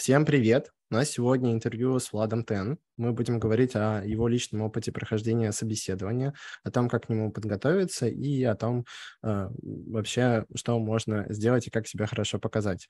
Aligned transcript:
Всем 0.00 0.24
привет! 0.24 0.72
У 0.90 0.94
нас 0.94 1.10
сегодня 1.10 1.52
интервью 1.52 1.98
с 1.98 2.10
Владом 2.10 2.42
Тен. 2.42 2.78
Мы 2.96 3.12
будем 3.12 3.38
говорить 3.38 3.76
о 3.76 4.02
его 4.02 4.28
личном 4.28 4.62
опыте 4.62 4.92
прохождения 4.92 5.52
собеседования, 5.52 6.32
о 6.64 6.70
том, 6.70 6.88
как 6.88 7.04
к 7.04 7.08
нему 7.10 7.30
подготовиться 7.30 8.06
и 8.06 8.42
о 8.44 8.54
том 8.54 8.86
э, 9.22 9.48
вообще, 9.52 10.46
что 10.54 10.78
можно 10.78 11.26
сделать 11.28 11.66
и 11.66 11.70
как 11.70 11.86
себя 11.86 12.06
хорошо 12.06 12.38
показать. 12.38 12.88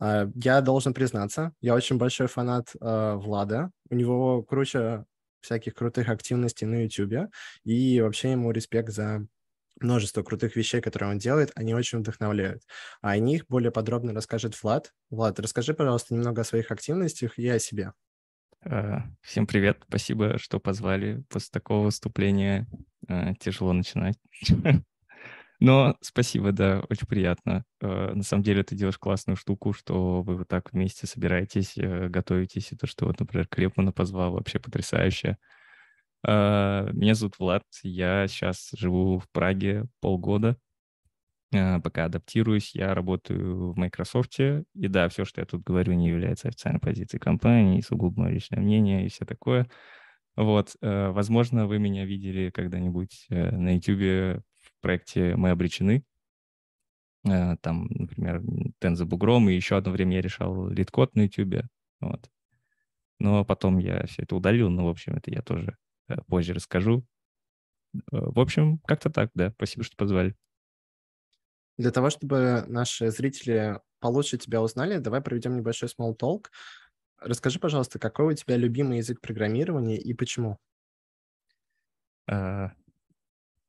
Э, 0.00 0.30
я 0.34 0.62
должен 0.62 0.94
признаться, 0.94 1.52
я 1.60 1.74
очень 1.74 1.98
большой 1.98 2.26
фанат 2.26 2.70
э, 2.80 3.14
Влада. 3.16 3.70
У 3.90 3.94
него 3.94 4.42
круче 4.42 5.04
всяких 5.42 5.74
крутых 5.74 6.08
активностей 6.08 6.66
на 6.66 6.84
YouTube, 6.84 7.28
и 7.64 8.00
вообще 8.00 8.30
ему 8.30 8.50
респект 8.50 8.94
за 8.94 9.26
множество 9.80 10.22
крутых 10.22 10.56
вещей, 10.56 10.80
которые 10.80 11.10
он 11.10 11.18
делает, 11.18 11.52
они 11.54 11.74
очень 11.74 11.98
вдохновляют. 11.98 12.62
А 13.02 13.10
о 13.10 13.18
них 13.18 13.46
более 13.48 13.70
подробно 13.70 14.12
расскажет 14.12 14.60
Влад. 14.62 14.92
Влад, 15.10 15.38
расскажи, 15.40 15.74
пожалуйста, 15.74 16.14
немного 16.14 16.42
о 16.42 16.44
своих 16.44 16.70
активностях 16.70 17.38
и 17.38 17.48
о 17.48 17.58
себе. 17.58 17.92
Э, 18.64 18.98
всем 19.22 19.46
привет, 19.46 19.82
спасибо, 19.88 20.38
что 20.38 20.58
позвали. 20.58 21.22
После 21.28 21.50
такого 21.52 21.84
выступления 21.84 22.66
э, 23.08 23.34
тяжело 23.38 23.72
начинать. 23.72 24.18
Но 25.58 25.96
спасибо, 26.02 26.52
да, 26.52 26.82
очень 26.90 27.06
приятно. 27.06 27.64
Э, 27.80 28.12
на 28.12 28.22
самом 28.22 28.42
деле 28.42 28.62
ты 28.62 28.74
делаешь 28.74 28.98
классную 28.98 29.36
штуку, 29.36 29.72
что 29.72 30.22
вы 30.22 30.36
вот 30.36 30.48
так 30.48 30.72
вместе 30.72 31.06
собираетесь, 31.06 31.74
готовитесь. 31.76 32.72
И 32.72 32.76
то, 32.76 32.86
что 32.86 33.06
вот, 33.06 33.20
например, 33.20 33.46
Клепмана 33.46 33.92
позвал, 33.92 34.32
вообще 34.32 34.58
потрясающе. 34.58 35.38
А, 36.22 36.88
меня 36.92 37.14
зовут 37.14 37.38
Влад, 37.38 37.64
я 37.82 38.26
сейчас 38.28 38.70
живу 38.76 39.18
в 39.18 39.28
Праге 39.30 39.86
полгода, 40.00 40.56
а, 41.54 41.80
пока 41.80 42.06
адаптируюсь. 42.06 42.74
Я 42.74 42.94
работаю 42.94 43.72
в 43.72 43.76
Microsoft, 43.76 44.40
и 44.40 44.64
да, 44.74 45.08
все, 45.08 45.24
что 45.24 45.40
я 45.40 45.46
тут 45.46 45.62
говорю, 45.62 45.92
не 45.94 46.08
является 46.08 46.48
официальной 46.48 46.80
позицией 46.80 47.20
компании, 47.20 47.80
сугубо 47.80 48.22
мое 48.22 48.32
личное 48.32 48.60
мнение 48.60 49.06
и 49.06 49.08
все 49.08 49.24
такое. 49.24 49.68
Вот, 50.36 50.76
э, 50.82 51.10
возможно, 51.10 51.66
вы 51.66 51.78
меня 51.78 52.04
видели 52.04 52.50
когда-нибудь 52.50 53.26
э, 53.30 53.50
на 53.56 53.74
YouTube 53.76 54.42
в 54.60 54.72
проекте 54.82 55.34
«Мы 55.36 55.50
обречены». 55.50 56.04
Э, 57.24 57.56
там, 57.62 57.86
например, 57.88 58.42
Тен 58.80 58.96
бугром, 59.08 59.48
и 59.48 59.54
еще 59.54 59.76
одно 59.76 59.92
время 59.92 60.16
я 60.16 60.22
решал 60.22 60.68
LeetCode 60.68 61.14
на 61.14 61.22
YouTube. 61.22 61.64
Вот. 62.00 62.30
Но 63.18 63.44
потом 63.46 63.78
я 63.78 64.04
все 64.06 64.22
это 64.22 64.36
удалил, 64.36 64.68
но, 64.70 64.86
в 64.86 64.90
общем, 64.90 65.14
это 65.14 65.30
я 65.30 65.40
тоже 65.40 65.76
Э, 65.76 65.85
позже 66.26 66.54
расскажу. 66.54 67.04
Э, 67.94 67.98
в 68.10 68.40
общем, 68.40 68.78
как-то 68.86 69.10
так, 69.10 69.30
да. 69.34 69.50
Спасибо, 69.52 69.84
что 69.84 69.96
позвали. 69.96 70.34
Для 71.78 71.90
того, 71.90 72.10
чтобы 72.10 72.64
наши 72.68 73.10
зрители 73.10 73.80
получше 74.00 74.38
тебя 74.38 74.62
узнали, 74.62 74.98
давай 74.98 75.20
проведем 75.20 75.56
небольшой 75.56 75.88
small 75.88 76.16
talk. 76.16 76.46
Расскажи, 77.18 77.58
пожалуйста, 77.58 77.98
какой 77.98 78.32
у 78.32 78.36
тебя 78.36 78.56
любимый 78.56 78.98
язык 78.98 79.20
программирования 79.20 79.98
и 79.98 80.14
почему? 80.14 80.58
А, 82.28 82.72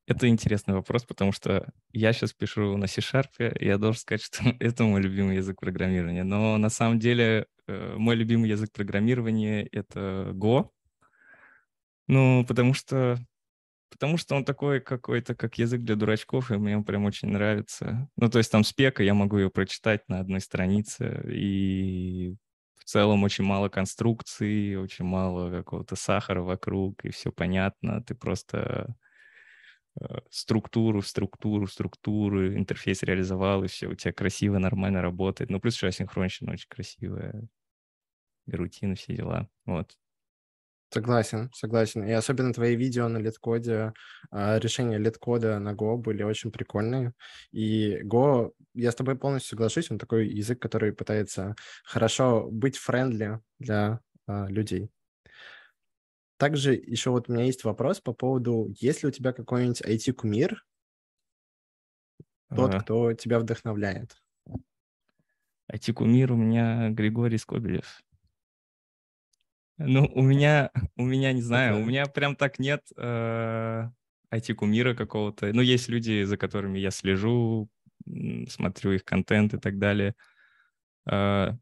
это 0.06 0.28
интересный 0.28 0.74
вопрос, 0.74 1.04
потому 1.04 1.32
что 1.32 1.70
я 1.92 2.12
сейчас 2.12 2.32
пишу 2.32 2.76
на 2.76 2.86
C-Sharp, 2.86 3.58
и 3.58 3.66
я 3.66 3.76
должен 3.76 4.00
сказать, 4.00 4.22
что 4.22 4.42
это 4.60 4.84
мой 4.84 5.02
любимый 5.02 5.36
язык 5.36 5.60
программирования. 5.60 6.24
Но 6.24 6.56
на 6.56 6.70
самом 6.70 6.98
деле 6.98 7.46
э, 7.66 7.94
мой 7.96 8.16
любимый 8.16 8.48
язык 8.48 8.72
программирования— 8.72 9.66
это 9.72 10.32
Go, 10.34 10.70
ну, 12.08 12.44
потому 12.46 12.74
что 12.74 13.18
потому 13.90 14.16
что 14.16 14.34
он 14.36 14.44
такой 14.44 14.80
какой-то, 14.80 15.34
как 15.34 15.58
язык 15.58 15.82
для 15.82 15.96
дурачков, 15.96 16.50
и 16.50 16.56
мне 16.56 16.76
он 16.76 16.84
прям 16.84 17.04
очень 17.04 17.28
нравится. 17.28 18.08
Ну, 18.16 18.28
то 18.28 18.38
есть 18.38 18.50
там 18.50 18.64
спека, 18.64 19.02
я 19.02 19.14
могу 19.14 19.38
ее 19.38 19.50
прочитать 19.50 20.08
на 20.08 20.20
одной 20.20 20.40
странице, 20.40 21.22
и 21.32 22.36
в 22.76 22.84
целом 22.84 23.24
очень 23.24 23.44
мало 23.44 23.68
конструкций, 23.68 24.76
очень 24.76 25.04
мало 25.04 25.50
какого-то 25.50 25.96
сахара 25.96 26.42
вокруг, 26.42 27.04
и 27.04 27.10
все 27.10 27.32
понятно. 27.32 28.02
Ты 28.02 28.14
просто 28.14 28.94
э, 30.00 30.18
структуру, 30.30 31.02
структуру, 31.02 31.66
структуру, 31.66 32.54
интерфейс 32.54 33.02
реализовал, 33.02 33.64
и 33.64 33.68
все 33.68 33.88
у 33.88 33.94
тебя 33.94 34.12
красиво, 34.12 34.58
нормально 34.58 35.02
работает. 35.02 35.50
Ну, 35.50 35.60
плюс 35.60 35.74
еще 35.74 35.88
асинхронщина 35.88 36.52
очень 36.52 36.68
красивая, 36.68 37.48
рутина, 38.46 38.94
все 38.94 39.14
дела. 39.16 39.48
Вот. 39.66 39.96
Согласен, 40.90 41.50
согласен. 41.54 42.02
И 42.04 42.12
особенно 42.12 42.54
твои 42.54 42.74
видео 42.74 43.08
на 43.08 43.18
LeetCode, 43.18 43.92
а, 44.30 44.58
решения 44.58 44.96
LeetCode 44.96 45.58
на 45.58 45.74
Go 45.74 45.98
были 45.98 46.22
очень 46.22 46.50
прикольные. 46.50 47.12
И 47.52 48.00
Go, 48.04 48.52
я 48.72 48.90
с 48.90 48.94
тобой 48.94 49.18
полностью 49.18 49.50
соглашусь, 49.50 49.90
он 49.90 49.98
такой 49.98 50.28
язык, 50.28 50.60
который 50.60 50.92
пытается 50.92 51.54
хорошо 51.84 52.48
быть 52.50 52.78
friendly 52.78 53.40
для 53.58 54.00
а, 54.26 54.46
людей. 54.48 54.90
Также 56.38 56.74
еще 56.74 57.10
вот 57.10 57.28
у 57.28 57.32
меня 57.32 57.44
есть 57.44 57.64
вопрос 57.64 58.00
по 58.00 58.14
поводу, 58.14 58.72
есть 58.78 59.02
ли 59.02 59.08
у 59.08 59.12
тебя 59.12 59.32
какой-нибудь 59.32 59.82
IT-кумир, 59.82 60.64
тот, 62.48 62.70
ага. 62.70 62.80
кто 62.80 63.12
тебя 63.12 63.40
вдохновляет? 63.40 64.16
IT-кумир 65.70 66.32
у 66.32 66.36
меня 66.36 66.88
Григорий 66.90 67.36
Скобелев. 67.36 68.00
Ну, 69.78 70.10
у 70.14 70.22
меня, 70.22 70.70
у 70.96 71.04
меня, 71.04 71.32
не 71.32 71.42
знаю, 71.42 71.80
у 71.80 71.84
меня 71.84 72.06
прям 72.06 72.36
так 72.36 72.58
нет 72.58 72.82
э, 72.96 73.88
IT-кумира 74.30 74.94
какого-то. 74.94 75.52
Ну, 75.52 75.62
есть 75.62 75.88
люди, 75.88 76.24
за 76.24 76.36
которыми 76.36 76.78
я 76.78 76.90
слежу, 76.90 77.68
смотрю 78.48 78.92
их 78.92 79.04
контент 79.04 79.54
и 79.54 79.58
так 79.58 79.78
далее. 79.78 80.14
Э, 81.10 81.52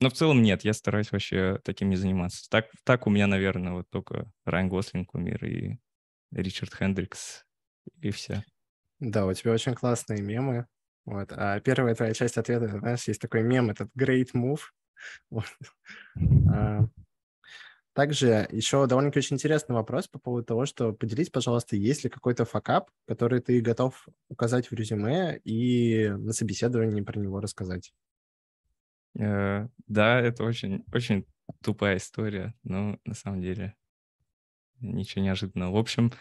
но 0.00 0.10
в 0.10 0.12
целом 0.12 0.42
нет, 0.42 0.62
я 0.62 0.72
стараюсь 0.72 1.10
вообще 1.10 1.58
таким 1.64 1.90
не 1.90 1.96
заниматься. 1.96 2.48
Так, 2.50 2.66
так 2.84 3.06
у 3.06 3.10
меня, 3.10 3.26
наверное, 3.26 3.72
вот 3.72 3.90
только 3.90 4.30
Райан 4.44 4.68
Гослинг 4.68 5.10
кумир 5.10 5.44
и 5.44 5.78
Ричард 6.30 6.72
Хендрикс, 6.74 7.44
и 8.00 8.10
все. 8.10 8.44
Да, 9.00 9.26
у 9.26 9.32
тебя 9.32 9.52
очень 9.52 9.74
классные 9.74 10.22
мемы. 10.22 10.66
Вот. 11.04 11.32
А 11.32 11.58
первая 11.60 11.94
твоя 11.94 12.14
часть 12.14 12.36
ответа, 12.36 12.68
знаешь, 12.68 13.08
есть 13.08 13.20
такой 13.20 13.42
мем, 13.42 13.70
этот 13.70 13.90
great 13.98 14.28
move. 14.34 14.60
Вот. 15.30 15.46
А, 16.50 16.88
также 17.98 18.46
еще 18.52 18.86
довольно-таки 18.86 19.18
очень 19.18 19.34
интересный 19.34 19.74
вопрос 19.74 20.06
по 20.06 20.20
поводу 20.20 20.46
того, 20.46 20.66
что 20.66 20.92
поделись, 20.92 21.30
пожалуйста, 21.30 21.74
есть 21.74 22.04
ли 22.04 22.10
какой-то 22.10 22.44
факап, 22.44 22.92
который 23.08 23.40
ты 23.40 23.60
готов 23.60 24.06
указать 24.28 24.70
в 24.70 24.72
резюме 24.72 25.40
и 25.42 26.06
на 26.10 26.32
собеседовании 26.32 27.00
про 27.00 27.18
него 27.18 27.40
рассказать? 27.40 27.92
Э, 29.18 29.66
да, 29.88 30.20
это 30.20 30.44
очень, 30.44 30.84
очень 30.94 31.26
тупая 31.60 31.96
история, 31.96 32.54
но 32.62 33.00
на 33.04 33.14
самом 33.14 33.42
деле 33.42 33.74
ничего 34.78 35.24
неожиданного. 35.24 35.72
В 35.72 35.78
общем, 35.78 36.12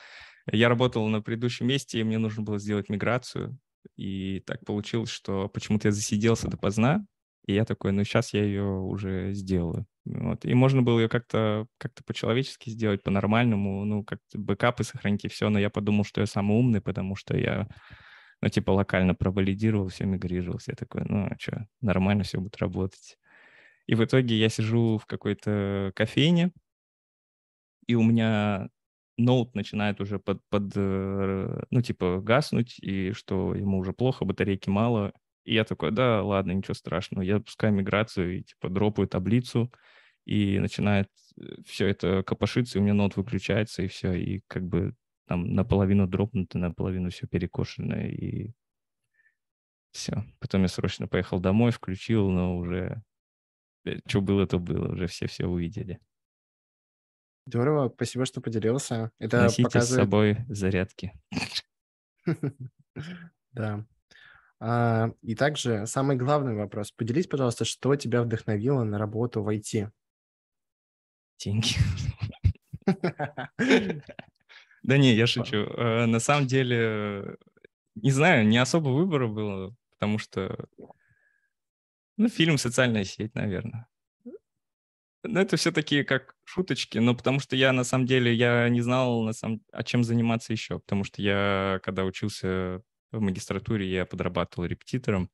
я 0.51 0.69
работал 0.69 1.07
на 1.07 1.21
предыдущем 1.21 1.67
месте, 1.67 1.99
и 1.99 2.03
мне 2.03 2.17
нужно 2.17 2.41
было 2.41 2.57
сделать 2.57 2.89
миграцию. 2.89 3.55
И 3.95 4.39
так 4.47 4.65
получилось, 4.65 5.11
что 5.11 5.47
почему-то 5.47 5.89
я 5.89 5.91
засиделся 5.91 6.47
допоздна, 6.47 7.05
и 7.47 7.53
я 7.53 7.65
такой, 7.65 7.93
ну 7.93 8.03
сейчас 8.03 8.33
я 8.33 8.43
ее 8.43 8.63
уже 8.63 9.33
сделаю. 9.33 9.87
Вот. 10.05 10.45
И 10.45 10.53
можно 10.53 10.81
было 10.81 10.99
ее 10.99 11.09
как-то 11.09 11.67
как 11.77 11.93
по-человечески 12.05 12.69
сделать, 12.69 13.03
по-нормальному, 13.03 13.85
ну, 13.85 14.03
как-то 14.03 14.37
бэкапы 14.37 14.83
сохранить 14.83 15.25
и 15.25 15.29
все, 15.29 15.49
но 15.49 15.57
я 15.59 15.69
подумал, 15.69 16.03
что 16.03 16.21
я 16.21 16.27
самый 16.27 16.57
умный, 16.57 16.81
потому 16.81 17.15
что 17.15 17.37
я, 17.37 17.67
ну, 18.41 18.49
типа, 18.49 18.71
локально 18.71 19.15
провалидировал, 19.15 19.87
все 19.87 20.05
мигрировал, 20.05 20.59
я 20.67 20.75
такой, 20.75 21.03
ну, 21.05 21.25
а 21.25 21.35
что, 21.39 21.67
нормально 21.81 22.23
все 22.23 22.39
будет 22.39 22.57
работать. 22.57 23.17
И 23.87 23.95
в 23.95 24.03
итоге 24.03 24.37
я 24.37 24.49
сижу 24.49 24.97
в 24.97 25.05
какой-то 25.05 25.91
кофейне, 25.95 26.51
и 27.87 27.95
у 27.95 28.03
меня 28.03 28.69
ноут 29.17 29.55
начинает 29.55 30.01
уже 30.01 30.19
под, 30.19 30.41
под, 30.49 30.73
э, 30.75 31.63
ну, 31.69 31.81
типа, 31.81 32.21
гаснуть, 32.21 32.77
и 32.79 33.13
что 33.13 33.55
ему 33.55 33.79
уже 33.79 33.93
плохо, 33.93 34.25
батарейки 34.25 34.69
мало. 34.69 35.13
И 35.47 35.53
я 35.53 35.63
такой, 35.63 35.91
да, 35.91 36.21
ладно, 36.23 36.51
ничего 36.51 36.73
страшного. 36.73 37.23
Я 37.23 37.37
запускаю 37.37 37.73
миграцию 37.73 38.39
и, 38.39 38.43
типа, 38.43 38.67
дропаю 38.67 39.07
таблицу, 39.07 39.71
и 40.25 40.59
начинает 40.59 41.09
э, 41.39 41.61
все 41.65 41.87
это 41.87 42.21
копошиться, 42.21 42.77
и 42.77 42.81
у 42.81 42.83
меня 42.83 42.93
ноут 42.93 43.15
выключается, 43.15 43.81
и 43.81 43.87
все, 43.87 44.11
и 44.11 44.41
как 44.47 44.67
бы 44.67 44.93
там 45.25 45.53
наполовину 45.53 46.05
дропнуто, 46.05 46.57
наполовину 46.57 47.11
все 47.11 47.27
перекошено, 47.27 47.95
и 48.07 48.51
все. 49.91 50.25
Потом 50.39 50.63
я 50.63 50.67
срочно 50.67 51.07
поехал 51.07 51.39
домой, 51.39 51.71
включил, 51.71 52.29
но 52.29 52.57
уже 52.57 53.01
э, 53.85 53.99
что 54.05 54.19
было, 54.19 54.45
то 54.47 54.59
было, 54.59 54.91
уже 54.91 55.07
все 55.07 55.27
все 55.27 55.45
увидели. 55.45 56.01
Здорово, 57.45 57.87
спасибо, 57.95 58.25
что 58.25 58.41
поделился. 58.41 59.11
Это 59.17 59.43
Носите 59.43 59.63
показывает... 59.63 59.87
с 59.87 59.95
собой 59.95 60.37
зарядки. 60.49 61.13
Да. 63.53 63.87
А, 64.59 65.11
и 65.21 65.35
также 65.35 65.85
самый 65.85 66.15
главный 66.15 66.55
вопрос. 66.55 66.91
Поделись, 66.91 67.27
пожалуйста, 67.27 67.65
что 67.65 67.95
тебя 67.95 68.23
вдохновило 68.23 68.83
на 68.83 68.97
работу 68.97 69.43
в 69.43 69.49
IT? 69.49 69.91
деньги. 71.37 71.75
Да 74.83 74.97
не, 74.97 75.13
я 75.15 75.27
шучу. 75.27 75.57
Э, 75.57 76.05
на 76.05 76.19
самом 76.19 76.47
деле, 76.47 77.35
не 77.95 78.11
знаю, 78.11 78.47
не 78.47 78.57
особо 78.57 78.87
выбора 78.89 79.27
было, 79.27 79.75
потому 79.89 80.17
что, 80.17 80.69
ну, 82.15 82.29
фильм 82.29 82.57
«Социальная 82.57 83.03
сеть», 83.03 83.35
наверное. 83.35 83.87
Ну, 84.23 85.39
это 85.41 85.57
все 85.57 85.73
такие 85.73 86.05
как 86.05 86.35
шуточки, 86.45 86.99
но 86.99 87.15
потому 87.15 87.41
что 87.41 87.57
я, 87.57 87.73
на 87.73 87.83
самом 87.83 88.05
деле, 88.05 88.33
я 88.33 88.69
не 88.69 88.79
знал, 88.79 89.23
на 89.23 89.33
самом... 89.33 89.61
а 89.73 89.83
чем 89.83 90.05
заниматься 90.05 90.53
еще, 90.53 90.79
потому 90.79 91.03
что 91.03 91.21
я, 91.21 91.81
когда 91.83 92.05
учился 92.05 92.81
в 93.11 93.19
магистратуре, 93.19 93.89
я 93.89 94.05
подрабатывал 94.05 94.67
репетитором, 94.67 95.29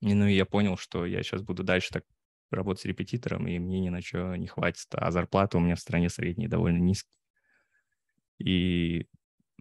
и, 0.00 0.14
ну, 0.14 0.26
и 0.26 0.34
я 0.34 0.44
понял, 0.44 0.76
что 0.76 1.06
я 1.06 1.22
сейчас 1.22 1.42
буду 1.42 1.62
дальше 1.62 1.90
так 1.92 2.04
работать 2.50 2.84
репетитором, 2.84 3.46
и 3.46 3.58
мне 3.58 3.80
ни 3.80 3.88
на 3.88 4.02
что 4.02 4.36
не 4.36 4.46
хватит, 4.46 4.86
а 4.92 5.10
зарплата 5.10 5.56
у 5.56 5.60
меня 5.60 5.76
в 5.76 5.80
стране 5.80 6.10
средняя 6.10 6.48
довольно 6.48 6.78
низкая. 6.78 7.18
И 8.38 9.06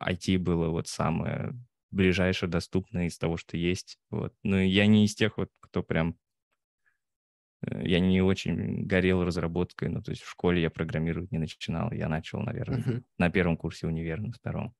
IT 0.01 0.39
было 0.39 0.69
вот 0.69 0.87
самое 0.87 1.53
ближайшее, 1.91 2.49
доступное 2.49 3.07
из 3.07 3.17
того, 3.17 3.37
что 3.37 3.55
есть. 3.57 3.99
Вот. 4.09 4.33
Но 4.43 4.59
я 4.59 4.87
не 4.87 5.05
из 5.05 5.13
тех 5.13 5.37
вот, 5.37 5.49
кто 5.59 5.83
прям 5.83 6.17
Э, 7.65 7.87
я 7.87 7.99
не 7.99 8.21
очень 8.21 8.85
горел 8.85 9.23
разработкой, 9.23 9.89
ну, 9.89 10.01
то 10.01 10.11
есть 10.11 10.23
в 10.23 10.29
школе 10.29 10.61
я 10.61 10.69
программировать 10.69 11.31
не 11.31 11.37
начинал. 11.37 11.91
Я 11.91 12.09
начал, 12.09 12.39
наверное, 12.39 12.79
uh-huh. 12.79 13.03
на 13.17 13.29
первом 13.29 13.57
курсе 13.57 13.87
универа, 13.87 14.21
на 14.21 14.31
втором. 14.31 14.75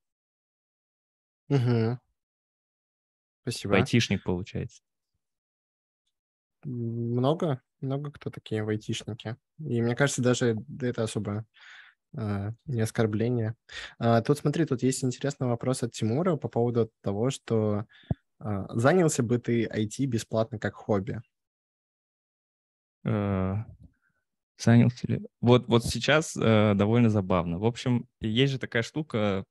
Угу. 1.48 1.98
Спасибо. 3.42 3.76
Айтишник, 3.76 4.22
получается. 4.22 4.82
Много, 6.64 7.60
много 7.80 8.12
кто 8.12 8.30
такие 8.30 8.64
айтишники. 8.64 9.36
И 9.58 9.82
мне 9.82 9.96
кажется, 9.96 10.22
даже 10.22 10.56
это 10.80 11.02
особо 11.02 11.44
э, 12.16 12.52
не 12.66 12.80
оскорбление. 12.80 13.56
А, 13.98 14.22
тут 14.22 14.38
смотри, 14.38 14.64
тут 14.64 14.82
есть 14.84 15.02
интересный 15.02 15.48
вопрос 15.48 15.82
от 15.82 15.92
Тимура 15.92 16.36
по 16.36 16.48
поводу 16.48 16.90
того, 17.00 17.30
что 17.30 17.84
э, 18.38 18.66
занялся 18.70 19.24
бы 19.24 19.38
ты 19.38 19.66
IT 19.66 20.06
бесплатно 20.06 20.58
как 20.58 20.74
хобби. 20.74 21.20
Занялся 23.02 23.66
ли? 25.08 25.26
Вот, 25.40 25.66
вот 25.66 25.84
сейчас 25.84 26.34
довольно 26.34 27.10
забавно. 27.10 27.58
В 27.58 27.64
общем, 27.64 28.06
есть 28.20 28.52
же 28.52 28.60
такая 28.60 28.84
штука, 28.84 29.44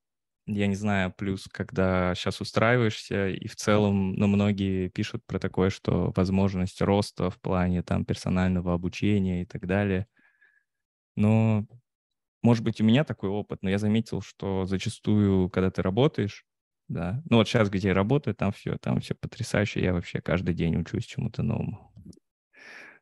я 0.47 0.67
не 0.67 0.75
знаю, 0.75 1.13
плюс, 1.17 1.47
когда 1.51 2.13
сейчас 2.15 2.41
устраиваешься, 2.41 3.29
и 3.29 3.47
в 3.47 3.55
целом, 3.55 4.13
ну, 4.13 4.27
многие 4.27 4.89
пишут 4.89 5.25
про 5.25 5.39
такое, 5.39 5.69
что 5.69 6.11
возможность 6.15 6.81
роста 6.81 7.29
в 7.29 7.39
плане 7.39 7.83
там 7.83 8.05
персонального 8.05 8.73
обучения 8.73 9.43
и 9.43 9.45
так 9.45 9.67
далее. 9.67 10.07
Но, 11.15 11.65
может 12.43 12.63
быть, 12.63 12.81
у 12.81 12.85
меня 12.85 13.03
такой 13.03 13.29
опыт, 13.29 13.59
но 13.63 13.69
я 13.69 13.79
заметил, 13.79 14.21
что 14.21 14.65
зачастую, 14.65 15.49
когда 15.49 15.71
ты 15.71 15.81
работаешь, 15.81 16.45
да, 16.89 17.23
ну 17.29 17.37
вот 17.37 17.47
сейчас, 17.47 17.69
где 17.69 17.89
я 17.89 17.93
работаю, 17.93 18.35
там 18.35 18.51
все, 18.53 18.77
там 18.77 18.99
все 19.01 19.15
потрясающе, 19.15 19.81
я 19.83 19.93
вообще 19.93 20.21
каждый 20.21 20.55
день 20.55 20.77
учусь 20.77 21.05
чему-то 21.05 21.43
новому. 21.43 21.91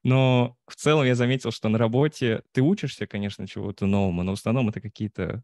Но 0.04 0.58
в 0.68 0.76
целом 0.76 1.06
я 1.06 1.16
заметил, 1.16 1.52
что 1.52 1.70
на 1.70 1.78
работе 1.78 2.42
ты 2.54 2.62
учишься, 2.62 3.06
конечно, 3.08 3.48
чего-то 3.48 3.86
новому, 3.86 4.24
но 4.24 4.32
в 4.36 4.40
основном 4.40 4.70
это 4.70 4.82
какие-то 4.82 5.44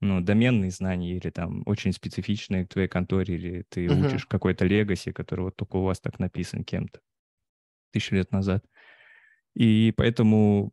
ну, 0.00 0.20
доменные 0.20 0.70
знания 0.70 1.16
или 1.16 1.30
там 1.30 1.62
очень 1.66 1.92
специфичные 1.92 2.66
к 2.66 2.70
твоей 2.70 2.88
конторе, 2.88 3.34
или 3.34 3.64
ты 3.68 3.86
uh-huh. 3.86 4.06
учишь 4.06 4.26
какой-то 4.26 4.64
легаси, 4.64 5.12
который 5.12 5.46
вот 5.46 5.56
только 5.56 5.76
у 5.76 5.84
вас 5.84 6.00
так 6.00 6.18
написан 6.18 6.64
кем-то 6.64 7.00
тысячу 7.92 8.16
лет 8.16 8.32
назад. 8.32 8.64
И 9.54 9.92
поэтому 9.96 10.72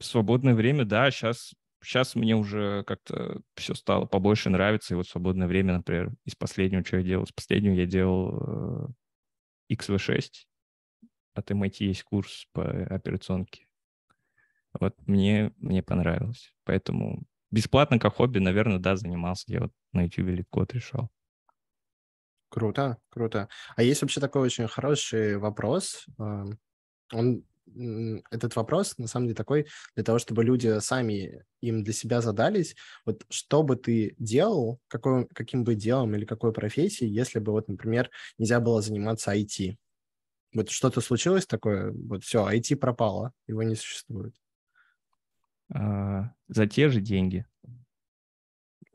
свободное 0.00 0.54
время, 0.54 0.84
да, 0.84 1.10
сейчас, 1.10 1.52
сейчас 1.82 2.14
мне 2.14 2.36
уже 2.36 2.84
как-то 2.84 3.42
все 3.56 3.74
стало 3.74 4.06
побольше 4.06 4.50
нравиться. 4.50 4.94
И 4.94 4.96
вот 4.96 5.08
свободное 5.08 5.48
время, 5.48 5.74
например, 5.74 6.12
из 6.24 6.36
последнего, 6.36 6.84
что 6.84 6.98
я 6.98 7.02
делал, 7.02 7.24
из 7.24 7.32
последнего 7.32 7.74
я 7.74 7.86
делал 7.86 8.94
э, 9.68 9.74
XV6, 9.74 10.28
от 11.34 11.50
MIT 11.50 11.76
есть 11.80 12.04
курс 12.04 12.46
по 12.52 12.64
операционке. 12.64 13.66
Вот 14.78 14.94
мне, 15.06 15.52
мне 15.56 15.82
понравилось. 15.82 16.54
Поэтому 16.64 17.24
бесплатно 17.50 17.98
как 17.98 18.14
хобби, 18.14 18.38
наверное, 18.38 18.78
да, 18.78 18.96
занимался. 18.96 19.44
Я 19.48 19.60
вот 19.60 19.72
на 19.92 20.04
YouTube 20.04 20.44
код 20.48 20.72
решал. 20.72 21.10
Круто, 22.48 22.98
круто. 23.10 23.48
А 23.76 23.82
есть 23.82 24.02
вообще 24.02 24.20
такой 24.20 24.42
очень 24.42 24.66
хороший 24.66 25.36
вопрос. 25.38 26.06
Он, 27.12 27.44
этот 28.32 28.56
вопрос, 28.56 28.98
на 28.98 29.06
самом 29.06 29.26
деле, 29.26 29.36
такой 29.36 29.66
для 29.94 30.02
того, 30.02 30.18
чтобы 30.18 30.42
люди 30.42 30.80
сами 30.80 31.44
им 31.60 31.84
для 31.84 31.92
себя 31.92 32.20
задались. 32.20 32.74
Вот 33.06 33.24
что 33.30 33.62
бы 33.62 33.76
ты 33.76 34.16
делал, 34.18 34.80
какой, 34.88 35.28
каким 35.28 35.62
бы 35.62 35.76
делом 35.76 36.14
или 36.16 36.24
какой 36.24 36.52
профессией, 36.52 37.12
если 37.12 37.38
бы, 37.38 37.52
вот, 37.52 37.68
например, 37.68 38.10
нельзя 38.38 38.58
было 38.58 38.82
заниматься 38.82 39.32
IT? 39.32 39.76
Вот 40.52 40.70
что-то 40.70 41.00
случилось 41.00 41.46
такое, 41.46 41.92
вот 41.92 42.24
все, 42.24 42.44
IT 42.50 42.74
пропало, 42.74 43.32
его 43.46 43.62
не 43.62 43.76
существует. 43.76 44.34
А, 45.72 46.30
за 46.48 46.66
те 46.66 46.88
же 46.88 47.00
деньги. 47.00 47.46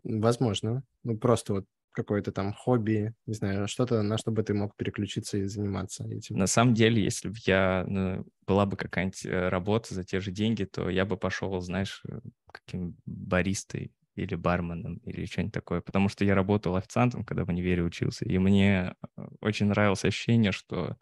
Возможно. 0.04 0.84
Ну, 1.04 1.18
просто 1.18 1.54
вот 1.54 1.66
какое-то 1.92 2.32
там 2.32 2.54
хобби, 2.54 3.14
не 3.26 3.34
знаю, 3.34 3.68
что-то, 3.68 4.02
на 4.04 4.18
что 4.18 4.32
бы 4.32 4.44
ты 4.44 4.54
мог 4.54 4.76
переключиться 4.76 5.38
и 5.38 5.46
заниматься 5.46 6.04
этим. 6.04 6.38
На 6.38 6.48
самом 6.48 6.74
деле, 6.74 7.02
если 7.02 7.30
бы 7.30 7.36
я, 7.46 7.86
ну, 7.88 8.26
была 8.46 8.66
бы 8.66 8.76
какая-нибудь 8.76 9.26
э, 9.26 9.50
работа 9.50 9.96
за 9.96 10.04
те 10.04 10.20
же 10.20 10.32
деньги, 10.32 10.66
то 10.66 10.90
я 10.90 11.06
бы 11.06 11.18
пошел, 11.18 11.60
знаешь, 11.62 12.04
э, 12.08 12.20
каким 12.52 12.98
баристой 13.06 13.94
или 14.16 14.36
барменом 14.36 14.98
или 15.06 15.26
что-нибудь 15.26 15.54
такое, 15.54 15.82
потому 15.82 16.10
что 16.10 16.26
я 16.26 16.36
работал 16.36 16.76
официантом, 16.76 17.24
когда 17.24 17.46
в 17.46 17.50
универе 17.50 17.84
учился, 17.84 18.26
и 18.26 18.38
мне 18.38 18.96
э, 19.18 19.28
очень 19.40 19.68
нравилось 19.68 20.04
ощущение, 20.04 20.52
что 20.52 20.98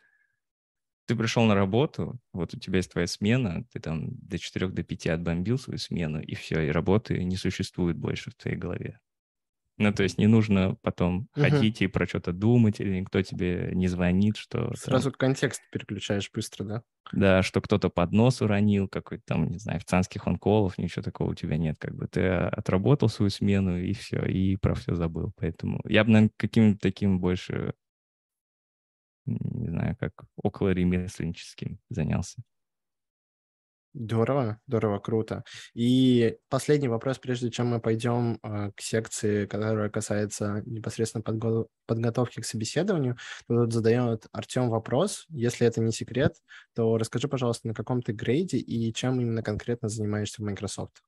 ты 1.06 1.16
пришел 1.16 1.44
на 1.46 1.56
работу, 1.56 2.20
вот 2.32 2.54
у 2.54 2.60
тебя 2.60 2.78
есть 2.78 2.92
твоя 2.92 3.08
смена, 3.08 3.66
ты 3.72 3.80
там 3.80 4.10
до 4.12 4.38
4 4.38 4.68
до 4.70 4.84
5 4.84 5.08
отбомбил 5.08 5.58
свою 5.58 5.78
смену, 5.78 6.22
и 6.22 6.36
все, 6.36 6.62
и 6.62 6.70
работы 6.70 7.24
не 7.24 7.36
существует 7.36 7.98
больше 7.98 8.32
в 8.32 8.36
твоей 8.36 8.58
голове. 8.58 9.00
Ну, 9.78 9.92
то 9.92 10.04
есть 10.04 10.20
не 10.20 10.28
нужно 10.28 10.76
потом 10.82 11.28
uh-huh. 11.36 11.50
ходить 11.50 11.82
и 11.82 11.88
про 11.88 12.06
что-то 12.06 12.32
думать, 12.32 12.80
или 12.80 13.00
никто 13.00 13.22
тебе 13.24 13.72
не 13.74 13.88
звонит, 13.88 14.38
что... 14.38 14.74
Сразу 14.76 15.10
там... 15.10 15.18
контекст 15.18 15.62
переключаешь 15.72 16.30
быстро, 16.32 16.64
да? 16.64 16.84
Да, 17.12 17.42
что 17.42 17.60
кто-то 17.60 17.90
под 17.90 18.12
нос 18.12 18.42
уронил, 18.42 18.88
какой-то 18.88 19.24
там, 19.26 19.50
не 19.50 19.58
знаю, 19.58 19.78
официантских 19.78 20.28
онколов, 20.28 20.78
ничего 20.78 21.02
такого 21.02 21.32
у 21.32 21.36
тебя 21.36 21.58
нет. 21.58 21.78
Как 21.80 21.96
бы 21.96 22.08
ты 22.08 22.28
отработал 22.28 23.10
свою 23.10 23.32
смену, 23.32 23.80
и 23.80 23.94
все, 23.94 24.24
и 24.24 24.56
про 24.58 24.76
все 24.76 24.94
забыл. 24.94 25.32
Поэтому 25.38 25.82
я 25.86 26.04
бы, 26.04 26.12
наверное, 26.12 26.32
каким-то 26.38 26.80
таким 26.80 27.20
больше 27.20 27.74
не 29.25 29.70
знаю, 29.70 29.96
как 30.00 30.14
около 30.36 30.70
ремесленническим 30.70 31.80
занялся. 31.90 32.42
Здорово, 33.96 34.60
здорово, 34.66 34.97
круто. 34.97 35.44
И 35.76 36.38
последний 36.50 36.88
вопрос, 36.88 37.19
прежде 37.19 37.52
чем 37.52 37.68
мы 37.68 37.80
пойдем 37.80 38.40
э, 38.42 38.71
к 38.76 38.81
секции, 38.81 39.45
которая 39.45 39.90
касается 39.90 40.64
непосредственно 40.66 41.21
подго- 41.21 41.68
подготовки 41.86 42.42
к 42.42 42.45
собеседованию. 42.45 43.18
Тут 43.47 43.71
задает 43.71 44.26
Артем 44.31 44.69
вопрос. 44.69 45.26
Если 45.30 45.68
это 45.68 45.80
не 45.80 45.92
секрет, 45.92 46.38
то 46.74 46.97
расскажи, 46.97 47.28
пожалуйста, 47.28 47.68
на 47.68 47.76
каком 47.76 48.02
ты 48.02 48.14
грейде 48.14 48.57
и 48.57 48.92
чем 48.94 49.21
именно 49.21 49.44
конкретно 49.44 49.90
занимаешься 49.90 50.42
в 50.42 50.45
Microsoft? 50.45 51.04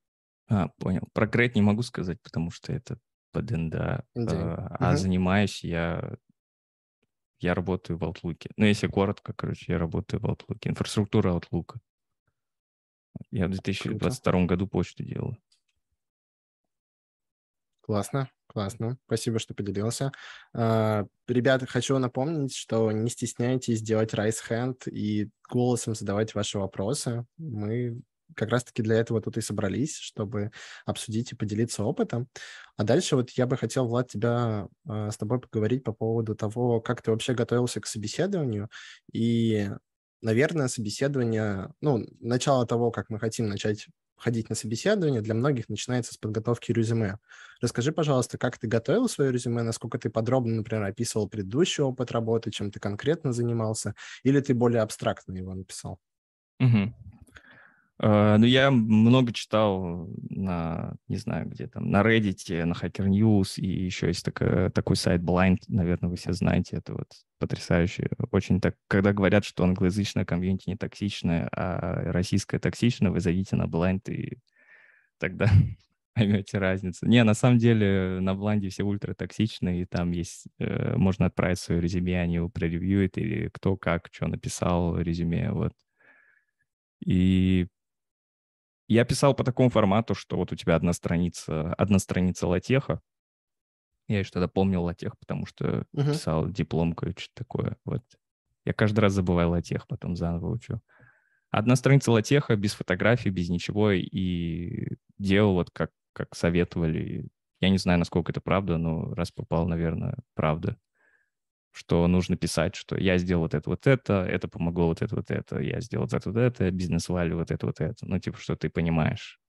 А, 0.48 0.68
понял. 0.78 1.08
Про 1.13 1.25
грейд 1.25 1.56
не 1.56 1.63
могу 1.63 1.82
сказать, 1.82 2.22
потому 2.22 2.51
что 2.51 2.72
это 2.72 3.00
под 3.32 3.50
НДА. 3.50 4.06
А, 4.16 4.75
а 4.80 4.89
угу. 4.92 4.98
занимаюсь 4.98 5.63
я 5.63 6.18
я 7.46 7.54
работаю 7.54 7.98
в 7.98 8.04
Outlook. 8.04 8.48
Ну, 8.58 8.66
если 8.66 8.88
коротко, 8.88 9.34
короче, 9.34 9.74
я 9.74 9.78
работаю 9.78 10.20
в 10.20 10.25
Outlook. 10.25 10.58
Инфраструктура 10.64 11.32
Outlook. 11.32 11.75
Я 13.32 13.48
в 13.48 13.52
2022 13.52 14.32
Круто. 14.32 14.46
году 14.48 14.68
почту 14.68 15.04
делал. 15.04 15.38
Классно, 17.82 18.32
классно. 18.48 18.98
Спасибо, 19.06 19.38
что 19.38 19.54
поделился. 19.54 20.12
Uh, 20.56 21.08
ребята, 21.28 21.68
хочу 21.68 21.98
напомнить, 22.00 22.56
что 22.56 22.92
не 22.92 23.12
стесняйтесь 23.12 23.84
делать 23.84 24.14
raise 24.16 24.40
hand 24.50 24.90
и 24.90 25.30
голосом 25.48 25.94
задавать 25.94 26.34
ваши 26.34 26.58
вопросы. 26.58 27.25
Мы 27.38 28.02
как 28.36 28.50
раз-таки 28.50 28.82
для 28.84 28.98
этого 28.98 29.22
тут 29.22 29.38
и 29.38 29.42
собрались, 29.42 29.98
чтобы 29.98 30.51
обсудить 30.86 31.32
и 31.32 31.36
поделиться 31.36 31.84
опытом. 31.84 32.27
А 32.77 32.84
дальше 32.84 33.15
вот 33.15 33.32
я 33.32 33.48
бы 33.48 33.58
хотел, 33.58 33.88
Влад, 33.88 34.10
тебя 34.10 34.68
э, 34.88 35.10
с 35.12 35.18
тобой 35.18 35.39
поговорить 35.39 35.84
по 35.84 35.94
поводу 35.94 36.36
того, 36.36 36.82
как 36.82 37.01
ты 37.01 37.12
вообще 37.12 37.34
готовился 37.34 37.82
к 37.82 37.88
собеседованию. 37.88 38.70
И, 39.12 39.70
наверное, 40.22 40.68
собеседование, 40.68 41.74
ну, 41.82 42.06
начало 42.20 42.65
того, 42.68 42.92
как 42.92 43.10
мы 43.10 43.20
хотим 43.20 43.48
начать 43.48 43.88
ходить 44.18 44.50
на 44.50 44.56
собеседование, 44.56 45.22
для 45.22 45.34
многих 45.34 45.70
начинается 45.70 46.13
с 46.13 46.18
подготовки 46.18 46.72
резюме. 46.72 47.20
Расскажи, 47.62 47.92
пожалуйста, 47.92 48.38
как 48.38 48.58
ты 48.58 48.68
готовил 48.68 49.10
свое 49.10 49.32
резюме, 49.32 49.62
насколько 49.62 49.98
ты 49.98 50.10
подробно, 50.10 50.56
например, 50.56 50.84
описывал 50.84 51.27
предыдущий 51.27 51.84
опыт 51.84 52.12
работы, 52.12 52.51
чем 52.51 52.72
ты 52.72 52.80
конкретно 52.80 53.34
занимался, 53.34 53.94
или 54.24 54.39
ты 54.39 54.54
более 54.54 54.82
абстрактно 54.82 55.34
его 55.34 55.54
написал? 55.54 56.00
Угу. 56.60 56.94
Uh, 58.02 58.36
ну, 58.38 58.46
я 58.46 58.72
много 58.72 59.32
читал 59.32 60.10
на, 60.30 60.96
не 61.08 61.16
знаю, 61.16 61.48
где 61.48 61.68
там, 61.68 61.90
на 61.90 62.02
Reddit, 62.02 62.66
на 62.66 62.74
Hacker 62.74 63.08
News, 63.08 63.58
и 63.58 63.68
еще 63.68 64.08
есть 64.08 64.25
такой, 64.25 64.70
такой 64.72 64.98
сайт 64.98 65.22
Blind, 65.22 65.60
наверное, 65.70 66.10
вы 66.10 66.18
все 66.18 66.34
знаете, 66.34 66.75
это 66.78 66.94
вот 66.94 67.08
потрясающе. 67.40 68.10
Очень 68.32 68.60
так, 68.60 68.75
когда 68.90 69.14
говорят, 69.14 69.46
что 69.46 69.64
англоязычная 69.64 70.25
комьюнити 70.25 70.70
не 70.70 70.75
токсичная, 70.75 71.48
а 71.54 72.12
российская 72.12 72.60
токсичная, 72.60 73.12
вы 73.12 73.22
зайдите 73.22 73.56
на 73.56 73.64
Blind, 73.64 74.02
и 74.12 74.40
тогда 75.18 75.50
поймете 76.16 76.58
разницу. 76.58 77.06
Не, 77.06 77.24
на 77.24 77.34
самом 77.34 77.60
деле 77.60 78.20
на 78.20 78.36
Бланде 78.36 78.70
все 78.70 78.84
ультратоксичные, 78.84 79.84
и 79.84 79.86
там 79.86 80.12
есть, 80.12 80.48
э, 80.60 80.96
можно 80.98 81.28
отправить 81.28 81.60
свое 81.60 81.82
резюме, 81.82 82.20
они 82.20 82.36
его 82.36 82.50
проревьюют, 82.50 83.18
или 83.18 83.50
кто 83.54 83.78
как, 83.78 84.10
что 84.12 84.28
написал 84.28 85.00
резюме, 85.00 85.52
вот. 85.52 85.74
И 87.06 87.68
я 88.88 89.06
писал 89.06 89.34
по 89.34 89.44
такому 89.44 89.70
формату, 89.70 90.15
что 90.15 90.38
вот 90.38 90.51
у 90.51 90.56
тебя 90.56 90.75
одна 90.75 90.94
страница, 90.94 91.74
одна 91.74 92.00
страница 92.00 92.48
латеха. 92.48 93.01
Я 94.08 94.20
еще 94.20 94.32
тогда 94.32 94.48
помнил 94.48 94.84
латех, 94.84 95.18
потому 95.18 95.48
что 95.48 95.88
uh-huh. 95.96 96.12
писал 96.12 96.50
дипломку 96.50 97.08
и 97.08 97.18
что-то 97.18 97.34
такое. 97.36 97.77
Вот. 97.86 98.04
Я 98.63 98.74
каждый 98.74 99.00
раз 99.00 99.13
забываю 99.13 99.50
латех, 99.50 99.88
потом 99.88 100.15
заново 100.15 100.51
учу. 100.51 100.80
Одна 101.50 101.75
страница 101.75 102.12
латеха 102.12 102.56
без 102.56 102.74
фотографий, 102.74 103.30
без 103.30 103.50
ничего, 103.50 103.92
и 103.92 104.98
делал 105.18 105.54
вот 105.54 105.72
как, 105.72 105.92
как 106.13 106.36
советовали. 106.36 107.27
Я 107.62 107.70
не 107.70 107.77
знаю, 107.77 107.98
насколько 107.98 108.32
это 108.32 108.42
правда, 108.42 108.77
но 108.77 109.13
раз 109.15 109.32
попал, 109.32 109.68
наверное, 109.68 110.18
правда 110.36 110.77
что 111.75 112.08
нужно 112.08 112.38
писать, 112.38 112.75
что 112.75 112.98
я 112.98 113.17
сделал 113.17 113.44
вот 113.44 113.53
это, 113.53 113.70
вот 113.70 113.86
это, 113.86 114.24
это 114.24 114.48
помогло 114.48 114.88
вот 114.88 115.01
это, 115.01 115.13
вот 115.13 115.29
это, 115.29 115.60
я 115.60 115.82
сделал 115.82 116.05
вот 116.05 116.13
это, 116.13 116.32
вот 116.32 116.39
это, 116.39 116.72
бизнес-валю 116.72 117.38
вот 117.38 117.51
это, 117.51 117.65
вот 117.65 117.82
это. 117.82 118.05
Ну, 118.05 118.17
типа, 118.17 118.38
что 118.39 118.55
ты 118.55 118.70
понимаешь, 118.70 119.41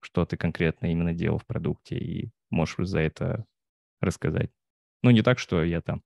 что 0.00 0.26
ты 0.26 0.36
конкретно 0.36 0.92
именно 0.92 1.14
делал 1.14 1.38
в 1.38 1.46
продукте 1.46 1.96
и 1.96 2.30
можешь 2.50 2.86
за 2.86 3.00
это 3.00 3.46
рассказать. 4.00 4.50
Ну, 5.02 5.10
не 5.10 5.22
так, 5.22 5.38
что 5.38 5.64
я 5.64 5.80
там 5.80 6.02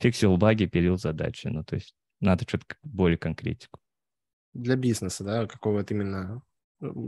фиксил 0.00 0.36
баги, 0.36 0.66
пилил 0.66 0.98
задачи. 0.98 1.46
Ну, 1.46 1.62
то 1.62 1.76
есть 1.76 1.94
надо 2.18 2.44
что-то 2.48 2.66
более 2.82 3.16
конкретику. 3.16 3.78
Для 4.52 4.74
бизнеса, 4.74 5.22
да? 5.22 5.46
Какого 5.46 5.78
вот 5.78 5.90
именно 5.92 6.42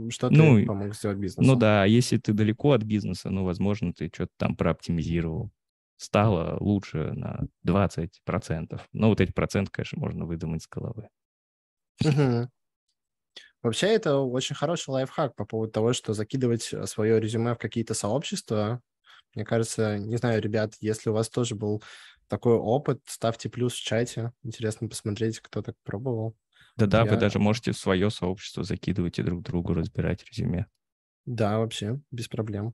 что 0.09 0.29
ты 0.29 0.35
ну, 0.35 0.65
помог 0.65 0.95
сделать 0.95 1.17
бизнесу? 1.17 1.45
Ну 1.45 1.57
да, 1.57 1.83
если 1.83 2.17
ты 2.17 2.31
далеко 2.31 2.71
от 2.71 2.83
бизнеса, 2.83 3.29
ну, 3.29 3.43
возможно, 3.43 3.93
ты 3.93 4.09
что-то 4.13 4.31
там 4.37 4.55
прооптимизировал 4.55 5.51
стало 5.97 6.57
лучше 6.59 7.11
на 7.13 7.41
20%. 7.65 8.81
Но 8.93 9.09
вот 9.09 9.21
эти 9.21 9.31
проценты, 9.31 9.71
конечно, 9.71 9.99
можно 9.99 10.25
выдумать 10.25 10.63
с 10.63 10.67
головы. 10.67 11.09
Угу. 12.03 12.49
Вообще, 13.63 13.87
это 13.87 14.17
очень 14.17 14.55
хороший 14.55 14.91
лайфхак 14.91 15.35
по 15.35 15.45
поводу 15.45 15.71
того, 15.71 15.93
что 15.93 16.13
закидывать 16.13 16.71
э, 16.71 16.85
свое 16.85 17.19
резюме 17.19 17.55
в 17.55 17.57
какие-то 17.57 17.93
сообщества. 17.93 18.81
Мне 19.33 19.45
кажется, 19.45 19.97
не 19.97 20.17
знаю, 20.17 20.41
ребят, 20.41 20.75
если 20.79 21.09
у 21.09 21.13
вас 21.13 21.29
тоже 21.29 21.55
был 21.55 21.83
такой 22.27 22.53
опыт, 22.53 23.01
ставьте 23.05 23.49
плюс 23.49 23.73
в 23.73 23.83
чате. 23.83 24.31
Интересно 24.43 24.87
посмотреть, 24.87 25.39
кто 25.39 25.61
так 25.61 25.75
пробовал. 25.83 26.37
Да-да, 26.75 27.03
Я... 27.03 27.11
вы 27.11 27.17
даже 27.17 27.39
можете 27.39 27.71
в 27.71 27.77
свое 27.77 28.09
сообщество 28.11 28.63
закидывать 28.63 29.17
и 29.17 29.23
друг 29.23 29.41
другу 29.43 29.73
разбирать 29.73 30.23
резюме. 30.23 30.67
Да, 31.25 31.59
вообще, 31.59 31.99
без 32.11 32.27
проблем. 32.27 32.73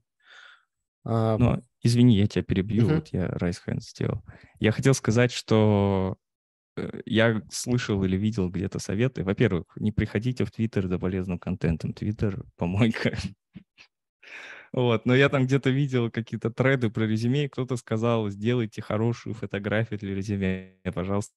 А... 1.04 1.38
Но, 1.38 1.62
извини, 1.82 2.18
я 2.18 2.28
тебя 2.28 2.44
перебью, 2.44 2.88
uh-huh. 2.88 2.96
вот 2.96 3.08
я 3.10 3.28
Rise 3.28 3.60
Hands 3.68 3.82
сделал. 3.82 4.24
Я 4.60 4.72
хотел 4.72 4.94
сказать, 4.94 5.32
что 5.32 6.18
э, 6.78 7.02
я 7.06 7.42
слышал 7.52 8.04
или 8.04 8.16
видел 8.16 8.50
где-то 8.50 8.80
советы. 8.80 9.24
Во-первых, 9.24 9.66
не 9.76 9.92
приходите 9.92 10.46
в 10.46 10.52
Твиттер 10.52 10.88
за 10.88 11.00
полезным 11.00 11.40
контентом. 11.40 11.94
Твиттер— 11.94 12.44
помойка. 12.58 13.18
Вот, 14.72 15.06
но 15.06 15.14
я 15.14 15.30
там 15.30 15.46
где-то 15.46 15.70
видел 15.70 16.10
какие-то 16.10 16.50
треды 16.50 16.90
про 16.90 17.06
резюме, 17.06 17.46
и 17.46 17.48
кто-то 17.48 17.78
сказал, 17.78 18.28
сделайте 18.32 18.82
хорошую 18.82 19.36
фотографию 19.36 20.00
для 20.00 20.16
резюме, 20.16 20.80
пожалуйста, 20.96 21.36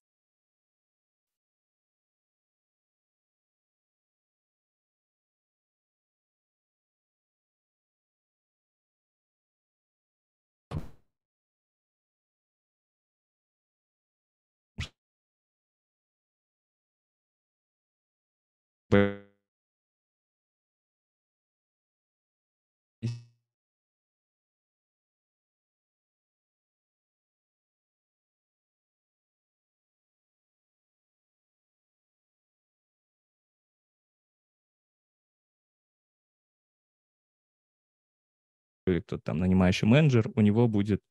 кто-то 38.86 39.18
там 39.18 39.38
нанимающий 39.38 39.86
менеджер, 39.86 40.30
у 40.34 40.40
него 40.40 40.68
будет 40.68 41.02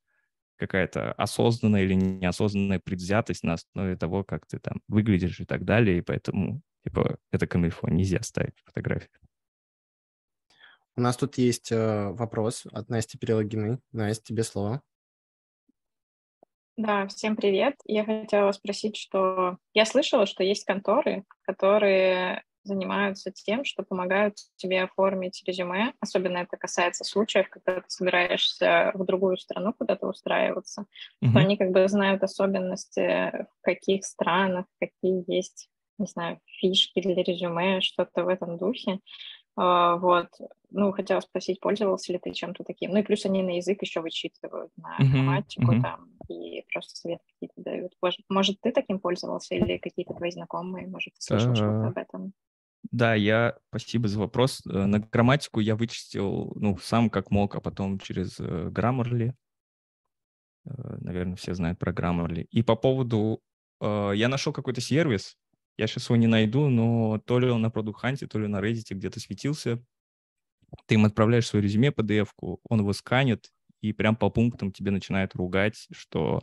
какая-то 0.57 1.11
осознанная 1.13 1.83
или 1.83 1.93
неосознанная 1.93 2.79
предвзятость 2.79 3.43
на 3.43 3.53
основе 3.53 3.97
того, 3.97 4.23
как 4.23 4.45
ты 4.47 4.59
там 4.59 4.81
выглядишь 4.87 5.39
и 5.39 5.45
так 5.45 5.65
далее, 5.65 5.97
и 5.97 6.01
поэтому, 6.01 6.61
типа, 6.83 7.17
это 7.31 7.47
камильфо, 7.47 7.89
нельзя 7.89 8.21
ставить 8.21 8.55
фотографии. 8.63 9.09
У 10.97 11.01
нас 11.01 11.17
тут 11.17 11.37
есть 11.37 11.73
э, 11.73 12.09
вопрос 12.11 12.65
от 12.71 12.87
Насти 12.87 13.17
Перелогиной. 13.17 13.79
Настя, 13.91 14.23
тебе 14.23 14.43
слово. 14.43 14.81
Да, 16.77 17.07
всем 17.07 17.35
привет. 17.35 17.75
Я 17.85 18.05
хотела 18.05 18.53
спросить, 18.53 18.95
что 18.95 19.57
я 19.73 19.85
слышала, 19.85 20.25
что 20.25 20.43
есть 20.43 20.63
конторы, 20.63 21.25
которые 21.41 22.44
занимаются 22.65 23.31
тем, 23.31 23.63
что 23.63 23.83
помогают 23.83 24.35
тебе 24.57 24.83
оформить 24.83 25.43
резюме. 25.45 25.93
Особенно 25.99 26.39
это 26.39 26.57
касается 26.57 27.03
случаев, 27.03 27.49
когда 27.49 27.81
ты 27.81 27.89
собираешься 27.89 28.91
в 28.93 29.05
другую 29.05 29.37
страну 29.37 29.73
куда-то 29.73 30.07
устраиваться. 30.07 30.85
Mm-hmm. 31.23 31.33
То 31.33 31.39
они 31.39 31.57
как 31.57 31.71
бы 31.71 31.87
знают 31.87 32.23
особенности, 32.23 33.31
в 33.31 33.61
каких 33.61 34.05
странах, 34.05 34.65
какие 34.79 35.23
есть, 35.31 35.69
не 35.97 36.07
знаю, 36.07 36.39
фишки 36.59 37.01
для 37.01 37.23
резюме, 37.23 37.81
что-то 37.81 38.23
в 38.23 38.27
этом 38.27 38.57
духе. 38.57 38.99
Uh, 39.57 39.97
вот, 39.99 40.27
ну, 40.69 40.91
хотела 40.91 41.21
спросить, 41.21 41.61
пользовался 41.61 42.11
ли 42.11 42.19
ты 42.19 42.33
чем-то 42.33 42.65
таким. 42.65 42.91
Ну, 42.91 42.97
и 42.97 43.03
плюс 43.03 43.25
они 43.25 43.41
на 43.41 43.55
язык 43.55 43.81
еще 43.81 44.01
вычитывают, 44.01 44.69
на 44.75 44.97
грамматику 44.99 45.71
uh-huh, 45.71 45.77
uh-huh. 45.77 45.81
там, 45.81 46.09
и 46.27 46.65
просто 46.73 46.95
советы 46.97 47.23
какие-то 47.33 47.61
дают. 47.61 47.93
Может, 48.01 48.19
может, 48.27 48.59
ты 48.59 48.73
таким 48.73 48.99
пользовался 48.99 49.55
или 49.55 49.77
какие-то 49.77 50.13
твои 50.13 50.31
знакомые, 50.31 50.87
может, 50.87 51.13
ты 51.13 51.21
слышал 51.21 51.51
uh-huh. 51.51 51.55
что-то 51.55 51.87
об 51.87 51.97
этом? 51.97 52.33
Да, 52.91 53.15
я, 53.15 53.57
спасибо 53.69 54.07
за 54.07 54.19
вопрос. 54.19 54.61
Э, 54.65 54.85
на 54.85 54.99
грамматику 54.99 55.59
я 55.59 55.75
вычистил, 55.75 56.53
ну, 56.55 56.77
сам 56.77 57.09
как 57.09 57.31
мог, 57.31 57.55
а 57.55 57.61
потом 57.61 57.99
через 57.99 58.39
э, 58.39 58.69
Grammarly. 58.69 59.33
Э, 60.65 60.97
наверное, 60.99 61.35
все 61.35 61.53
знают 61.53 61.79
про 61.79 61.91
Grammarly. 61.91 62.47
И 62.51 62.63
по 62.63 62.75
поводу... 62.75 63.41
Я 63.81 64.29
нашел 64.29 64.53
какой-то 64.53 64.79
сервис, 64.79 65.35
я 65.77 65.87
сейчас 65.87 66.05
его 66.05 66.15
не 66.15 66.27
найду, 66.27 66.69
но 66.69 67.19
то 67.19 67.39
ли 67.39 67.49
он 67.49 67.61
на 67.61 67.67
Product 67.67 67.95
Hunt, 68.01 68.25
то 68.25 68.39
ли 68.39 68.47
на 68.47 68.61
Reddit 68.61 68.85
где-то 68.89 69.19
светился. 69.19 69.83
Ты 70.87 70.95
им 70.95 71.05
отправляешь 71.05 71.47
свое 71.47 71.61
резюме, 71.61 71.89
PDF-ку, 71.89 72.61
он 72.69 72.79
его 72.79 72.93
сканет, 72.93 73.51
и 73.81 73.91
прям 73.91 74.15
по 74.15 74.29
пунктам 74.29 74.71
тебе 74.71 74.91
начинает 74.91 75.35
ругать, 75.35 75.87
что 75.91 76.41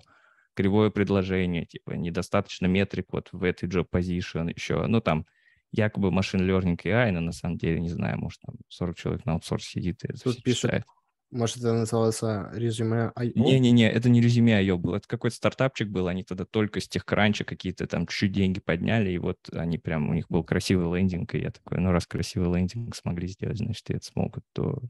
кривое 0.55 0.91
предложение, 0.91 1.65
типа, 1.65 1.93
недостаточно 1.93 2.67
метрик 2.67 3.07
вот 3.13 3.31
в 3.33 3.43
этой 3.43 3.69
job 3.69 3.89
position 3.91 4.53
еще. 4.55 4.87
Ну, 4.87 5.01
там, 5.01 5.27
якобы 5.73 6.11
машин 6.11 6.41
learning 6.49 6.79
AI, 6.85 7.11
но 7.13 7.21
на 7.21 7.33
самом 7.33 7.57
деле, 7.59 7.81
не 7.81 7.89
знаю, 7.89 8.19
может, 8.19 8.41
там 8.43 8.57
40 8.69 8.97
человек 8.97 9.25
на 9.25 9.33
аутсорс 9.35 9.65
сидит 9.65 10.05
и 10.05 10.09
это 10.09 10.19
Тут 10.23 10.43
пишет, 10.43 10.63
читает. 10.63 10.85
может, 11.31 11.57
это 11.57 11.73
называется 11.73 12.51
резюме 12.53 13.11
IO? 13.17 13.33
Не-не-не, 13.35 13.91
это 13.91 14.11
не 14.11 14.21
резюме 14.21 14.63
IO 14.63 14.77
был, 14.77 14.95
это 14.95 15.09
какой-то 15.09 15.37
стартапчик 15.37 15.89
был, 15.89 16.07
они 16.09 16.25
тогда 16.25 16.45
только 16.45 16.81
с 16.81 16.89
тех 16.89 17.05
кранча 17.07 17.45
какие-то 17.45 17.87
там 17.87 18.07
чуть 18.07 18.33
деньги 18.33 18.61
подняли, 18.61 19.11
и 19.11 19.19
вот 19.19 19.39
они 19.53 19.79
прям, 19.79 20.11
у 20.11 20.15
них 20.15 20.29
был 20.29 20.45
красивый 20.45 20.95
лендинг, 20.99 21.35
и 21.35 21.39
я 21.41 21.51
такой, 21.51 21.79
ну, 21.79 21.91
раз 21.91 22.07
красивый 22.07 22.55
лендинг 22.55 22.95
смогли 22.95 23.29
сделать, 23.29 23.59
значит, 23.59 23.89
и 23.91 23.95
это 23.95 24.05
смогут, 24.05 24.45
то... 24.53 24.83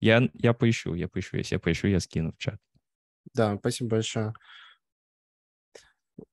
Я, 0.00 0.28
я 0.32 0.54
поищу, 0.54 0.94
я 0.94 1.08
поищу, 1.08 1.36
если 1.36 1.56
я 1.56 1.60
поищу, 1.60 1.86
я 1.86 2.00
скину 2.00 2.32
в 2.32 2.38
чат. 2.38 2.58
Да, 3.34 3.56
спасибо 3.58 3.90
большое. 3.90 4.32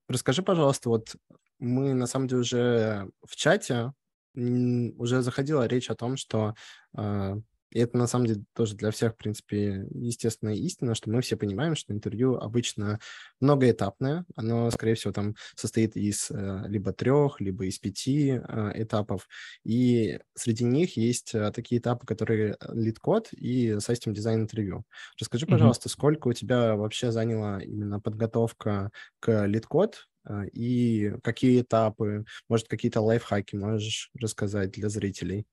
Расскажи, 0.08 0.42
пожалуйста, 0.42 0.88
вот 0.88 1.16
мы 1.58 1.94
на 1.94 2.06
самом 2.06 2.28
деле 2.28 2.40
уже 2.40 3.10
в 3.26 3.36
чате 3.36 3.92
уже 4.34 5.22
заходила 5.22 5.66
речь 5.66 5.90
о 5.90 5.96
том, 5.96 6.16
что 6.16 6.54
э, 6.96 7.36
И 7.70 7.80
это 7.80 7.98
на 7.98 8.06
самом 8.06 8.26
деле 8.26 8.44
тоже 8.54 8.76
для 8.76 8.90
всех, 8.90 9.12
в 9.12 9.16
принципе, 9.16 9.86
естественная 9.92 10.54
истина, 10.54 10.94
что 10.94 11.10
мы 11.10 11.20
все 11.20 11.36
понимаем, 11.36 11.74
что 11.76 11.92
интервью 11.92 12.36
обычно 12.36 12.98
многоэтапное. 13.40 14.24
Оно, 14.36 14.70
скорее 14.70 14.94
всего, 14.94 15.12
там 15.12 15.34
состоит 15.54 15.96
из 15.96 16.30
э, 16.30 16.64
либо 16.66 16.92
трех, 16.92 17.40
либо 17.40 17.66
из 17.66 17.78
пяти 17.78 18.40
э, 18.40 18.72
этапов. 18.74 19.28
И 19.64 20.18
среди 20.34 20.64
них 20.64 20.96
есть 20.96 21.34
э, 21.34 21.50
такие 21.52 21.78
этапы, 21.80 22.06
которые 22.06 22.56
LeetCode 22.72 23.28
и 23.32 23.72
system 23.72 24.12
design 24.12 24.42
interview. 24.42 24.84
Расскажи, 25.20 25.46
пожалуйста, 25.46 25.88
mm-hmm. 25.88 25.92
сколько 25.92 26.28
у 26.28 26.32
тебя 26.32 26.74
вообще 26.74 27.12
заняла 27.12 27.60
именно 27.60 28.00
подготовка 28.00 28.90
к 29.20 29.46
LeetCode 29.46 30.08
и 30.52 31.14
какие 31.22 31.62
этапы, 31.62 32.24
может, 32.48 32.68
какие-то 32.68 33.00
лайфхаки 33.00 33.56
можешь 33.56 34.10
рассказать 34.20 34.70
для 34.72 34.88
зрителей 34.88 35.46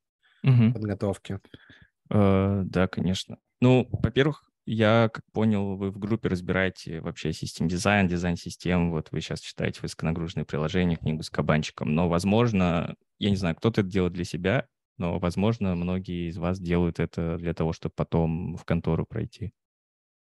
mm-hmm. 0.45 0.73
подготовки? 0.73 1.39
Э, 2.09 2.63
да, 2.65 2.87
конечно. 2.87 3.37
Ну, 3.61 3.87
во-первых, 3.91 4.43
я, 4.65 5.09
как 5.13 5.23
понял, 5.31 5.75
вы 5.75 5.91
в 5.91 5.99
группе 5.99 6.27
разбираете 6.27 6.99
вообще 7.01 7.33
систем 7.33 7.67
дизайн, 7.67 8.07
дизайн 8.07 8.35
систем. 8.35 8.91
Вот 8.91 9.11
вы 9.11 9.21
сейчас 9.21 9.39
читаете 9.39 9.79
высоконагруженные 9.81 10.45
приложения, 10.45 10.95
книгу 10.95 11.21
с 11.21 11.29
кабанчиком. 11.29 11.93
Но, 11.93 12.09
возможно, 12.09 12.95
я 13.19 13.29
не 13.29 13.35
знаю, 13.35 13.55
кто-то 13.55 13.81
это 13.81 13.89
делает 13.89 14.13
для 14.13 14.23
себя, 14.23 14.67
но, 14.97 15.19
возможно, 15.19 15.75
многие 15.75 16.29
из 16.29 16.37
вас 16.37 16.59
делают 16.59 16.99
это 16.99 17.37
для 17.37 17.53
того, 17.53 17.73
чтобы 17.73 17.93
потом 17.95 18.55
в 18.55 18.65
контору 18.65 19.05
пройти. 19.05 19.51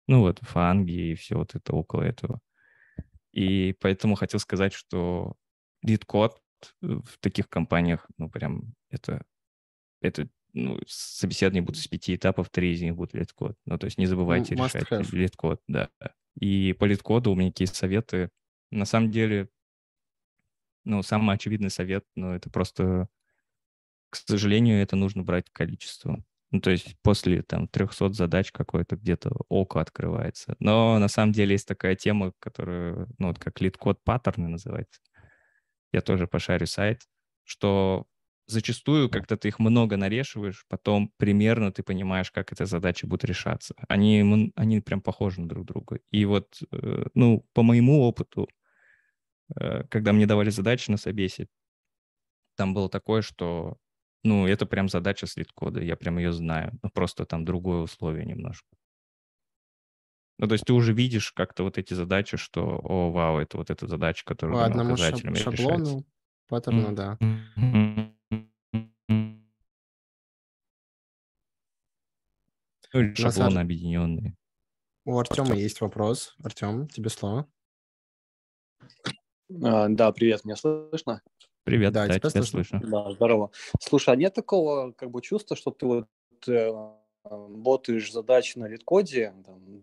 Ну 0.07 0.21
вот, 0.21 0.39
FAANG 0.41 0.99
и 0.99 1.11
и 1.11 1.15
все 1.15 1.35
вот 1.35 1.55
это 1.55 1.73
около 1.73 2.03
этого. 2.03 2.39
И 3.31 3.73
поэтому 3.79 4.15
хотел 4.15 4.39
сказать, 4.39 4.73
что 4.73 5.35
LeetCode 5.83 6.41
в 6.81 7.17
таких 7.19 7.49
компаниях, 7.49 8.07
ну, 8.17 8.29
прям 8.29 8.73
это, 8.89 9.23
это 10.01 10.27
ну, 10.53 10.79
собеседования 10.87 11.61
будут 11.61 11.81
с 11.81 11.87
пяти 11.87 12.15
этапов, 12.15 12.49
три 12.49 12.73
из 12.73 12.81
них 12.81 12.95
будут 12.95 13.13
LeetCode. 13.13 13.55
Ну, 13.65 13.77
то 13.77 13.85
есть 13.85 13.97
не 13.97 14.07
забывайте 14.07 14.55
Must 14.55 14.65
решать 14.67 14.91
have. 14.91 15.15
LeetCode, 15.15 15.61
да. 15.67 15.89
И 16.39 16.73
по 16.73 16.85
LeetCode 16.85 17.26
у 17.26 17.31
у 17.31 17.35
меня 17.35 17.51
какие 17.51 17.67
советы. 17.67 18.29
На 18.71 18.85
самом 18.85 19.11
деле, 19.11 19.49
ну, 20.83 21.03
самый 21.03 21.35
очевидный 21.35 21.69
совет, 21.69 22.05
ну, 22.15 22.31
это 22.31 22.49
просто, 22.49 23.07
к 24.09 24.15
сожалению, 24.15 24.81
это 24.81 24.95
нужно 24.95 25.23
брать 25.23 25.49
количество. 25.51 26.23
Ну, 26.51 26.61
то 26.61 26.69
есть 26.69 26.95
после 27.01 27.41
там 27.41 27.67
300 27.67 28.13
задач 28.13 28.51
какое-то 28.51 28.95
где-то 28.95 29.31
око 29.49 29.81
открывается. 29.81 30.55
Но 30.59 30.97
на 30.97 31.09
самом 31.09 31.33
деле 31.33 31.53
есть 31.53 31.67
такая 31.67 31.95
тема, 31.95 32.33
которая, 32.39 33.07
ну, 33.17 33.27
вот 33.27 33.39
как 33.39 33.59
LeetCode 33.59 34.01
паттерны 34.03 34.47
называется. 34.47 35.01
Я 35.91 36.01
тоже 36.01 36.27
пошарю 36.27 36.65
сайт, 36.65 37.01
что 37.43 38.07
зачастую, 38.47 39.09
когда 39.09 39.35
ты 39.35 39.49
их 39.49 39.59
много 39.59 39.97
нарешиваешь, 39.97 40.65
потом 40.69 41.11
примерно 41.17 41.71
ты 41.71 41.83
понимаешь, 41.83 42.31
как 42.31 42.51
эта 42.53 42.65
задача 42.65 43.07
будет 43.07 43.25
решаться. 43.25 43.75
Они, 43.89 44.51
они 44.55 44.79
прям 44.81 45.01
похожи 45.01 45.41
на 45.41 45.49
друг 45.49 45.65
друга. 45.65 45.99
И 46.11 46.25
вот, 46.25 46.59
э, 46.71 47.05
ну, 47.13 47.45
по 47.53 47.61
моему 47.63 48.01
опыту, 48.01 48.47
э, 49.59 49.83
когда 49.89 50.13
мне 50.13 50.25
давали 50.25 50.49
задачи 50.49 50.89
на 50.89 50.97
собесе, 50.97 51.47
там 52.55 52.73
было 52.73 52.89
такое, 52.89 53.21
что, 53.21 53.77
ну, 54.27 54.45
это 54.45 54.65
прям 54.65 54.89
задача 54.89 55.25
слит-кода, 55.25 55.81
я 55.81 55.95
прям 55.95 56.17
ее 56.17 56.33
знаю, 56.33 56.77
но 56.83 56.89
просто 56.89 57.25
там 57.25 57.45
другое 57.45 57.79
условие 57.79 58.25
немножко. 58.25 58.67
Ну, 60.37 60.47
то 60.47 60.53
есть 60.53 60.65
ты 60.65 60.73
уже 60.73 60.93
видишь 60.93 61.31
как-то 61.31 61.63
вот 61.63 61.77
эти 61.77 61.93
задачи, 61.93 62.35
что, 62.37 62.79
о, 62.83 63.09
вау, 63.11 63.39
это 63.39 63.57
вот 63.57 63.69
эта 63.69 63.87
задача, 63.87 64.25
которая 64.25 64.57
По 64.57 64.65
одному 64.65 64.97
шаблону, 64.97 65.33
решается. 65.33 66.03
паттерну, 66.47 66.91
mm-hmm. 66.91 66.95
да. 66.95 67.17
Ну, 72.93 73.15
шаблоны 73.15 73.59
объединенные. 73.59 74.35
У 75.05 75.17
Артема 75.17 75.55
есть 75.55 75.79
вопрос. 75.79 76.35
Артем, 76.43 76.87
тебе 76.89 77.09
слово. 77.09 77.47
А, 79.63 79.87
да, 79.89 80.11
привет, 80.11 80.43
меня 80.43 80.57
слышно? 80.57 81.21
Привет, 81.67 81.91
да, 81.91 82.07
да 82.07 82.17
тебя, 82.17 82.29
тебя 82.29 82.43
слышно. 82.43 82.79
Да, 82.81 83.11
здорово. 83.11 83.51
Слушай, 83.81 84.13
а 84.13 84.15
нет 84.15 84.33
такого 84.33 84.93
как 84.93 85.11
бы 85.11 85.21
чувства, 85.21 85.57
что 85.57 85.71
ты 85.71 85.85
вот 85.85 86.07
э, 86.47 86.71
ботаешь 87.25 88.09
задачи 88.09 88.57
на 88.57 88.69
LeetCode, 88.69 89.33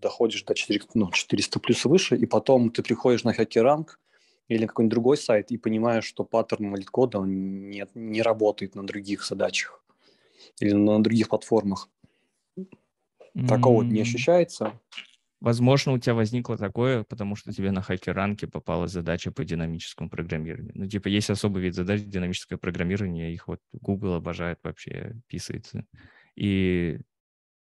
доходишь 0.00 0.44
до 0.44 0.54
4, 0.54 0.80
ну, 0.94 1.10
400 1.10 1.60
плюс 1.60 1.84
выше, 1.84 2.16
и 2.16 2.24
потом 2.24 2.70
ты 2.70 2.82
приходишь 2.82 3.22
на 3.24 3.34
HackerRank 3.34 4.00
или 4.48 4.64
какой-нибудь 4.64 4.92
другой 4.92 5.18
сайт 5.18 5.50
и 5.50 5.58
понимаешь, 5.58 6.06
что 6.06 6.24
паттерн 6.24 6.74
LeetCode 6.74 7.18
не, 7.18 7.86
не 7.94 8.22
работает 8.22 8.74
на 8.74 8.86
других 8.86 9.22
задачах 9.22 9.84
или 10.60 10.72
на 10.72 11.02
других 11.02 11.28
платформах. 11.28 11.90
Такого 13.46 13.82
mm-hmm. 13.82 13.88
не 13.88 14.00
ощущается. 14.00 14.80
Возможно, 15.44 15.92
у 15.92 15.98
тебя 15.98 16.14
возникло 16.14 16.56
такое, 16.56 17.04
потому 17.04 17.36
что 17.36 17.52
тебе 17.52 17.70
на 17.70 17.82
хакеранке 17.82 18.46
попалась 18.46 18.92
задача 18.92 19.30
по 19.30 19.44
динамическому 19.44 20.08
программированию. 20.08 20.72
Ну, 20.74 20.86
типа, 20.86 21.08
есть 21.08 21.28
особый 21.28 21.62
вид 21.62 21.74
задач 21.74 22.00
динамическое 22.00 22.58
программирование, 22.58 23.34
их 23.34 23.46
вот 23.46 23.60
Google 23.74 24.14
обожает 24.14 24.58
вообще, 24.62 25.16
писается. 25.26 25.84
И, 26.34 26.98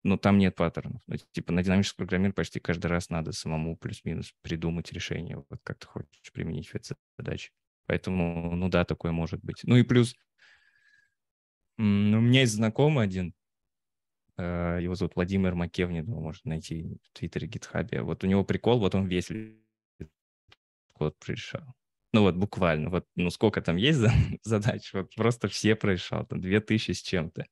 ну, 0.02 0.16
там 0.18 0.38
нет 0.38 0.56
паттернов. 0.56 1.02
Ну, 1.06 1.18
типа, 1.30 1.52
на 1.52 1.62
динамическом 1.62 1.98
программировании 2.04 2.34
почти 2.34 2.58
каждый 2.58 2.88
раз 2.88 3.10
надо 3.10 3.30
самому 3.30 3.76
плюс-минус 3.76 4.34
придумать 4.42 4.92
решение, 4.92 5.36
вот 5.36 5.60
как 5.62 5.78
ты 5.78 5.86
хочешь 5.86 6.32
применить 6.32 6.66
в 6.70 6.74
этой 6.74 6.96
задаче. 7.16 7.50
Поэтому, 7.86 8.56
ну 8.56 8.68
да, 8.68 8.84
такое 8.84 9.12
может 9.12 9.38
быть. 9.44 9.60
Ну 9.62 9.76
и 9.76 9.84
плюс, 9.84 10.16
ну, 11.76 12.18
у 12.18 12.22
меня 12.22 12.40
есть 12.40 12.54
знакомый 12.54 13.04
один, 13.04 13.34
его 14.38 14.94
зовут 14.94 15.16
Владимир 15.16 15.54
Макевни, 15.54 15.98
его 15.98 16.20
можно 16.20 16.50
найти 16.50 16.98
в 17.02 17.18
Твиттере, 17.18 17.48
Гитхабе. 17.48 18.02
Вот 18.02 18.24
у 18.24 18.26
него 18.26 18.44
прикол, 18.44 18.78
вот 18.78 18.94
он 18.94 19.06
весь 19.06 19.30
код 20.94 21.18
прорешал. 21.18 21.74
Ну 22.12 22.22
вот 22.22 22.36
буквально, 22.36 22.90
вот 22.90 23.06
ну 23.16 23.30
сколько 23.30 23.60
там 23.60 23.76
есть 23.76 23.98
задач, 24.42 24.92
вот 24.94 25.14
просто 25.14 25.48
все 25.48 25.76
прорешал, 25.76 26.26
там 26.26 26.40
две 26.40 26.60
тысячи 26.60 26.92
с 26.92 27.02
чем-то. 27.02 27.46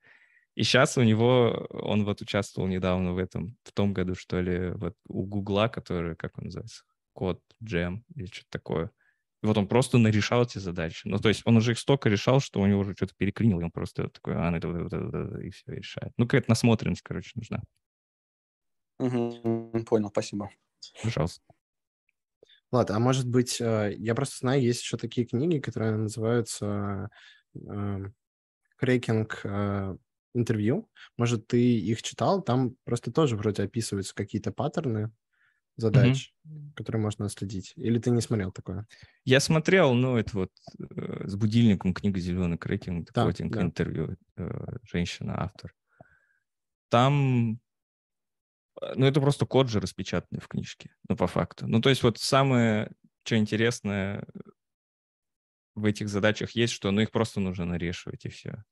И 0.54 0.62
сейчас 0.62 0.96
у 0.96 1.02
него, 1.02 1.66
он 1.70 2.04
вот 2.04 2.22
участвовал 2.22 2.66
недавно 2.66 3.12
в 3.12 3.18
этом, 3.18 3.58
в 3.62 3.72
том 3.72 3.92
году, 3.92 4.14
что 4.14 4.40
ли, 4.40 4.70
вот 4.70 4.96
у 5.06 5.24
Гугла, 5.26 5.68
который, 5.68 6.16
как 6.16 6.38
он 6.38 6.44
называется, 6.44 6.84
код, 7.12 7.42
джем 7.62 8.04
или 8.14 8.26
что-то 8.26 8.48
такое. 8.50 8.90
И 9.46 9.48
вот 9.48 9.58
он 9.58 9.68
просто 9.68 9.98
нарешал 9.98 10.42
эти 10.42 10.58
задачи. 10.58 11.02
Ну, 11.04 11.18
то 11.18 11.28
есть 11.28 11.42
он 11.44 11.56
уже 11.56 11.70
их 11.70 11.78
столько 11.78 12.08
решал, 12.08 12.40
что 12.40 12.60
у 12.60 12.66
него 12.66 12.80
уже 12.80 12.94
что-то 12.94 13.14
переклинило, 13.16 13.60
и 13.60 13.62
он 13.62 13.70
просто 13.70 14.08
такой, 14.08 14.34
а, 14.34 14.50
ну, 14.50 14.56
это, 14.56 14.68
это, 14.68 14.82
вот 14.82 14.92
это, 14.92 15.38
и 15.38 15.50
все, 15.50 15.72
и 15.72 15.76
решает. 15.76 16.12
Ну, 16.16 16.24
какая-то 16.24 16.50
насмотренность, 16.50 17.02
короче, 17.02 17.30
нужна. 17.36 17.62
Угу, 18.98 19.84
понял, 19.88 20.08
спасибо. 20.08 20.50
Пожалуйста. 21.00 21.44
Ладно, 22.72 22.96
а 22.96 22.98
может 22.98 23.28
быть, 23.28 23.60
э, 23.60 23.94
я 23.96 24.16
просто 24.16 24.38
знаю, 24.38 24.60
есть 24.60 24.80
еще 24.80 24.96
такие 24.96 25.28
книги, 25.28 25.60
которые 25.60 25.94
называются 25.94 27.08
«Крекинг 28.78 29.42
э, 29.44 29.96
интервью». 30.34 30.90
Может, 31.16 31.46
ты 31.46 31.78
их 31.78 32.02
читал? 32.02 32.42
Там 32.42 32.74
просто 32.82 33.12
тоже 33.12 33.36
вроде 33.36 33.62
описываются 33.62 34.12
какие-то 34.12 34.50
паттерны, 34.50 35.12
задач, 35.76 36.32
mm-hmm. 36.46 36.72
которые 36.74 37.02
можно 37.02 37.28
следить? 37.28 37.72
Или 37.76 37.98
ты 37.98 38.10
не 38.10 38.20
смотрел 38.20 38.52
такое? 38.52 38.86
Я 39.24 39.40
смотрел, 39.40 39.94
ну, 39.94 40.16
это 40.16 40.36
вот 40.36 40.50
э, 40.78 41.26
с 41.26 41.36
будильником 41.36 41.92
книга 41.92 42.18
«Зеленый 42.18 42.58
крекинг», 42.58 43.12
да, 43.12 43.26
котинг, 43.26 43.52
да. 43.52 43.62
интервью, 43.62 44.16
э, 44.36 44.76
женщина-автор. 44.84 45.74
Там, 46.88 47.60
э, 48.80 48.94
ну, 48.94 49.06
это 49.06 49.20
просто 49.20 49.46
код 49.46 49.68
же 49.68 49.80
распечатанный 49.80 50.40
в 50.40 50.48
книжке, 50.48 50.94
ну, 51.08 51.16
по 51.16 51.26
факту. 51.26 51.66
Ну, 51.66 51.80
то 51.80 51.90
есть 51.90 52.02
вот 52.02 52.18
самое, 52.18 52.90
что 53.24 53.36
интересное 53.36 54.26
в 55.74 55.84
этих 55.84 56.08
задачах 56.08 56.52
есть, 56.52 56.72
что, 56.72 56.90
ну, 56.90 57.02
их 57.02 57.10
просто 57.10 57.40
нужно 57.40 57.66
нарешивать, 57.66 58.24
и 58.24 58.30
все. 58.30 58.64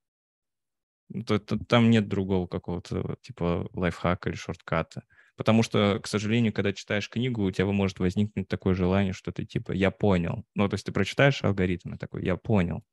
Ну, 1.11 1.23
то, 1.23 1.39
то, 1.39 1.59
там 1.59 1.91
нет 1.91 2.09
другого 2.09 2.47
какого-то, 2.47 3.17
типа, 3.21 3.69
лайфхака 3.75 4.31
или 4.31 4.37
шортката. 4.37 5.05
Потому 5.37 5.63
что, 5.63 5.99
к 6.01 6.07
сожалению, 6.07 6.53
когда 6.53 6.73
читаешь 6.73 7.11
книгу, 7.11 7.43
у 7.43 7.51
тебя 7.51 7.67
может 7.67 7.99
возникнуть 7.99 8.49
такое 8.49 8.75
желание, 8.75 9.13
что 9.13 9.33
ты 9.33 9.45
типа 9.45 9.73
«я 9.73 9.91
понял». 9.91 10.45
Ну, 10.55 10.69
то 10.69 10.75
есть 10.75 10.87
ты 10.87 10.93
прочитаешь 10.93 11.43
алгоритм 11.43 11.95
и 11.95 11.99
такой 11.99 12.25
«я 12.25 12.37
понял». 12.37 12.85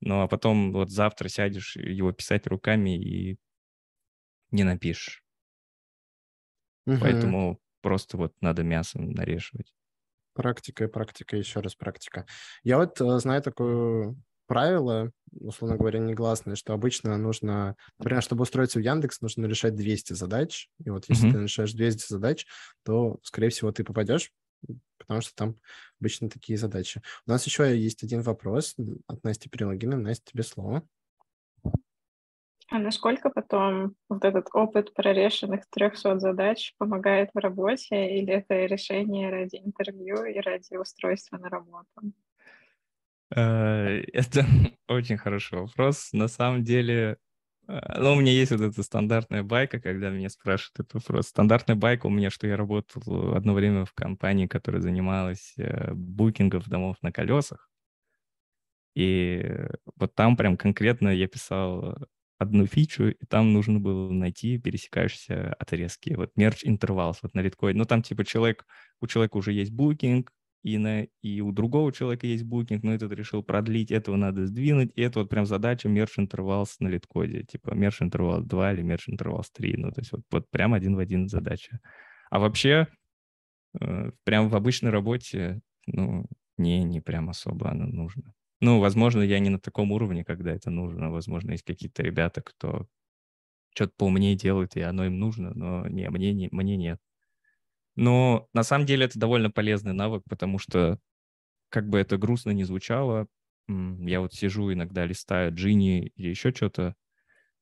Ну, 0.00 0.20
а 0.22 0.28
потом 0.28 0.72
вот 0.72 0.90
завтра 0.90 1.28
сядешь 1.28 1.76
его 1.76 2.12
писать 2.12 2.46
руками 2.46 2.96
и 2.96 3.38
не 4.50 4.64
напишешь. 4.64 5.22
Угу. 6.86 6.98
Поэтому 7.00 7.60
просто 7.80 8.16
вот 8.16 8.34
надо 8.40 8.62
мясом 8.62 9.10
нарешивать. 9.10 9.72
Практика 10.34 10.84
и 10.84 10.88
практика, 10.88 11.36
еще 11.36 11.60
раз 11.60 11.74
практика. 11.74 12.26
Я 12.62 12.78
вот 12.78 13.00
э, 13.00 13.18
знаю 13.18 13.42
такую 13.42 14.16
правило, 14.46 15.10
условно 15.32 15.76
говоря, 15.76 15.98
негласное, 15.98 16.56
что 16.56 16.72
обычно 16.72 17.16
нужно, 17.16 17.76
например, 17.98 18.22
чтобы 18.22 18.42
устроиться 18.42 18.78
в 18.78 18.82
Яндекс, 18.82 19.20
нужно 19.20 19.46
решать 19.46 19.74
200 19.74 20.12
задач. 20.12 20.68
И 20.84 20.90
вот 20.90 21.04
если 21.08 21.28
mm-hmm. 21.28 21.32
ты 21.32 21.42
решаешь 21.42 21.72
200 21.72 22.12
задач, 22.12 22.46
то, 22.84 23.18
скорее 23.22 23.48
всего, 23.50 23.72
ты 23.72 23.84
попадешь, 23.84 24.32
потому 24.98 25.20
что 25.20 25.34
там 25.34 25.56
обычно 26.00 26.28
такие 26.28 26.58
задачи. 26.58 27.02
У 27.26 27.30
нас 27.30 27.44
еще 27.46 27.76
есть 27.76 28.02
один 28.02 28.22
вопрос 28.22 28.76
от 29.06 29.24
Насти 29.24 29.48
Перелогина. 29.48 29.96
Настя, 29.96 30.32
тебе 30.32 30.42
слово. 30.42 30.82
А 32.68 32.78
насколько 32.78 33.28
потом 33.28 33.96
вот 34.08 34.24
этот 34.24 34.48
опыт 34.54 34.94
прорешенных 34.94 35.68
300 35.68 36.18
задач 36.18 36.74
помогает 36.78 37.28
в 37.34 37.38
работе, 37.38 38.18
или 38.18 38.32
это 38.32 38.64
решение 38.64 39.28
ради 39.28 39.56
интервью 39.56 40.24
и 40.24 40.40
ради 40.40 40.76
устройства 40.76 41.36
на 41.36 41.50
работу? 41.50 42.14
Э, 43.34 44.02
это 44.12 44.46
очень 44.88 45.16
хороший 45.16 45.58
вопрос. 45.58 46.10
На 46.12 46.28
самом 46.28 46.64
деле, 46.64 47.18
э, 47.68 47.80
ну, 47.98 48.12
у 48.12 48.16
меня 48.16 48.32
есть 48.32 48.52
вот 48.52 48.60
эта 48.60 48.82
стандартная 48.82 49.42
байка, 49.42 49.80
когда 49.80 50.10
меня 50.10 50.28
спрашивают 50.28 50.80
этот 50.80 50.94
вопрос. 50.94 51.28
Стандартная 51.28 51.76
байка 51.76 52.06
у 52.06 52.10
меня, 52.10 52.30
что 52.30 52.46
я 52.46 52.56
работал 52.56 53.34
одно 53.34 53.54
время 53.54 53.84
в 53.84 53.92
компании, 53.94 54.46
которая 54.46 54.82
занималась 54.82 55.54
э, 55.56 55.92
букингом 55.94 56.62
домов 56.66 56.96
на 57.02 57.12
колесах. 57.12 57.68
И 58.94 59.42
вот 59.96 60.14
там 60.14 60.36
прям 60.36 60.56
конкретно 60.56 61.08
я 61.08 61.26
писал 61.26 61.96
одну 62.38 62.66
фичу, 62.66 63.08
и 63.08 63.26
там 63.26 63.52
нужно 63.52 63.80
было 63.80 64.10
найти 64.10 64.58
пересекающиеся 64.58 65.54
отрезки. 65.54 66.14
Вот 66.14 66.32
мерч 66.36 66.64
интервал 66.64 67.16
вот 67.22 67.34
на 67.34 67.40
литкоине. 67.40 67.78
Ну, 67.78 67.84
там 67.86 68.02
типа 68.02 68.24
человек, 68.24 68.66
у 69.00 69.06
человека 69.06 69.36
уже 69.36 69.52
есть 69.52 69.72
букинг, 69.72 70.30
и, 70.62 70.78
на, 70.78 71.04
и 71.22 71.40
у 71.40 71.52
другого 71.52 71.92
человека 71.92 72.26
есть 72.26 72.44
букинг, 72.44 72.82
но 72.84 72.94
этот 72.94 73.12
решил 73.12 73.42
продлить, 73.42 73.90
этого 73.90 74.16
надо 74.16 74.46
сдвинуть, 74.46 74.92
и 74.94 75.02
это 75.02 75.20
вот 75.20 75.28
прям 75.28 75.44
задача 75.46 75.88
мерч 75.88 76.18
интервалс 76.18 76.76
на 76.80 76.88
литкоде, 76.88 77.44
типа 77.44 77.74
мерч 77.74 78.02
интервал 78.02 78.42
2 78.42 78.72
или 78.72 78.82
мерч 78.82 79.08
интервал 79.08 79.44
3, 79.52 79.74
ну 79.76 79.90
то 79.90 80.00
есть 80.00 80.12
вот, 80.12 80.22
вот 80.30 80.50
прям 80.50 80.74
один 80.74 80.96
в 80.96 80.98
один 80.98 81.28
задача. 81.28 81.80
А 82.30 82.38
вообще, 82.38 82.86
э, 83.80 84.10
прям 84.24 84.48
в 84.48 84.56
обычной 84.56 84.90
работе, 84.90 85.60
ну, 85.86 86.26
не, 86.58 86.84
не 86.84 87.00
прям 87.00 87.30
особо 87.30 87.70
оно 87.70 87.86
нужно. 87.86 88.32
Ну, 88.60 88.78
возможно, 88.78 89.22
я 89.22 89.40
не 89.40 89.50
на 89.50 89.58
таком 89.58 89.92
уровне, 89.92 90.24
когда 90.24 90.52
это 90.52 90.70
нужно, 90.70 91.10
возможно, 91.10 91.52
есть 91.52 91.64
какие-то 91.64 92.02
ребята, 92.02 92.42
кто 92.42 92.86
что-то 93.74 93.92
поумнее 93.96 94.36
делает, 94.36 94.76
и 94.76 94.80
оно 94.80 95.06
им 95.06 95.18
нужно, 95.18 95.52
но 95.54 95.86
не, 95.88 96.08
мне, 96.10 96.32
не, 96.32 96.48
мне 96.52 96.76
нет. 96.76 97.00
Но 97.96 98.48
на 98.52 98.62
самом 98.62 98.86
деле 98.86 99.06
это 99.06 99.18
довольно 99.18 99.50
полезный 99.50 99.92
навык, 99.92 100.22
потому 100.28 100.58
что, 100.58 100.98
как 101.68 101.88
бы 101.88 101.98
это 101.98 102.16
грустно 102.18 102.50
не 102.50 102.64
звучало, 102.64 103.28
я 103.68 104.20
вот 104.20 104.34
сижу 104.34 104.72
иногда 104.72 105.06
листаю 105.06 105.54
Джини 105.54 106.12
или 106.16 106.28
еще 106.28 106.52
что-то, 106.52 106.94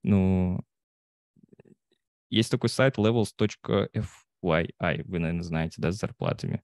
ну, 0.02 0.62
есть 2.30 2.50
такой 2.50 2.68
сайт 2.68 2.96
levels.fyi, 2.96 4.22
вы, 4.42 5.18
наверное, 5.18 5.42
знаете, 5.42 5.76
да, 5.78 5.90
с 5.92 5.98
зарплатами. 5.98 6.62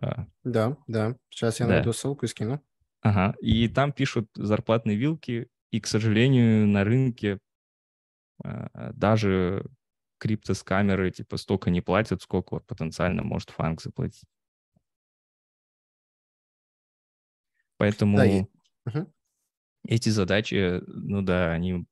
А. 0.00 0.26
Да, 0.44 0.76
да. 0.86 1.16
Сейчас 1.30 1.60
я 1.60 1.66
да. 1.66 1.74
найду 1.74 1.92
ссылку 1.92 2.24
и 2.24 2.28
скину. 2.28 2.62
Ага. 3.00 3.34
И 3.40 3.68
там 3.68 3.92
пишут 3.92 4.28
зарплатные 4.34 4.96
вилки, 4.96 5.48
и, 5.70 5.80
к 5.80 5.86
сожалению, 5.86 6.66
на 6.66 6.84
рынке 6.84 7.38
а, 8.42 8.92
даже 8.92 9.64
криптоскамеры 10.18 11.10
типа 11.10 11.36
столько 11.36 11.70
не 11.70 11.80
платят, 11.80 12.22
сколько 12.22 12.54
вот 12.54 12.66
потенциально 12.66 13.22
может 13.22 13.50
фанк 13.50 13.80
заплатить. 13.80 14.28
Поэтому 17.76 18.16
да, 18.16 18.26
и... 18.26 18.44
угу. 18.86 19.12
эти 19.86 20.08
задачи, 20.08 20.80
ну 20.86 21.22
да, 21.22 21.52
они 21.52 21.86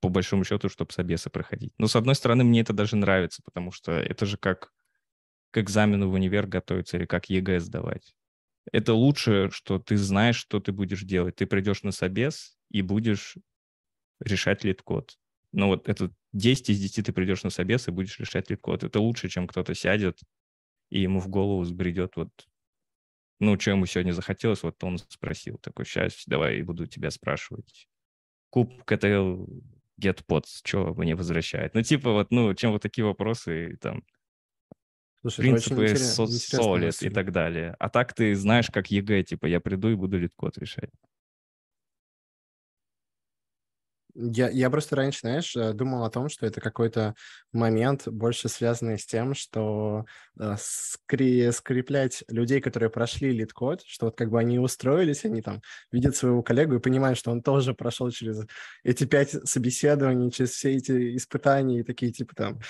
по 0.00 0.08
большому 0.08 0.44
счету, 0.44 0.68
чтобы 0.68 0.92
собесы 0.92 1.30
проходить. 1.30 1.72
Но 1.78 1.86
с 1.86 1.96
одной 1.96 2.14
стороны, 2.14 2.44
мне 2.44 2.60
это 2.60 2.72
даже 2.72 2.96
нравится, 2.96 3.42
потому 3.42 3.70
что 3.70 3.92
это 3.92 4.26
же 4.26 4.36
как 4.36 4.72
к 5.50 5.58
экзамену 5.58 6.10
в 6.10 6.14
универ 6.14 6.46
готовиться 6.46 6.96
или 6.96 7.06
как 7.06 7.28
ЕГЭ 7.28 7.60
сдавать. 7.60 8.14
Это 8.72 8.94
лучше, 8.94 9.50
что 9.50 9.78
ты 9.78 9.96
знаешь, 9.96 10.36
что 10.36 10.60
ты 10.60 10.72
будешь 10.72 11.02
делать. 11.02 11.36
Ты 11.36 11.46
придешь 11.46 11.82
на 11.82 11.92
собес 11.92 12.56
и 12.70 12.82
будешь 12.82 13.36
решать 14.20 14.64
LeetCode. 14.64 15.18
Ну 15.52 15.68
вот 15.68 15.88
это 15.88 16.12
10 16.32 16.70
из 16.70 16.80
10 16.80 17.06
ты 17.06 17.12
придешь 17.12 17.42
на 17.42 17.50
собес 17.50 17.88
и 17.88 17.90
будешь 17.90 18.18
решать 18.18 18.50
LeetCode. 18.50 18.84
Это 18.84 19.00
лучше, 19.00 19.28
чем 19.28 19.46
кто-то 19.46 19.74
сядет 19.74 20.18
и 20.90 21.00
ему 21.00 21.20
в 21.20 21.28
голову 21.28 21.64
сбредет 21.64 22.16
вот 22.16 22.30
ну, 23.40 23.58
что 23.58 23.70
ему 23.70 23.86
сегодня 23.86 24.12
захотелось, 24.12 24.62
вот 24.62 24.84
он 24.84 24.98
спросил, 24.98 25.56
такой, 25.58 25.86
сейчас 25.86 26.24
давай 26.26 26.60
буду 26.60 26.86
тебя 26.86 27.10
спрашивать. 27.10 27.88
kubectl 28.50 28.84
get 28.84 29.46
pods, 29.98 30.60
что 30.62 30.94
мне 30.94 31.14
возвращает? 31.14 31.74
Ну, 31.74 31.82
типа 31.82 32.12
вот, 32.12 32.30
ну, 32.30 32.54
чем 32.54 32.72
вот 32.72 32.82
такие 32.82 33.04
вопросы, 33.04 33.78
там, 33.80 34.04
Слушай, 35.22 35.40
принципы 35.40 35.84
SOLID 35.86 37.06
и 37.06 37.10
так 37.10 37.32
далее. 37.32 37.76
А 37.78 37.88
так 37.88 38.12
ты 38.12 38.34
знаешь, 38.34 38.70
как 38.70 38.90
ЕГЭ, 38.90 39.22
типа, 39.22 39.46
я 39.46 39.60
приду 39.60 39.88
и 39.88 39.94
буду 39.94 40.18
LeetCode 40.18 40.58
решать. 40.58 40.90
Я, 44.22 44.50
я 44.50 44.70
просто 44.70 44.96
раньше, 44.96 45.20
знаешь, 45.20 45.56
э, 45.56 45.72
думал 45.72 46.04
о 46.04 46.10
том, 46.10 46.28
что 46.28 46.46
это 46.46 46.60
какой-то 46.60 47.14
момент, 47.52 48.06
больше 48.06 48.48
связанный 48.48 48.98
с 48.98 49.06
тем, 49.06 49.34
что 49.34 50.04
э, 50.38 50.56
скри, 50.58 51.50
скреплять 51.52 52.24
людей, 52.28 52.60
которые 52.60 52.90
прошли 52.90 53.32
LeetCode, 53.32 53.82
что 53.86 54.06
вот 54.06 54.16
как 54.16 54.30
бы 54.30 54.38
они 54.38 54.58
устроились, 54.58 55.24
они 55.24 55.42
там 55.42 55.62
видят 55.90 56.16
своего 56.16 56.42
коллегу 56.42 56.74
и 56.74 56.80
понимают, 56.80 57.18
что 57.18 57.30
он 57.30 57.42
тоже 57.42 57.74
прошел 57.74 58.10
через 58.10 58.46
эти 58.84 59.04
пять 59.04 59.30
собеседований, 59.48 60.30
через 60.30 60.50
все 60.50 60.74
эти 60.74 61.16
испытания 61.16 61.80
и 61.80 61.84
такие 61.84 62.12
типа 62.12 62.34
там 62.34 62.60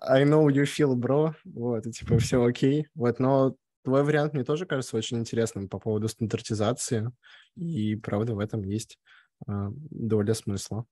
I 0.00 0.24
know 0.24 0.46
you 0.48 0.64
feel, 0.64 0.94
bro, 0.94 1.34
вот, 1.44 1.86
и 1.86 1.92
типа 1.92 2.18
все 2.18 2.42
окей, 2.42 2.88
вот, 2.94 3.18
но 3.18 3.54
твой 3.84 4.02
вариант 4.02 4.32
мне 4.32 4.44
тоже 4.44 4.66
кажется 4.66 4.96
очень 4.96 5.18
интересным 5.18 5.68
по 5.68 5.78
поводу 5.78 6.08
стандартизации, 6.08 7.10
и 7.54 7.96
правда 7.96 8.34
в 8.34 8.38
этом 8.38 8.62
есть 8.62 8.98
доля 9.46 10.34
смысла. 10.34 10.86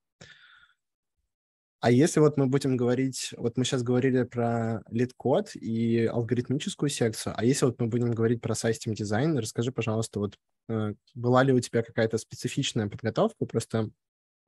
А 1.81 1.93
если 1.93 2.19
вот 2.19 2.37
мы 2.37 2.47
будем 2.47 2.77
говорить, 2.77 3.33
вот 3.37 3.57
мы 3.57 3.65
сейчас 3.65 3.85
говорили 3.85 4.25
про 4.25 4.83
LeetCode 4.91 5.55
и 5.55 6.07
алгоритмическую 6.07 6.91
секцию, 6.91 7.35
а 7.37 7.45
если 7.45 7.67
вот 7.67 7.81
мы 7.81 7.87
будем 7.87 8.11
говорить 8.11 8.41
про 8.41 8.57
system 8.57 8.95
design, 8.95 9.39
расскажи, 9.39 9.71
пожалуйста, 9.71 10.19
вот 10.19 10.37
э, 10.69 10.95
была 11.15 11.45
ли 11.45 11.53
у 11.53 11.61
тебя 11.61 11.85
какая-то 11.85 12.19
специфичная 12.19 12.89
подготовка 12.89 13.47
просто 13.47 13.91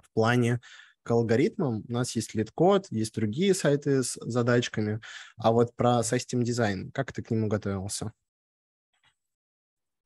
в 0.02 0.12
плане 0.12 0.60
к 1.04 1.10
алгоритмам? 1.12 1.84
У 1.88 1.92
нас 1.92 2.16
есть 2.16 2.34
LeetCode, 2.34 2.88
есть 2.90 3.14
другие 3.14 3.54
сайты 3.54 4.02
с 4.02 4.18
задачками, 4.20 5.00
а 5.36 5.52
вот 5.52 5.76
про 5.76 6.02
system 6.02 6.42
design, 6.42 6.90
как 6.90 7.12
ты 7.12 7.22
к 7.22 7.30
нему 7.30 7.46
готовился? 7.46 8.12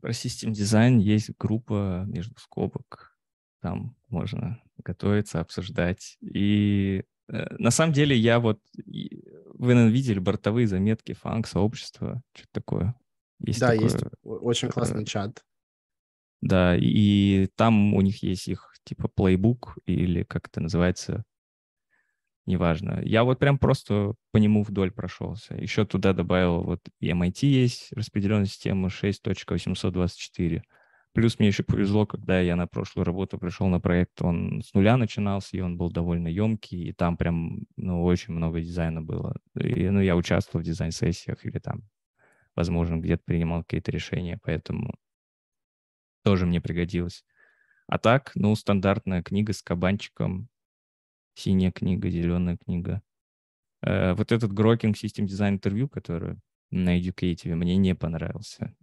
Про 0.02 0.12
system 0.12 0.52
design 0.52 0.98
есть 0.98 1.30
группа 1.38 2.04
между 2.06 2.38
скобок 2.38 3.13
там 3.64 3.96
можно 4.10 4.60
готовиться, 4.76 5.40
обсуждать. 5.40 6.18
И 6.20 7.02
э, 7.28 7.56
на 7.56 7.70
самом 7.70 7.94
деле 7.94 8.14
я 8.14 8.38
вот... 8.38 8.60
Вы, 8.76 9.72
наверное, 9.72 9.88
видели 9.88 10.18
бортовые 10.18 10.66
заметки 10.66 11.14
FAANG 11.14 11.41
-сообщества, 11.41 12.20
что-то 12.34 12.50
такое. 12.52 12.94
Есть 13.38 13.60
да, 13.60 13.70
такое, 13.70 13.84
есть 13.84 14.04
очень 14.22 14.68
классный 14.68 15.04
э, 15.04 15.06
чат. 15.06 15.42
Да, 16.42 16.76
и 16.76 17.48
там 17.56 17.94
у 17.94 18.02
них 18.02 18.22
есть 18.22 18.48
их 18.48 18.74
типа 18.84 19.08
плейбук 19.08 19.78
или 19.86 20.24
как 20.24 20.48
это 20.48 20.60
называется, 20.60 21.24
неважно. 22.44 23.00
Я 23.02 23.24
вот 23.24 23.38
прям 23.38 23.58
просто 23.58 24.12
по 24.30 24.36
нему 24.36 24.62
вдоль 24.62 24.90
прошелся. 24.90 25.54
Еще 25.54 25.86
туда 25.86 26.12
добавил 26.12 26.64
вот 26.64 26.80
MIT 27.00 27.46
есть 27.46 27.92
распределенная 27.92 28.44
система 28.44 28.88
6.824. 28.88 30.60
Плюс 31.14 31.38
мне 31.38 31.48
еще 31.48 31.62
повезло, 31.62 32.06
когда 32.06 32.40
я 32.40 32.56
на 32.56 32.66
прошлую 32.66 33.04
работу 33.04 33.38
пришел 33.38 33.68
на 33.68 33.78
проект, 33.80 34.20
он 34.20 34.62
с 34.62 34.74
нуля 34.74 34.96
начинался, 34.96 35.56
и 35.56 35.60
он 35.60 35.78
был 35.78 35.90
довольно 35.90 36.26
емкий, 36.26 36.88
и 36.88 36.92
там 36.92 37.16
прям, 37.16 37.66
ну, 37.76 38.02
очень 38.02 38.34
много 38.34 38.60
дизайна 38.60 39.00
было. 39.00 39.36
И, 39.54 39.88
ну, 39.90 40.00
я 40.00 40.16
участвовал 40.16 40.62
в 40.62 40.66
дизайн-сессиях 40.66 41.46
или 41.46 41.60
там, 41.60 41.82
возможно, 42.56 42.96
где-то 42.96 43.22
принимал 43.24 43.62
какие-то 43.62 43.92
решения, 43.92 44.40
поэтому 44.42 44.94
тоже 46.24 46.46
мне 46.46 46.60
пригодилось. 46.60 47.24
А 47.86 47.98
так, 47.98 48.32
ну, 48.34 48.54
стандартная 48.56 49.22
книга 49.22 49.52
с 49.52 49.62
кабанчиком, 49.62 50.48
синяя 51.34 51.72
книга, 51.72 52.10
зеленая 52.10 52.56
книга. 52.56 53.02
Э, 53.82 54.14
вот 54.14 54.32
этот 54.32 54.52
Grokking 54.52 54.94
System 54.94 55.26
Design 55.26 55.60
Interview, 55.60 55.88
который 55.88 56.38
на 56.70 56.98
Educative, 56.98 57.54
мне 57.54 57.76
не 57.76 57.94
понравился. 57.94 58.74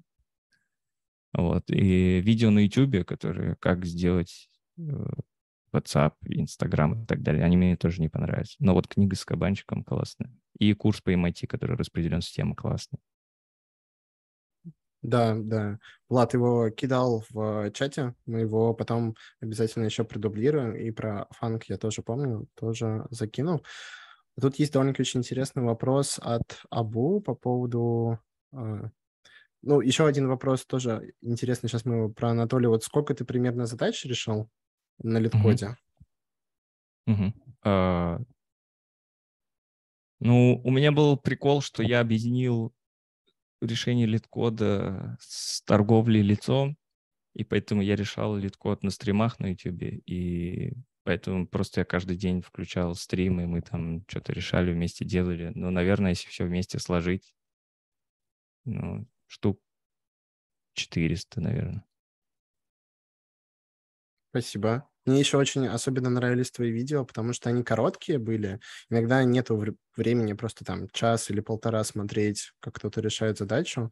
Вот. 1.33 1.69
И 1.69 2.19
видео 2.19 2.49
на 2.49 2.59
YouTube, 2.59 3.05
которые 3.05 3.55
как 3.57 3.85
сделать 3.85 4.49
э, 4.77 4.81
WhatsApp, 5.73 6.13
Instagram 6.25 7.03
и 7.03 7.05
так 7.05 7.21
далее, 7.21 7.45
они 7.45 7.57
мне 7.57 7.77
тоже 7.77 8.01
не 8.01 8.09
понравились. 8.09 8.55
Но 8.59 8.73
вот 8.73 8.87
книга 8.87 9.15
с 9.15 9.25
кабанчиком 9.25 9.83
классная. 9.83 10.31
И 10.57 10.73
курс 10.73 11.01
по 11.01 11.13
MIT, 11.13 11.47
который 11.47 11.77
распределен 11.77 12.21
система, 12.21 12.55
классный. 12.55 12.99
Да, 15.01 15.35
да. 15.35 15.79
Влад 16.09 16.33
его 16.33 16.69
кидал 16.69 17.23
в 17.31 17.71
чате, 17.71 18.13
мы 18.27 18.41
его 18.41 18.73
потом 18.75 19.15
обязательно 19.39 19.85
еще 19.85 20.03
продублируем, 20.03 20.75
и 20.75 20.91
про 20.91 21.27
фанк 21.31 21.63
я 21.65 21.77
тоже 21.77 22.03
помню, 22.03 22.47
тоже 22.53 23.07
закинул. 23.09 23.65
Тут 24.39 24.59
есть 24.59 24.73
довольно-таки 24.73 25.01
очень 25.01 25.21
интересный 25.21 25.63
вопрос 25.63 26.19
от 26.21 26.61
Абу 26.69 27.19
по 27.19 27.33
поводу 27.33 28.19
э, 28.53 28.89
ну, 29.61 29.79
еще 29.79 30.07
один 30.07 30.27
вопрос 30.27 30.65
тоже 30.65 31.13
интересный. 31.21 31.69
Сейчас 31.69 31.85
мы 31.85 32.11
про 32.11 32.31
Анатолия. 32.31 32.69
Вот 32.69 32.83
сколько 32.83 33.13
ты 33.13 33.25
примерно 33.25 33.65
задач 33.65 34.03
решил 34.05 34.49
на 34.99 35.19
литкоде? 35.19 35.77
Угу. 37.07 37.33
А, 37.63 38.19
ну, 40.19 40.61
у 40.63 40.71
меня 40.71 40.91
был 40.91 41.17
прикол, 41.17 41.61
что 41.61 41.83
я 41.83 41.99
объединил 41.99 42.73
решение 43.61 44.07
LeetCode 44.07 45.05
а 45.05 45.17
с 45.19 45.61
торговлей 45.63 46.21
лицом, 46.21 46.77
и 47.33 47.43
поэтому 47.43 47.81
я 47.81 47.95
решал 47.95 48.35
LeetCode 48.35 48.83
на 48.83 48.89
стримах 48.89 49.39
на 49.39 49.47
YouTube, 49.47 49.83
и 50.05 50.73
поэтому 51.03 51.47
просто 51.47 51.81
я 51.81 51.85
каждый 51.85 52.17
день 52.17 52.41
включал 52.41 52.95
стримы, 52.95 53.47
мы 53.47 53.61
там 53.61 54.03
что-то 54.07 54.33
решали, 54.33 54.73
вместе 54.73 55.05
делали. 55.05 55.51
Ну, 55.53 55.69
наверное, 55.69 56.11
если 56.11 56.27
все 56.27 56.45
вместе 56.45 56.79
сложить, 56.79 57.35
ну, 58.65 59.07
штук 59.31 59.59
400, 60.73 61.39
наверное. 61.41 61.83
Спасибо. 64.31 64.87
Мне 65.05 65.19
еще 65.19 65.37
очень 65.37 65.67
особенно 65.67 66.09
нравились 66.09 66.51
твои 66.51 66.71
видео, 66.71 67.03
потому 67.05 67.33
что 67.33 67.49
они 67.49 67.63
короткие 67.63 68.19
были. 68.19 68.59
Иногда 68.89 69.23
нет 69.23 69.47
времени 69.97 70.33
просто 70.33 70.63
там 70.63 70.87
час 70.89 71.29
или 71.31 71.41
полтора 71.41 71.83
смотреть, 71.83 72.51
как 72.59 72.75
кто-то 72.75 73.01
решает 73.01 73.39
задачу, 73.39 73.91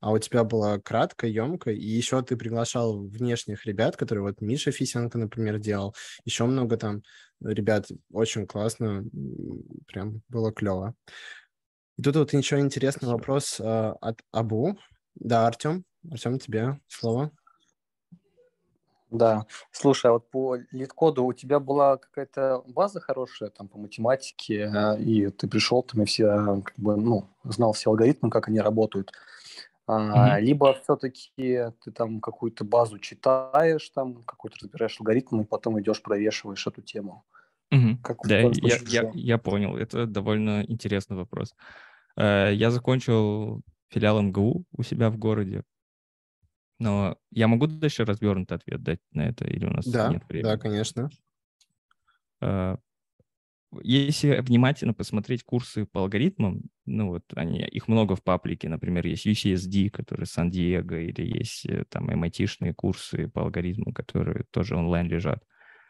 а 0.00 0.12
у 0.12 0.18
тебя 0.18 0.44
было 0.44 0.78
кратко, 0.78 1.26
емко, 1.26 1.70
и 1.72 1.84
еще 1.86 2.22
ты 2.22 2.36
приглашал 2.36 3.06
внешних 3.06 3.66
ребят, 3.66 3.96
которые 3.96 4.24
вот 4.24 4.40
Миша 4.40 4.72
Фисенко, 4.72 5.18
например, 5.18 5.58
делал, 5.58 5.94
еще 6.24 6.44
много 6.46 6.78
там 6.78 7.02
ребят, 7.42 7.88
очень 8.12 8.46
классно, 8.46 9.04
прям 9.86 10.22
было 10.28 10.52
клево. 10.52 10.94
И 11.98 12.02
тут 12.02 12.14
вот 12.14 12.32
еще 12.32 12.60
интересный 12.60 13.08
вопрос 13.08 13.58
э, 13.58 13.94
от 14.00 14.20
Абу. 14.30 14.78
Да, 15.16 15.48
Артем, 15.48 15.84
Артем, 16.08 16.38
тебе 16.38 16.78
слово. 16.86 17.32
Да. 19.10 19.46
Слушай, 19.72 20.10
а 20.10 20.12
вот 20.12 20.30
по 20.30 20.58
лид-коду 20.70 21.24
у 21.24 21.32
тебя 21.32 21.58
была 21.58 21.96
какая-то 21.96 22.62
база 22.66 23.00
хорошая 23.00 23.50
там 23.50 23.66
по 23.66 23.78
математике, 23.78 24.70
э, 24.72 25.00
и 25.02 25.28
ты 25.30 25.48
пришел 25.48 25.82
там 25.82 26.02
и 26.02 26.04
все, 26.04 26.62
как 26.62 26.74
бы, 26.76 26.96
ну, 26.96 27.28
знал 27.42 27.72
все 27.72 27.90
алгоритмы, 27.90 28.30
как 28.30 28.46
они 28.46 28.60
работают. 28.60 29.12
А, 29.88 30.38
mm-hmm. 30.38 30.40
Либо 30.42 30.74
все-таки 30.74 31.72
ты 31.82 31.90
там 31.90 32.20
какую-то 32.20 32.62
базу 32.62 33.00
читаешь, 33.00 33.88
там 33.90 34.22
какой-то 34.22 34.58
разбираешь 34.62 35.00
алгоритм, 35.00 35.40
и 35.40 35.44
потом 35.44 35.80
идешь, 35.80 36.00
провешиваешь 36.00 36.64
эту 36.64 36.80
тему. 36.80 37.24
Mm-hmm. 37.74 37.96
Как 38.04 38.18
да, 38.22 38.38
я, 38.38 38.78
я, 38.86 39.10
я 39.14 39.38
понял. 39.38 39.76
Это 39.76 40.06
довольно 40.06 40.62
интересный 40.68 41.16
вопрос. 41.16 41.54
Э, 41.54 41.87
я 42.18 42.70
закончил 42.70 43.62
филиал 43.90 44.20
МГУ 44.22 44.64
у 44.72 44.82
себя 44.82 45.10
в 45.10 45.18
городе. 45.18 45.62
Но 46.78 47.16
я 47.30 47.48
могу 47.48 47.66
дальше 47.66 48.04
развернутый 48.04 48.56
ответ 48.56 48.82
дать 48.82 49.00
на 49.12 49.28
это, 49.28 49.44
или 49.46 49.66
у 49.66 49.70
нас 49.70 49.86
да, 49.86 50.08
нет 50.12 50.22
времени? 50.28 50.44
Да, 50.44 50.58
конечно. 50.58 51.10
А, 52.40 52.78
если 53.82 54.40
внимательно 54.40 54.94
посмотреть 54.94 55.42
курсы 55.42 55.86
по 55.86 56.02
алгоритмам, 56.02 56.62
ну 56.86 57.08
вот 57.08 57.24
они, 57.34 57.60
их 57.62 57.88
много 57.88 58.14
в 58.14 58.22
паблике, 58.22 58.68
например, 58.68 59.06
есть 59.06 59.26
UCSD, 59.26 59.90
который 59.90 60.26
Сан-Диего, 60.26 61.00
или 61.00 61.38
есть 61.38 61.66
э, 61.66 61.84
там 61.88 62.08
MIT-шные 62.08 62.74
курсы 62.74 63.28
по 63.28 63.42
алгоритмам, 63.42 63.92
которые 63.92 64.44
тоже 64.52 64.76
онлайн 64.76 65.08
лежат, 65.08 65.42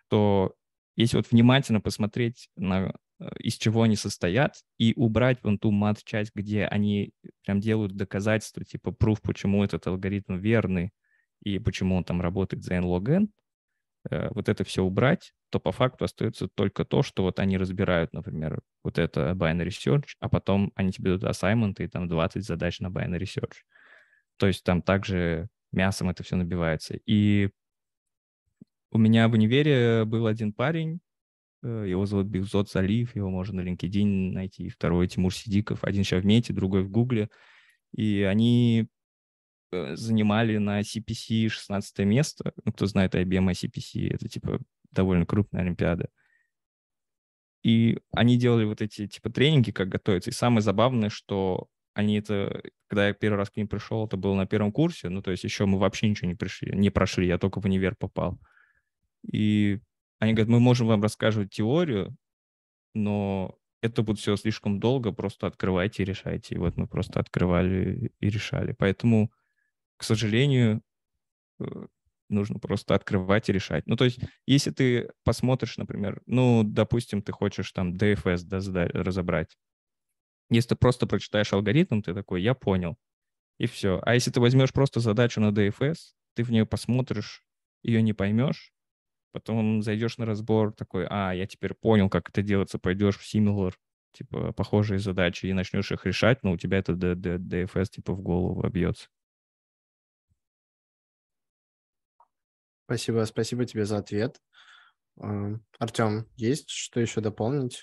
то 0.08 0.54
если 0.96 1.18
вот 1.18 1.30
внимательно 1.30 1.82
посмотреть 1.82 2.48
на 2.56 2.86
Э, 2.86 3.07
из 3.38 3.54
чего 3.54 3.82
они 3.82 3.96
состоят, 3.96 4.54
и 4.78 4.92
убрать 4.96 5.38
вон 5.42 5.58
ту 5.58 5.70
мат-часть, 5.70 6.32
где 6.34 6.66
они 6.66 7.12
прям 7.44 7.60
делают 7.60 7.96
доказательства, 7.96 8.64
типа 8.64 8.90
proof, 8.90 9.18
почему 9.22 9.64
этот 9.64 9.86
алгоритм 9.86 10.36
верный 10.36 10.92
и 11.42 11.58
почему 11.58 11.96
он 11.96 12.04
там 12.04 12.20
работает 12.20 12.62
за 12.62 12.74
n-log 12.74 13.10
n, 13.10 13.28
э, 14.10 14.28
вот 14.30 14.48
это 14.48 14.64
все 14.64 14.82
убрать, 14.82 15.32
то 15.50 15.58
по 15.58 15.72
факту 15.72 16.04
остается 16.04 16.48
только 16.48 16.84
то, 16.84 17.02
что 17.02 17.24
вот 17.24 17.40
они 17.40 17.58
разбирают, 17.58 18.12
например, 18.12 18.60
вот 18.84 18.98
это 18.98 19.32
binary 19.32 19.70
search, 19.70 20.10
а 20.20 20.28
потом 20.28 20.72
они 20.76 20.92
тебе 20.92 21.16
дают 21.16 21.24
assignment 21.24 21.82
и 21.82 21.88
там 21.88 22.08
20 22.08 22.44
задач 22.44 22.80
на 22.80 22.88
binary 22.88 23.24
search. 23.24 23.56
То 24.36 24.46
есть 24.46 24.62
там 24.62 24.82
также 24.82 25.48
мясом 25.72 26.10
это 26.10 26.22
все 26.22 26.36
набивается. 26.36 26.98
И 27.04 27.50
у 28.90 28.98
меня 28.98 29.28
в 29.28 29.32
универе 29.32 30.04
был 30.04 30.26
один 30.26 30.52
парень, 30.52 31.00
Э, 31.00 31.07
его 31.62 32.06
зовут 32.06 32.26
Бигзот 32.26 32.70
Залив, 32.70 33.14
его 33.16 33.30
можно 33.30 33.62
на 33.62 33.68
LinkedIn 33.68 34.32
найти. 34.32 34.68
Второй 34.68 35.08
Тимур 35.08 35.34
Сидиков. 35.34 35.84
Один 35.84 36.04
сейчас 36.04 36.22
в 36.22 36.26
Мете, 36.26 36.52
другой 36.52 36.82
в 36.82 36.90
Гугле. 36.90 37.28
И 37.92 38.22
они 38.22 38.88
э, 39.72 39.96
занимали 39.96 40.58
на 40.58 40.80
CPC 40.80 41.48
16 41.48 41.98
место. 42.00 42.52
Ну, 42.64 42.72
кто 42.72 42.86
знает 42.86 43.14
IBM 43.14 43.50
CPC, 43.50 44.14
это 44.14 44.28
типа 44.28 44.60
довольно 44.92 45.26
крупная 45.26 45.62
олимпиада. 45.62 46.08
И 47.62 47.98
они 48.12 48.38
делали 48.38 48.64
вот 48.64 48.80
эти 48.80 49.08
типа 49.08 49.30
тренинги, 49.30 49.70
как 49.72 49.88
готовиться. 49.88 50.30
И 50.30 50.34
самое 50.34 50.62
забавное, 50.62 51.10
что 51.10 51.68
они 51.94 52.18
это, 52.18 52.62
когда 52.86 53.08
я 53.08 53.14
первый 53.14 53.36
раз 53.36 53.50
к 53.50 53.56
ним 53.56 53.66
пришел, 53.66 54.06
это 54.06 54.16
было 54.16 54.34
на 54.34 54.46
первом 54.46 54.70
курсе, 54.70 55.08
ну, 55.08 55.20
то 55.20 55.32
есть 55.32 55.42
еще 55.42 55.66
мы 55.66 55.78
вообще 55.78 56.08
ничего 56.08 56.28
не 56.28 56.36
пришли, 56.36 56.70
не 56.76 56.90
прошли, 56.90 57.26
я 57.26 57.38
только 57.38 57.60
в 57.60 57.64
универ 57.64 57.96
попал. 57.96 58.38
И 59.32 59.80
они 60.18 60.32
говорят, 60.32 60.48
мы 60.48 60.60
можем 60.60 60.86
вам 60.86 61.02
рассказывать 61.02 61.50
теорию, 61.50 62.16
но 62.94 63.58
это 63.80 64.02
будет 64.02 64.18
все 64.18 64.36
слишком 64.36 64.80
долго, 64.80 65.12
просто 65.12 65.46
открывайте 65.46 66.02
и 66.02 66.06
решайте. 66.06 66.54
И 66.54 66.58
вот 66.58 66.76
мы 66.76 66.86
просто 66.86 67.20
открывали 67.20 68.12
и 68.18 68.28
решали. 68.28 68.72
Поэтому, 68.72 69.30
к 69.96 70.04
сожалению, 70.04 70.82
э, 71.60 71.64
нужно 72.28 72.58
просто 72.58 72.94
открывать 72.94 73.48
и 73.48 73.52
решать. 73.52 73.86
Ну, 73.86 73.96
то 73.96 74.04
есть, 74.04 74.18
если 74.46 74.70
ты 74.70 75.10
посмотришь, 75.24 75.78
например, 75.78 76.22
ну, 76.26 76.62
допустим, 76.64 77.22
ты 77.22 77.32
хочешь 77.32 77.70
там 77.72 77.94
DFS 77.94 78.42
да, 78.44 78.88
разобрать. 78.88 79.56
Если 80.50 80.70
ты 80.70 80.76
просто 80.76 81.06
прочитаешь 81.06 81.52
алгоритм, 81.52 82.00
ты 82.00 82.14
такой, 82.14 82.42
я 82.42 82.54
понял, 82.54 82.96
и 83.58 83.66
все. 83.66 84.00
А 84.02 84.14
если 84.14 84.30
ты 84.30 84.40
возьмешь 84.40 84.72
просто 84.72 85.00
задачу 85.00 85.40
на 85.40 85.50
DFS, 85.50 85.96
ты 86.34 86.42
в 86.42 86.50
нее 86.50 86.66
посмотришь, 86.66 87.44
ее 87.82 88.02
не 88.02 88.12
поймешь, 88.12 88.72
потом 89.38 89.82
зайдешь 89.82 90.18
на 90.18 90.26
разбор, 90.26 90.72
такой, 90.72 91.06
а, 91.08 91.32
я 91.32 91.46
теперь 91.46 91.74
понял, 91.74 92.08
как 92.10 92.28
это 92.28 92.42
делается, 92.42 92.78
пойдешь 92.78 93.18
в 93.18 93.34
Similar, 93.34 93.72
типа, 94.12 94.52
похожие 94.52 94.98
задачи, 94.98 95.46
и 95.46 95.52
начнешь 95.52 95.92
их 95.92 96.04
решать, 96.06 96.42
но 96.42 96.52
у 96.52 96.56
тебя 96.56 96.78
это 96.78 96.92
DFS, 96.92 97.86
типа, 97.90 98.12
в 98.12 98.20
голову 98.20 98.64
обьется. 98.64 99.08
Спасибо, 102.86 103.24
спасибо 103.24 103.64
тебе 103.66 103.84
за 103.84 103.98
ответ. 103.98 104.40
Артем, 105.78 106.26
есть 106.36 106.70
что 106.70 107.00
еще 107.00 107.20
дополнить? 107.20 107.82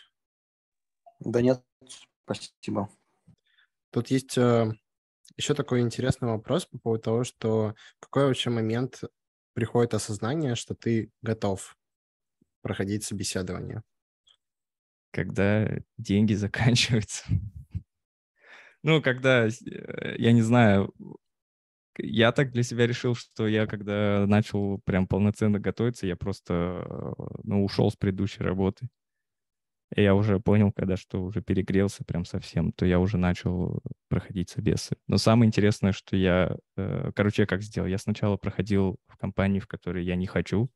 Да 1.20 1.41
нет, 1.41 1.63
спасибо. 2.24 2.89
Тут 3.91 4.10
есть 4.10 4.38
э, 4.38 4.72
еще 5.38 5.54
такой 5.54 5.82
интересный 5.82 6.28
вопрос 6.28 6.65
по 6.65 6.78
поводу 6.80 7.04
того, 7.04 7.24
что 7.24 7.76
какой 8.00 8.26
вообще 8.26 8.50
момент 8.50 9.04
приходит 9.56 9.96
осознание, 9.96 10.54
что 10.56 10.76
ты 10.76 11.10
готов 11.24 11.76
проходить 12.62 13.04
собеседование? 13.04 13.82
Когда 15.12 15.80
деньги 15.98 16.34
заканчиваются. 16.36 17.24
Ну, 18.84 19.02
когда, 19.02 19.48
э, 19.48 20.15
я 20.18 20.32
не 20.32 20.44
знаю, 20.44 20.94
я 21.98 22.32
так 22.32 22.52
для 22.52 22.63
себя 22.63 22.86
решил, 22.88 23.15
что 23.15 23.48
я 23.48 23.65
когда 23.68 24.26
начал 24.28 24.80
прям 24.86 25.08
полноценно 25.08 25.60
готовиться, 25.60 26.06
я 26.06 26.15
просто, 26.15 26.86
э, 26.88 27.24
ну, 27.44 27.63
ушел 27.63 27.89
с 27.89 27.96
предыдущей 27.96 28.44
работы. 28.44 28.88
И 29.95 30.02
я 30.02 30.15
уже 30.15 30.39
понял, 30.39 30.71
когда 30.71 30.98
что 30.98 31.24
уже 31.24 31.41
перегрелся 31.41 32.04
прям 32.04 32.26
совсем, 32.26 32.71
то 32.71 32.86
я 32.86 33.00
уже 33.00 33.17
начал 33.17 33.82
проходить 34.10 34.50
собесы. 34.50 34.98
Но 35.08 35.17
самое 35.17 35.48
интересное, 35.48 35.91
что 35.91 36.15
я, 36.15 36.58
э, 36.76 37.12
короче, 37.15 37.43
я 37.43 37.45
как 37.45 37.62
сделал? 37.62 37.88
Я 37.88 37.98
сначала 37.98 38.38
проходил 38.38 38.98
в 39.08 39.17
компании, 39.17 39.60
в 39.60 39.67
которой 39.67 40.04
я 40.04 40.15
не 40.15 40.26
хочу, 40.26 40.69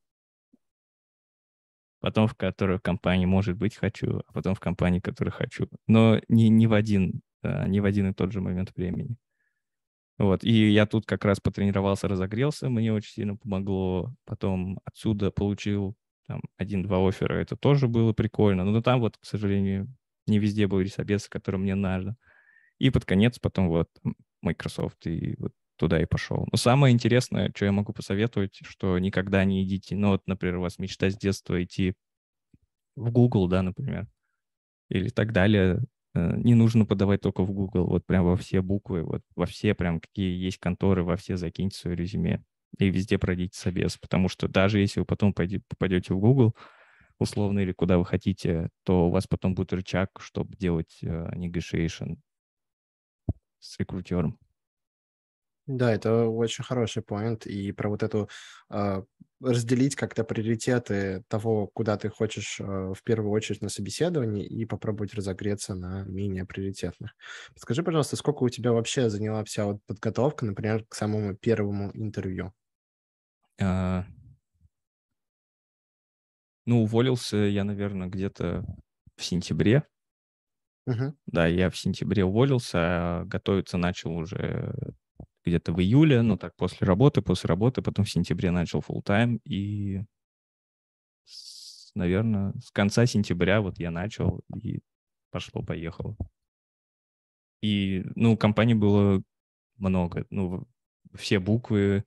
потом 2.00 2.28
в 2.28 2.36
которой 2.36 2.80
компании, 2.80 3.26
может 3.26 3.58
быть, 3.58 3.76
хочу, 3.76 4.22
а 4.28 4.34
потом 4.34 4.56
в 4.56 4.60
компании, 4.60 5.00
в 5.00 5.04
которой 5.04 5.32
хочу. 5.32 5.68
Но 5.88 6.22
не, 6.30 6.50
не, 6.50 6.68
в 6.68 6.74
один, 6.74 7.22
э, 7.44 7.68
не 7.68 7.82
в 7.82 7.86
один 7.86 8.10
и 8.10 8.14
тот 8.14 8.32
же 8.32 8.42
момент 8.42 8.72
времени. 8.76 9.18
Вот, 10.18 10.44
и 10.44 10.70
я 10.72 10.86
тут 10.86 11.06
как 11.06 11.24
раз 11.24 11.40
потренировался, 11.40 12.10
разогрелся, 12.10 12.70
мне 12.70 12.92
очень 12.94 13.14
сильно 13.14 13.38
помогло. 13.38 14.14
Потом 14.26 14.80
отсюда 14.84 15.32
получил 15.32 15.96
там 16.30 16.42
один-два 16.58 17.06
оффера, 17.08 17.34
это 17.34 17.58
тоже 17.58 17.88
было 17.88 18.14
прикольно. 18.14 18.64
Но 18.64 18.82
там 18.84 19.00
вот, 19.00 19.18
к 19.18 19.26
сожалению, 19.26 19.92
не 20.28 20.38
везде 20.38 20.68
были 20.68 20.88
собесы, 20.88 21.28
которые 21.28 21.60
мне 21.60 21.74
надо. 21.74 22.16
И 22.78 22.92
под 22.92 23.04
конец 23.04 23.40
потом 23.40 23.68
вот 23.68 23.90
Microsoft, 24.44 25.08
и 25.08 25.36
вот 25.40 25.54
туда 25.76 26.00
и 26.00 26.06
пошел. 26.06 26.48
Но 26.52 26.58
самое 26.58 26.94
интересное, 26.94 27.52
что 27.56 27.66
я 27.66 27.72
могу 27.72 27.94
посоветовать, 27.94 28.60
что 28.62 29.00
никогда 29.00 29.44
не 29.44 29.64
идите, 29.64 29.96
ну 29.96 30.10
вот, 30.10 30.22
например, 30.28 30.58
у 30.58 30.62
вас 30.62 30.78
мечта 30.78 31.10
с 31.10 31.18
детства 31.18 31.64
идти 31.64 31.96
в 32.96 33.12
Google, 33.12 33.48
да, 33.48 33.64
например, 33.64 34.08
или 34.90 35.10
так 35.10 35.34
далее, 35.34 35.84
э, 36.14 36.38
не 36.38 36.54
нужно 36.54 36.86
подавать 36.86 37.22
только 37.22 37.44
в 37.44 37.52
Google, 37.52 37.88
вот 37.88 38.06
прям 38.06 38.26
во 38.26 38.36
все 38.38 38.62
буквы, 38.62 39.04
вот 39.04 39.24
во 39.36 39.48
все 39.48 39.74
прям 39.74 40.00
какие 40.00 40.38
есть 40.38 40.60
конторы, 40.60 41.04
во 41.04 41.16
все 41.18 41.38
закиньте 41.38 41.80
свое 41.80 41.98
резюме 41.98 42.44
и 42.78 42.90
везде 42.90 43.18
пройдите 43.18 43.58
собес, 43.58 43.98
потому 43.98 44.30
что 44.30 44.48
даже 44.48 44.80
если 44.80 45.00
вы 45.00 45.06
потом 45.06 45.34
попадете 45.34 46.14
в 46.14 46.20
Google, 46.20 46.56
условно, 47.18 47.60
или 47.60 47.72
куда 47.72 47.98
вы 47.98 48.06
хотите, 48.06 48.70
то 48.84 49.08
у 49.08 49.12
вас 49.12 49.28
потом 49.28 49.54
будет 49.56 49.74
рычаг, 49.74 50.10
чтобы 50.20 50.56
делать 50.56 51.00
uh, 51.04 51.34
negotiation 51.36 52.18
с 53.60 53.78
рекрутером. 53.80 54.40
Да, 55.68 55.94
это 55.94 56.26
очень 56.26 56.64
хороший 56.64 57.04
поинт. 57.04 57.46
И 57.46 57.72
про 57.72 57.90
вот 57.90 58.02
эту 58.02 58.28
э, 58.72 59.04
разделить 59.42 59.96
как-то 59.96 60.24
приоритеты 60.24 61.24
того, 61.28 61.68
куда 61.68 61.98
ты 61.98 62.10
хочешь 62.10 62.60
э, 62.60 62.64
в 62.64 63.02
первую 63.04 63.32
очередь 63.32 63.62
на 63.62 63.70
собеседовании 63.70 64.46
и 64.46 64.66
попробовать 64.66 65.14
разогреться 65.14 65.76
на 65.76 66.04
менее 66.04 66.46
приоритетных. 66.46 67.16
Скажи, 67.56 67.84
пожалуйста, 67.84 68.16
сколько 68.16 68.44
у 68.44 68.50
тебя 68.50 68.74
вообще 68.74 69.10
заняла 69.10 69.44
вся 69.44 69.66
вот 69.66 69.78
подготовка, 69.86 70.46
например, 70.46 70.86
к 70.90 70.96
самому 70.96 71.36
первому 71.36 71.92
интервью? 71.94 72.54
А... 73.62 74.06
Ну, 76.66 76.84
уволился 76.84 77.38
я, 77.38 77.64
наверное, 77.64 78.08
где-то 78.08 78.64
в 79.16 79.24
сентябре. 79.24 79.84
Угу. 80.86 81.16
Да, 81.28 81.48
я 81.48 81.70
в 81.70 81.78
сентябре 81.78 82.26
уволился, 82.26 82.78
а 82.78 83.26
готовиться 83.26 83.78
начал 83.78 84.12
уже 84.12 84.74
где-то 85.50 85.74
в 85.74 85.82
июле, 85.82 86.22
ну 86.22 86.38
так, 86.38 86.56
после 86.56 86.88
работы, 86.88 87.22
после 87.22 87.48
работы, 87.48 87.82
потом 87.82 88.06
в 88.06 88.10
сентябре 88.10 88.52
начал 88.52 88.80
full 88.80 89.04
time 89.04 89.40
и, 89.44 90.04
с, 91.26 91.92
наверное, 91.96 92.54
с 92.60 92.72
конца 92.72 93.06
сентября 93.06 93.62
вот 93.62 93.80
я 93.80 93.92
начал 93.92 94.42
и 94.56 94.80
пошло-поехало. 95.32 96.16
И, 97.62 98.06
ну, 98.16 98.38
компаний 98.38 98.76
было 98.76 99.22
много, 99.78 100.26
ну, 100.30 100.68
все 101.14 101.40
буквы, 101.40 102.04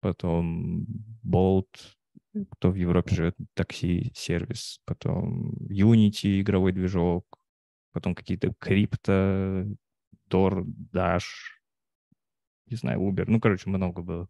потом 0.00 0.86
Bolt, 1.24 1.66
кто 2.50 2.70
в 2.70 2.74
Европе 2.74 3.14
живет, 3.14 3.36
такси, 3.54 4.12
сервис, 4.14 4.80
потом 4.84 5.54
Unity, 5.70 6.40
игровой 6.40 6.72
движок, 6.72 7.24
потом 7.92 8.14
какие-то 8.14 8.52
крипто, 8.58 9.66
Tor, 10.28 10.64
Dash, 10.92 11.55
не 12.66 12.76
знаю, 12.76 13.00
Uber. 13.00 13.24
Ну, 13.26 13.40
короче, 13.40 13.68
много 13.70 14.02
было. 14.02 14.28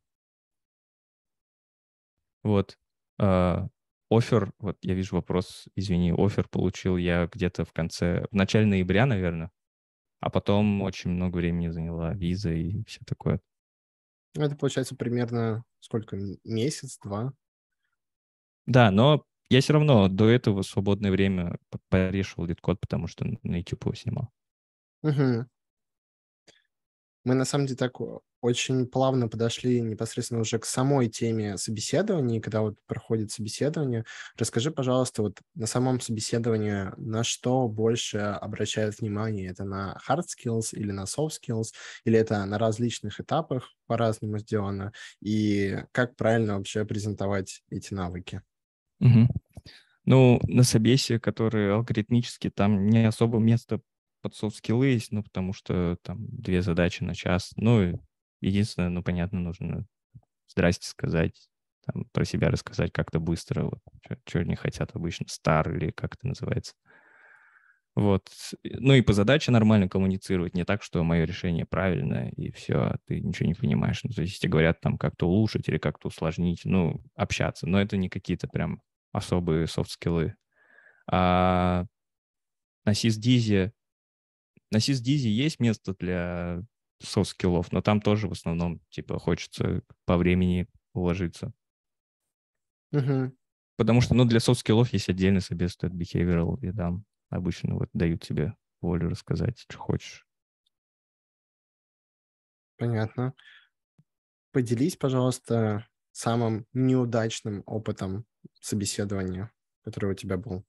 Вот. 2.42 2.78
А, 3.18 3.68
офер, 4.10 4.52
вот 4.58 4.78
я 4.82 4.94
вижу 4.94 5.16
вопрос, 5.16 5.66
извини, 5.74 6.12
офер 6.16 6.48
получил 6.48 6.96
я 6.96 7.26
где-то 7.26 7.64
в 7.64 7.72
конце, 7.72 8.26
в 8.30 8.34
начале 8.34 8.66
ноября, 8.66 9.06
наверное, 9.06 9.50
а 10.20 10.30
потом 10.30 10.82
очень 10.82 11.10
много 11.10 11.36
времени 11.38 11.68
заняла 11.68 12.14
виза 12.14 12.52
и 12.52 12.84
все 12.84 13.00
такое. 13.06 13.40
Это 14.34 14.54
получается 14.54 14.94
примерно 14.94 15.64
сколько, 15.80 16.18
месяц, 16.44 16.98
два? 17.02 17.32
Да, 18.66 18.90
но 18.90 19.24
я 19.48 19.60
все 19.60 19.72
равно 19.72 20.08
до 20.08 20.28
этого 20.28 20.62
свободное 20.62 21.10
время 21.10 21.56
порешивал 21.88 22.46
лид-код, 22.46 22.80
потому 22.80 23.06
что 23.06 23.24
на 23.24 23.56
YouTube 23.56 23.84
его 23.86 23.94
снимал. 23.94 24.30
Угу. 25.02 25.46
Мы 27.26 27.34
на 27.34 27.44
самом 27.44 27.66
деле 27.66 27.76
так 27.76 27.96
очень 28.40 28.86
плавно 28.86 29.26
подошли 29.26 29.80
непосредственно 29.80 30.42
уже 30.42 30.60
к 30.60 30.64
самой 30.64 31.08
теме 31.08 31.58
собеседования, 31.58 32.40
когда 32.40 32.60
вот 32.60 32.76
проходит 32.86 33.32
собеседование. 33.32 34.04
Расскажи, 34.38 34.70
пожалуйста, 34.70 35.22
вот 35.22 35.40
на 35.56 35.66
самом 35.66 36.00
собеседовании 36.00 36.92
на 36.96 37.24
что 37.24 37.66
больше 37.66 38.18
обращают 38.18 39.00
внимание? 39.00 39.50
Это 39.50 39.64
на 39.64 39.98
hard 40.08 40.22
skills 40.22 40.68
или 40.70 40.92
на 40.92 41.02
soft 41.02 41.32
skills? 41.42 41.72
Или 42.04 42.16
это 42.16 42.44
на 42.44 42.58
различных 42.60 43.18
этапах 43.18 43.72
по-разному 43.88 44.38
сделано? 44.38 44.92
И 45.20 45.78
как 45.90 46.14
правильно 46.14 46.58
вообще 46.58 46.84
презентовать 46.84 47.64
эти 47.70 47.92
навыки? 47.92 48.40
Угу. 49.00 49.26
Ну, 50.04 50.40
на 50.44 50.62
собесе, 50.62 51.18
который 51.18 51.74
алгоритмически, 51.74 52.50
там 52.50 52.86
не 52.86 53.04
особо 53.04 53.40
место 53.40 53.80
под 54.26 54.34
софт-скиллы 54.34 54.88
есть, 54.88 55.12
ну, 55.12 55.22
потому 55.22 55.52
что 55.52 55.98
там 56.02 56.26
две 56.26 56.60
задачи 56.60 57.04
на 57.04 57.14
час. 57.14 57.52
Ну, 57.54 58.04
единственное, 58.40 58.88
ну, 58.88 59.00
понятно, 59.00 59.38
нужно 59.38 59.86
здрасте 60.48 60.88
сказать, 60.88 61.48
там, 61.86 62.06
про 62.06 62.24
себя 62.24 62.50
рассказать 62.50 62.92
как-то 62.92 63.20
быстро, 63.20 63.66
вот, 63.66 63.78
что 64.26 64.40
они 64.40 64.56
хотят 64.56 64.96
обычно, 64.96 65.26
стар 65.28 65.72
или 65.72 65.92
как 65.92 66.16
это 66.16 66.26
называется. 66.26 66.74
Вот. 67.94 68.28
Ну 68.64 68.94
и 68.94 69.00
по 69.00 69.12
задаче 69.12 69.52
нормально 69.52 69.88
коммуницировать, 69.88 70.54
не 70.54 70.64
так, 70.64 70.82
что 70.82 71.04
мое 71.04 71.24
решение 71.24 71.64
правильное, 71.64 72.30
и 72.30 72.50
все, 72.50 72.74
а 72.74 72.98
ты 73.06 73.20
ничего 73.20 73.46
не 73.46 73.54
понимаешь. 73.54 74.00
Ну, 74.02 74.10
то 74.10 74.22
есть, 74.22 74.34
если 74.34 74.48
говорят 74.48 74.80
там 74.80 74.98
как-то 74.98 75.28
улучшить 75.28 75.68
или 75.68 75.78
как-то 75.78 76.08
усложнить, 76.08 76.62
ну, 76.64 77.00
общаться. 77.14 77.68
Но 77.68 77.80
это 77.80 77.96
не 77.96 78.08
какие-то 78.08 78.48
прям 78.48 78.82
особые 79.12 79.68
софт-скиллы. 79.68 80.34
А 81.08 81.86
на 82.84 82.92
сисдизе 82.92 83.72
на 84.70 84.80
сисдизе 84.80 85.30
есть 85.30 85.60
место 85.60 85.94
для 85.98 86.62
софт-скиллов, 87.02 87.72
но 87.72 87.82
там 87.82 88.00
тоже 88.00 88.28
в 88.28 88.32
основном, 88.32 88.80
типа, 88.90 89.18
хочется 89.18 89.82
по 90.04 90.16
времени 90.16 90.66
уложиться. 90.94 91.52
Угу. 92.92 93.32
Потому 93.76 94.00
что, 94.00 94.14
ну, 94.14 94.24
для 94.24 94.40
софт-скиллов 94.40 94.92
есть 94.92 95.08
отдельный 95.08 95.40
собес, 95.40 95.76
от 95.82 95.92
behavioral, 95.92 96.58
и 96.62 96.72
там 96.72 97.04
обычно 97.28 97.74
вот 97.74 97.90
дают 97.92 98.22
тебе 98.22 98.54
волю 98.80 99.10
рассказать, 99.10 99.58
что 99.58 99.78
хочешь. 99.78 100.26
Понятно. 102.78 103.34
Поделись, 104.52 104.96
пожалуйста, 104.96 105.86
самым 106.12 106.66
неудачным 106.72 107.62
опытом 107.66 108.24
собеседования, 108.60 109.52
который 109.82 110.12
у 110.12 110.14
тебя 110.14 110.38
был. 110.38 110.64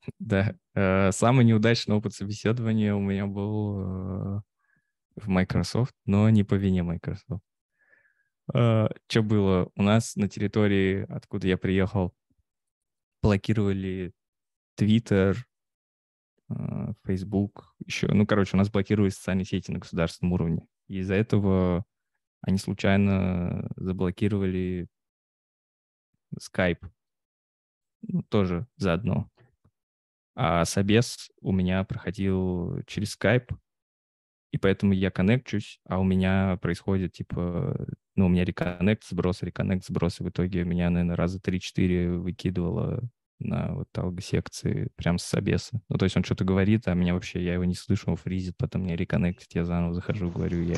Да, 0.18 0.54
э, 0.74 1.12
самый 1.12 1.44
неудачный 1.44 1.96
опыт 1.96 2.14
собеседования 2.14 2.94
у 2.94 3.00
меня 3.00 3.26
был 3.26 3.78
э, 3.78 4.40
в 5.16 5.28
Microsoft, 5.28 5.94
но 6.06 6.28
не 6.30 6.44
по 6.44 6.54
вине 6.54 6.82
Microsoft. 6.82 7.42
Э, 8.54 8.88
что 9.08 9.22
было? 9.22 9.70
У 9.76 9.82
нас 9.82 10.16
на 10.16 10.28
территории, 10.28 11.06
откуда 11.08 11.48
я 11.48 11.56
приехал, 11.56 12.14
блокировали 13.22 14.12
Twitter, 14.78 15.36
Facebook, 17.04 17.74
еще, 17.84 18.06
ну, 18.08 18.26
короче, 18.26 18.56
у 18.56 18.58
нас 18.58 18.70
блокировали 18.70 19.10
социальные 19.10 19.44
сети 19.44 19.70
на 19.70 19.80
государственном 19.80 20.32
уровне. 20.32 20.66
Из-за 20.86 21.14
этого 21.14 21.84
они 22.40 22.56
случайно 22.56 23.68
заблокировали 23.76 24.88
Skype. 26.40 26.88
Ну, 28.02 28.22
тоже 28.22 28.66
заодно. 28.76 29.30
А 30.40 30.64
собес 30.64 31.30
у 31.40 31.50
меня 31.50 31.82
проходил 31.82 32.80
через 32.86 33.18
Skype, 33.18 33.48
и 34.52 34.56
поэтому 34.56 34.92
я 34.92 35.10
коннекчусь, 35.10 35.80
а 35.84 35.98
у 35.98 36.04
меня 36.04 36.58
происходит, 36.62 37.14
типа, 37.14 37.88
ну, 38.14 38.26
у 38.26 38.28
меня 38.28 38.44
реконнект, 38.44 39.04
сброс, 39.04 39.42
реконнект, 39.42 39.84
сброс, 39.84 40.20
и 40.20 40.22
в 40.22 40.28
итоге 40.28 40.62
меня, 40.62 40.90
наверное, 40.90 41.16
раза 41.16 41.40
3-4 41.40 42.18
выкидывало 42.18 43.02
на 43.40 43.74
вот 43.74 43.88
алго-секции 43.98 44.90
прям 44.94 45.18
с 45.18 45.24
собеса. 45.24 45.80
Ну, 45.88 45.98
то 45.98 46.04
есть 46.04 46.16
он 46.16 46.22
что-то 46.22 46.44
говорит, 46.44 46.86
а 46.86 46.94
меня 46.94 47.14
вообще, 47.14 47.42
я 47.42 47.54
его 47.54 47.64
не 47.64 47.74
слышу, 47.74 48.08
он 48.08 48.16
фризит, 48.16 48.56
потом 48.56 48.82
мне 48.82 48.94
реконнектит, 48.94 49.52
я 49.54 49.64
заново 49.64 49.92
захожу, 49.92 50.30
говорю, 50.30 50.62
я 50.62 50.76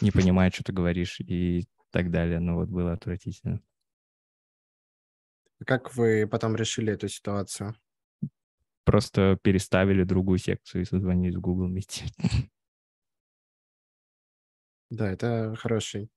не 0.00 0.10
понимаю, 0.10 0.50
что 0.52 0.64
ты 0.64 0.72
говоришь, 0.72 1.20
и 1.20 1.68
так 1.92 2.10
далее. 2.10 2.40
Ну, 2.40 2.56
вот 2.56 2.68
было 2.68 2.94
отвратительно. 2.94 3.60
Как 5.64 5.94
вы 5.94 6.26
потом 6.26 6.56
решили 6.56 6.92
эту 6.92 7.06
ситуацию? 7.06 7.76
Просто 8.90 9.38
переставили 9.40 10.02
другую 10.02 10.38
секцию 10.38 10.82
и 10.82 10.84
созвонились 10.84 11.36
в 11.36 11.40
Google 11.40 11.72
Meet. 11.72 12.02
Да, 14.90 15.08
это 15.08 15.54
хороший 15.56 16.10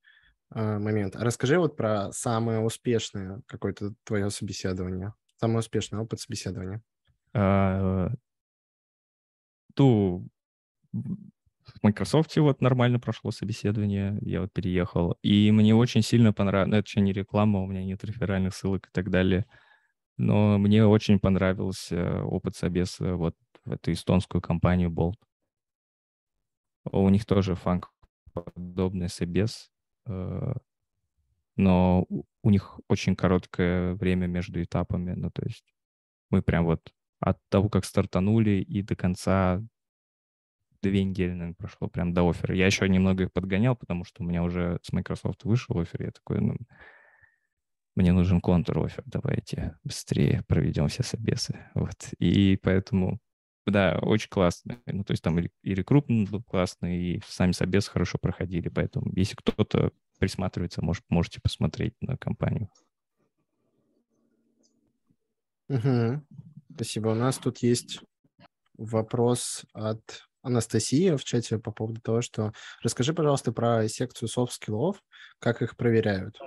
э, 0.55 0.79
момент. 0.79 1.15
А 1.15 1.23
расскажи 1.23 1.59
вот 1.59 1.77
про 1.77 2.11
самое 2.11 2.61
успешное 2.61 3.43
какое-то 3.45 3.93
твое 4.03 4.31
собеседование, 4.31 5.13
самый 5.39 5.59
успешный 5.59 5.99
опыт 5.99 6.19
собеседования. 6.19 6.81
А, 7.35 8.09
ту 9.75 10.27
в 10.91 11.83
Microsoft 11.83 12.35
вот 12.37 12.59
нормально 12.59 12.99
прошло 12.99 13.29
собеседование, 13.29 14.17
я 14.21 14.41
вот 14.41 14.51
переехал, 14.51 15.11
и 15.21 15.51
мне 15.51 15.75
очень 15.75 16.01
сильно 16.01 16.33
понравилось, 16.33 16.71
ну, 16.71 16.77
это 16.77 16.87
еще 16.87 17.01
не 17.01 17.13
реклама, 17.13 17.61
у 17.61 17.67
меня 17.67 17.85
нет 17.85 18.03
реферальных 18.03 18.55
ссылок 18.55 18.87
и 18.87 18.91
так 18.91 19.11
далее, 19.11 19.45
но 20.17 20.57
мне 20.57 20.85
очень 20.85 21.19
понравился 21.19 22.23
опыт 22.23 22.55
собеса 22.55 23.15
вот 23.15 23.35
в 23.65 23.71
эту 23.71 23.91
эстонскую 23.91 24.41
компанию 24.41 24.89
Bolt. 24.89 25.15
У 26.91 27.07
них 27.09 27.25
тоже 27.25 27.55
фанк 27.55 27.91
подобный 28.33 29.09
собес, 29.09 29.71
э, 30.05 30.53
но 31.55 32.05
у 32.09 32.49
них 32.49 32.79
очень 32.87 33.15
короткое 33.15 33.93
время 33.95 34.27
между 34.27 34.61
этапами. 34.61 35.13
Ну, 35.13 35.31
то 35.31 35.43
есть 35.43 35.65
мы 36.29 36.41
прям 36.41 36.65
вот 36.65 36.81
от 37.19 37.39
того, 37.49 37.69
как 37.69 37.85
стартанули 37.85 38.61
и 38.61 38.81
до 38.81 38.95
конца 38.95 39.61
две 40.81 41.03
недели, 41.03 41.31
наверное, 41.31 41.55
прошло 41.55 41.87
прям 41.87 42.13
до 42.13 42.29
оффера. 42.29 42.55
Я 42.55 42.65
еще 42.65 42.89
немного 42.89 43.23
их 43.23 43.31
подгонял, 43.31 43.75
потому 43.75 44.03
что 44.03 44.21
у 44.21 44.25
меня 44.25 44.43
уже 44.43 44.79
с 44.83 44.91
Microsoft 44.91 45.45
вышел 45.45 45.79
офер. 45.79 46.03
Я 46.03 46.11
такой, 46.11 46.41
ну, 46.41 46.57
мне 47.95 48.11
нужен 48.11 48.41
контр-офер, 48.41 49.03
давайте 49.05 49.77
быстрее 49.83 50.43
проведем 50.47 50.87
все 50.87 51.03
собесы. 51.03 51.59
Вот. 51.75 52.13
И 52.19 52.57
поэтому, 52.57 53.19
да, 53.65 53.99
очень 54.01 54.29
классно. 54.29 54.79
Ну, 54.85 55.03
то 55.03 55.11
есть 55.11 55.23
там 55.23 55.39
и 55.39 55.49
рекрутмент 55.63 56.29
был 56.29 56.43
классный, 56.43 56.97
и 56.97 57.21
сами 57.27 57.51
собесы 57.51 57.91
хорошо 57.91 58.17
проходили. 58.19 58.69
Поэтому, 58.69 59.11
если 59.15 59.35
кто-то 59.35 59.91
присматривается, 60.19 60.83
может, 60.83 61.03
можете 61.09 61.39
посмотреть 61.41 61.93
на 62.01 62.17
компанию. 62.17 62.69
Угу. 65.69 66.21
Спасибо. 66.75 67.09
У 67.09 67.15
нас 67.15 67.37
тут 67.37 67.59
есть 67.59 67.99
вопрос 68.77 69.65
от 69.73 70.01
Анастасии 70.41 71.15
в 71.15 71.23
чате 71.23 71.57
по 71.57 71.71
поводу 71.71 72.01
того, 72.01 72.21
что 72.21 72.51
расскажи, 72.81 73.13
пожалуйста, 73.13 73.51
про 73.51 73.87
секцию 73.87 74.27
софт-скиллов, 74.27 75.01
как 75.39 75.61
их 75.61 75.77
проверяют. 75.77 76.37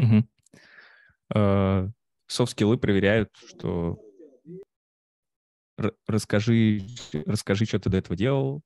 Угу. 0.00 1.92
Софт-скиллы 2.26 2.78
проверяют, 2.78 3.30
что 3.36 3.98
расскажи, 6.06 6.80
расскажи, 7.26 7.64
что 7.64 7.78
ты 7.78 7.90
до 7.90 7.98
этого 7.98 8.16
делал, 8.16 8.62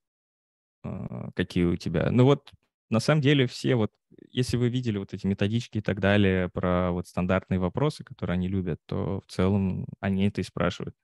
а, 0.82 1.30
какие 1.35 1.64
у 1.64 1.76
тебя. 1.76 2.11
Ну 2.11 2.24
вот, 2.24 2.51
на 2.91 3.01
самом 3.01 3.20
деле, 3.20 3.47
все 3.47 3.74
вот, 3.74 3.93
если 4.30 4.57
вы 4.57 4.68
видели 4.68 4.99
вот 4.99 5.14
эти 5.14 5.26
методички 5.26 5.78
и 5.78 5.80
так 5.80 6.01
далее 6.01 6.49
про 6.49 6.93
вот 6.93 7.07
стандартные 7.07 7.59
вопросы, 7.59 8.05
которые 8.05 8.35
они 8.35 8.49
любят, 8.49 8.80
то 8.87 9.20
в 9.20 9.30
целом 9.30 9.87
они 10.01 10.26
это 10.26 10.41
и 10.41 10.45
спрашивают. 10.45 10.97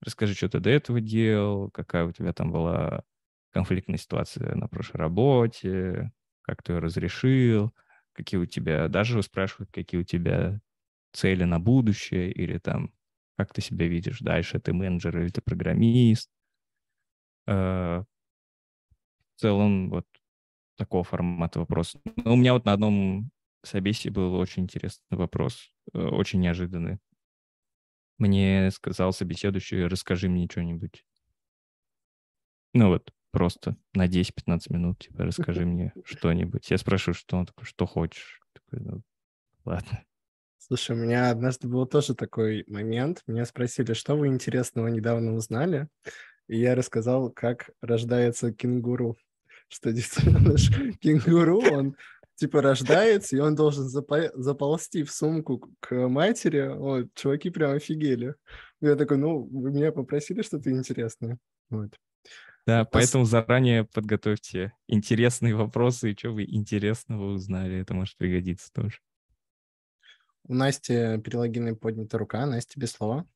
Расскажи, 0.00 0.34
что 0.34 0.48
ты 0.48 0.60
до 0.60 0.70
этого 0.70 1.00
делал, 1.00 1.70
какая 1.70 2.04
у 2.04 2.12
тебя 2.12 2.32
там 2.32 2.50
была 2.50 3.04
конфликтная 3.52 3.98
ситуация 3.98 4.54
на 4.54 4.66
прошлой 4.68 4.98
работе, 4.98 6.12
как 6.42 6.62
ты 6.62 6.72
ее 6.72 6.78
разрешил, 6.80 7.72
какие 8.12 8.40
у 8.40 8.46
тебя, 8.46 8.88
даже 8.88 9.22
спрашивают, 9.22 9.70
какие 9.72 10.00
у 10.00 10.04
тебя 10.04 10.60
цели 11.12 11.44
на 11.44 11.60
будущее, 11.60 12.32
или 12.32 12.58
там, 12.58 12.92
как 13.36 13.52
ты 13.52 13.60
себя 13.62 13.86
видишь 13.88 14.20
дальше, 14.20 14.60
ты 14.60 14.72
менеджер 14.72 15.18
или 15.18 15.28
ты 15.28 15.40
программист. 15.42 16.30
Э, 17.46 18.04
в 19.36 19.40
целом, 19.40 19.90
вот 19.90 20.06
такого 20.76 21.04
формата 21.04 21.60
вопрос. 21.60 21.96
Но 22.16 22.34
у 22.34 22.36
меня 22.36 22.54
вот 22.54 22.64
на 22.64 22.72
одном 22.72 23.30
собесе 23.64 24.10
был 24.10 24.34
очень 24.34 24.64
интересный 24.64 25.16
вопрос, 25.18 25.70
э, 25.94 25.98
очень 25.98 26.40
неожиданный. 26.40 26.98
Мне 28.18 28.70
сказал 28.70 29.12
собеседующий, 29.12 29.86
расскажи 29.86 30.28
мне 30.28 30.46
что-нибудь. 30.50 31.04
Ну 32.74 32.88
вот, 32.88 33.12
просто 33.32 33.76
на 33.94 34.06
10-15 34.06 34.60
минут, 34.68 35.00
типа, 35.00 35.24
расскажи 35.24 35.66
мне 35.66 35.92
что-нибудь. 36.04 36.70
Я 36.70 36.78
спрашиваю, 36.78 37.14
что 37.14 37.36
он 37.36 37.46
такой, 37.46 37.64
что 37.64 37.86
хочешь. 37.86 38.40
Такой, 38.52 38.84
ну, 38.84 39.02
ладно. 39.64 40.04
Слушай, 40.58 40.96
у 40.96 41.00
меня 41.00 41.30
однажды 41.30 41.66
был 41.66 41.86
тоже 41.86 42.14
такой 42.14 42.64
момент. 42.68 43.22
Меня 43.26 43.44
спросили, 43.44 43.94
что 43.94 44.14
вы 44.16 44.28
интересного 44.28 44.86
недавно 44.86 45.34
узнали? 45.34 45.88
И 46.46 46.58
я 46.58 46.74
рассказал, 46.74 47.30
как 47.30 47.70
рождается 47.80 48.52
кенгуру. 48.52 49.16
Что 49.68 49.90
действительно 49.90 50.38
наш 50.38 50.68
кенгуру, 51.00 51.62
он 51.62 51.96
типа 52.34 52.60
рождается, 52.62 53.36
и 53.36 53.40
он 53.40 53.54
должен 53.54 53.86
запо- 53.86 54.30
заползти 54.34 55.02
в 55.02 55.10
сумку 55.10 55.70
к 55.80 55.94
матери. 56.08 56.68
Вот, 56.68 57.08
чуваки 57.14 57.50
прям 57.50 57.72
офигели. 57.72 58.34
Я 58.80 58.96
такой, 58.96 59.16
ну, 59.16 59.44
вы 59.44 59.70
меня 59.70 59.92
попросили 59.92 60.42
что-то 60.42 60.70
интересное. 60.70 61.38
Вот. 61.70 61.96
Да, 62.66 62.84
поэтому 62.84 63.24
заранее 63.24 63.84
подготовьте 63.84 64.72
интересные 64.86 65.54
вопросы, 65.56 66.12
и 66.12 66.16
что 66.16 66.30
вы 66.30 66.44
интересного 66.44 67.32
узнали. 67.32 67.80
Это 67.80 67.94
может 67.94 68.16
пригодиться 68.16 68.72
тоже. 68.72 68.98
У 70.44 70.54
Насти 70.54 71.18
перелогинной 71.20 71.76
поднята 71.76 72.18
рука. 72.18 72.46
Настя, 72.46 72.78
без 72.78 72.92
слова. 72.92 73.26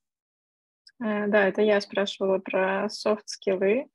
Э, 1.01 1.27
да, 1.27 1.47
это 1.49 1.63
я 1.63 1.81
спрашивала 1.81 2.39
про 2.39 2.89
софт-скиллы. 2.89 3.87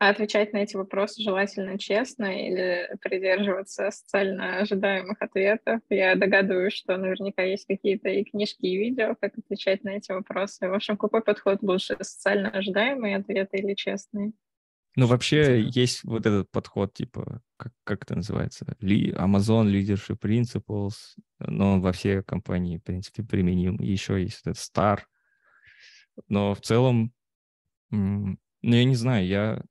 А 0.00 0.10
отвечать 0.10 0.52
на 0.52 0.58
эти 0.58 0.76
вопросы 0.76 1.20
желательно 1.22 1.76
честно 1.76 2.26
или 2.26 2.88
придерживаться 3.00 3.90
социально 3.90 4.58
ожидаемых 4.58 5.20
ответов. 5.20 5.80
Я 5.90 6.14
догадываюсь, 6.14 6.74
что 6.74 6.96
наверняка 6.96 7.42
есть 7.42 7.66
какие-то 7.66 8.08
и 8.08 8.22
книжки, 8.22 8.64
и 8.64 8.78
видео, 8.78 9.16
как 9.20 9.36
отвечать 9.36 9.82
на 9.82 9.90
эти 9.90 10.12
вопросы. 10.12 10.68
В 10.68 10.74
общем, 10.74 10.96
какой 10.96 11.20
подход 11.20 11.62
лучше, 11.62 11.96
социально 12.00 12.48
ожидаемые 12.50 13.16
ответы 13.16 13.56
или 13.56 13.74
честные? 13.74 14.32
Ну, 14.94 15.06
вообще 15.06 15.62
есть 15.62 16.04
вот 16.04 16.26
этот 16.26 16.48
подход, 16.50 16.94
типа, 16.94 17.42
как, 17.56 17.72
как 17.82 18.02
это 18.04 18.14
называется? 18.14 18.76
Ли, 18.80 19.12
Amazon 19.12 19.66
Leadership 19.66 20.18
Principles, 20.20 20.94
но 21.40 21.74
он 21.74 21.80
во 21.80 21.90
все 21.90 22.22
компании, 22.22 22.78
в 22.78 22.84
принципе, 22.84 23.24
применим. 23.24 23.80
еще 23.80 24.20
есть 24.20 24.42
этот 24.44 24.56
Star. 24.56 25.00
Но 26.28 26.54
в 26.54 26.60
целом, 26.60 27.12
ну, 27.90 28.36
я 28.62 28.84
не 28.84 28.94
знаю, 28.94 29.26
я 29.26 29.62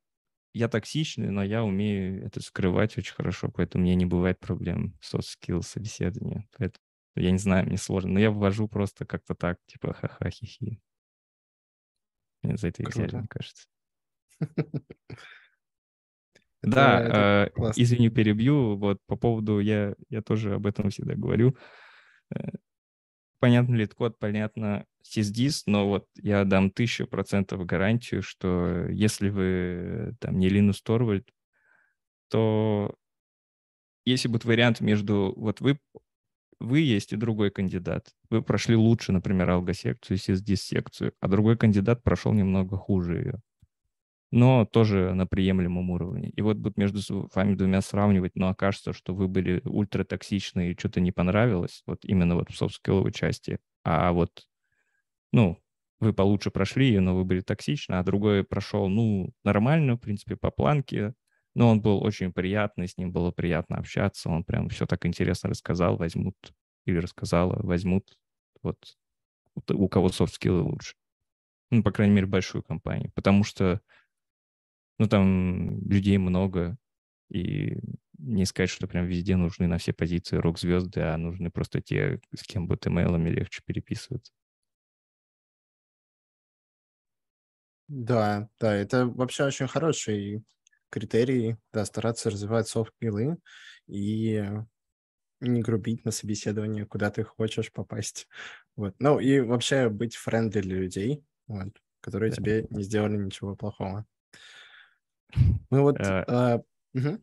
я 0.52 0.68
токсичный, 0.68 1.30
но 1.30 1.42
я 1.44 1.64
умею 1.64 2.24
это 2.24 2.40
скрывать 2.42 2.96
очень 2.98 3.14
хорошо, 3.14 3.50
поэтому 3.50 3.82
у 3.82 3.86
меня 3.86 3.94
не 3.96 4.06
бывает 4.06 4.38
проблем 4.40 4.94
с 5.00 5.14
soft 5.14 5.26
skills 5.40 5.62
собеседования. 5.62 6.48
Поэтому 6.56 6.82
я 7.16 7.30
не 7.30 7.38
знаю, 7.38 7.66
мне 7.66 7.76
сложно, 7.76 8.12
но 8.12 8.20
я 8.20 8.30
ввожу 8.30 8.68
просто 8.68 9.06
как-то 9.06 9.34
так, 9.34 9.58
типа 9.66 9.92
ха-ха, 9.92 10.30
хи-хи. 10.30 10.80
За 12.42 12.68
это 12.68 12.82
взяли, 12.84 13.16
мне 13.16 13.28
кажется. 13.28 13.66
Да, 16.62 17.00
э, 17.46 17.50
извини, 17.76 18.08
перебью. 18.08 18.76
Вот 18.76 18.98
по 19.06 19.16
поводу, 19.16 19.60
я, 19.60 19.94
я 20.08 20.22
тоже 20.22 20.54
об 20.54 20.66
этом 20.66 20.90
всегда 20.90 21.14
говорю. 21.14 21.56
Понятно 23.40 23.76
ли 23.76 23.86
код, 23.86 24.18
понятно 24.18 24.84
SysDis, 25.04 25.62
но 25.66 25.88
вот 25.88 26.08
я 26.16 26.44
дам 26.44 26.70
тысячу 26.70 27.06
процентов 27.06 27.64
гарантию, 27.66 28.20
что 28.22 28.86
если 28.90 29.28
вы 29.28 30.16
там 30.20 30.38
не 30.40 30.48
Linus 30.48 30.78
Torvald, 30.84 31.24
то 32.30 32.94
если 34.04 34.28
будет 34.28 34.44
вариант 34.44 34.80
между 34.80 35.32
вот 35.36 35.60
вы 35.60 35.78
вы 36.60 36.80
есть 36.80 37.12
и 37.12 37.16
другой 37.16 37.50
кандидат. 37.50 38.14
Вы 38.30 38.42
прошли 38.42 38.76
лучше, 38.76 39.12
например, 39.12 39.50
алгосекцию, 39.50 40.18
SysDis-секцию, 40.18 41.12
а 41.20 41.28
другой 41.28 41.56
кандидат 41.58 42.02
прошел 42.04 42.32
немного 42.32 42.76
хуже 42.76 43.16
ее 43.18 43.42
но 44.30 44.66
тоже 44.66 45.14
на 45.14 45.26
приемлемом 45.26 45.90
уровне. 45.90 46.30
И 46.30 46.42
вот 46.42 46.56
будет 46.58 46.76
между 46.76 47.00
вами 47.34 47.54
двумя 47.54 47.80
сравнивать, 47.80 48.32
но 48.36 48.48
окажется, 48.48 48.92
что 48.92 49.14
вы 49.14 49.28
были 49.28 49.62
ультратоксичны 49.64 50.70
и 50.72 50.78
что-то 50.78 51.00
не 51.00 51.12
понравилось, 51.12 51.82
вот 51.86 52.04
именно 52.04 52.34
вот 52.36 52.50
в 52.50 52.56
софт-скилловой 52.56 53.12
части, 53.12 53.58
а 53.84 54.12
вот, 54.12 54.48
ну, 55.32 55.58
вы 56.00 56.12
получше 56.12 56.50
прошли 56.50 56.88
ее, 56.88 57.00
но 57.00 57.16
вы 57.16 57.24
были 57.24 57.40
токсичны, 57.40 57.94
а 57.94 58.02
другой 58.04 58.44
прошел, 58.44 58.88
ну, 58.88 59.32
нормально, 59.44 59.94
в 59.96 60.00
принципе, 60.00 60.36
по 60.36 60.50
планке, 60.50 61.14
но 61.54 61.70
он 61.70 61.80
был 61.80 62.02
очень 62.02 62.32
приятный, 62.32 62.86
с 62.88 62.96
ним 62.96 63.12
было 63.12 63.30
приятно 63.32 63.76
общаться, 63.78 64.30
он 64.30 64.44
прям 64.44 64.68
все 64.68 64.86
так 64.86 65.04
интересно 65.06 65.50
рассказал, 65.50 65.96
возьмут, 65.96 66.36
или 66.86 66.98
рассказала, 66.98 67.58
возьмут, 67.62 68.16
вот, 68.62 68.78
у 69.70 69.88
кого 69.88 70.08
софт-скиллы 70.10 70.62
лучше. 70.62 70.94
Ну, 71.70 71.82
по 71.82 71.92
крайней 71.92 72.14
мере, 72.14 72.26
большую 72.26 72.62
компанию. 72.62 73.10
Потому 73.14 73.44
что 73.44 73.80
ну, 74.98 75.06
там 75.08 75.80
людей 75.88 76.18
много, 76.18 76.78
и 77.30 77.78
не 78.18 78.44
сказать, 78.46 78.70
что 78.70 78.88
прям 78.88 79.06
везде 79.06 79.36
нужны 79.36 79.66
на 79.68 79.78
все 79.78 79.92
позиции 79.92 80.36
рок-звезды, 80.36 81.00
а 81.02 81.16
нужны 81.18 81.50
просто 81.50 81.80
те, 81.82 82.20
с 82.36 82.42
кем 82.44 82.66
будет 82.68 82.86
имейлами 82.86 83.30
легче 83.30 83.62
переписываться. 83.64 84.32
Да, 87.88 88.48
да, 88.60 88.74
это 88.74 89.06
вообще 89.06 89.44
очень 89.44 89.66
хороший 89.66 90.44
критерий, 90.90 91.56
да, 91.72 91.84
стараться 91.86 92.30
развивать 92.30 92.68
софт-скиллы 92.68 93.38
и 93.86 94.44
не 95.40 95.62
грубить 95.62 96.04
на 96.04 96.10
собеседовании, 96.12 96.84
куда 96.84 97.10
ты 97.10 97.24
хочешь 97.24 97.72
попасть. 97.72 98.28
Вот. 98.76 98.96
Ну 99.00 99.20
и 99.20 99.40
вообще 99.40 99.88
быть 99.90 100.16
friendly 100.16 100.60
для 100.62 100.76
людей, 100.78 101.24
вот, 101.48 101.82
которые 102.00 102.30
да. 102.30 102.32
тебе 102.32 102.66
не 102.70 102.82
сделали 102.84 103.16
ничего 103.16 103.56
плохого. 103.56 104.06
Мы 105.70 105.80
вот... 105.82 105.98
Э, 106.00 106.60
угу. 106.94 107.18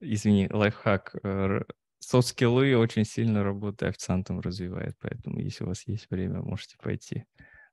Извини, 0.00 0.48
лайфхак. 0.50 1.16
Э, 1.22 1.62
софт-скиллы 1.98 2.76
очень 2.76 3.04
сильно 3.04 3.42
работа 3.42 3.88
официантом 3.88 4.40
развивает, 4.40 4.96
поэтому 5.00 5.40
если 5.40 5.64
у 5.64 5.68
вас 5.68 5.86
есть 5.86 6.10
время, 6.10 6.42
можете 6.42 6.76
пойти. 6.82 7.24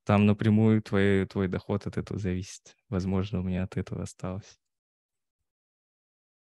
Там 0.04 0.26
напрямую 0.26 0.82
твой, 0.82 1.26
твой 1.26 1.48
доход 1.48 1.86
от 1.88 1.98
этого 1.98 2.20
зависит. 2.20 2.76
Возможно, 2.90 3.40
у 3.40 3.44
меня 3.44 3.64
от 3.64 3.78
этого 3.78 4.04
осталось. 4.04 4.58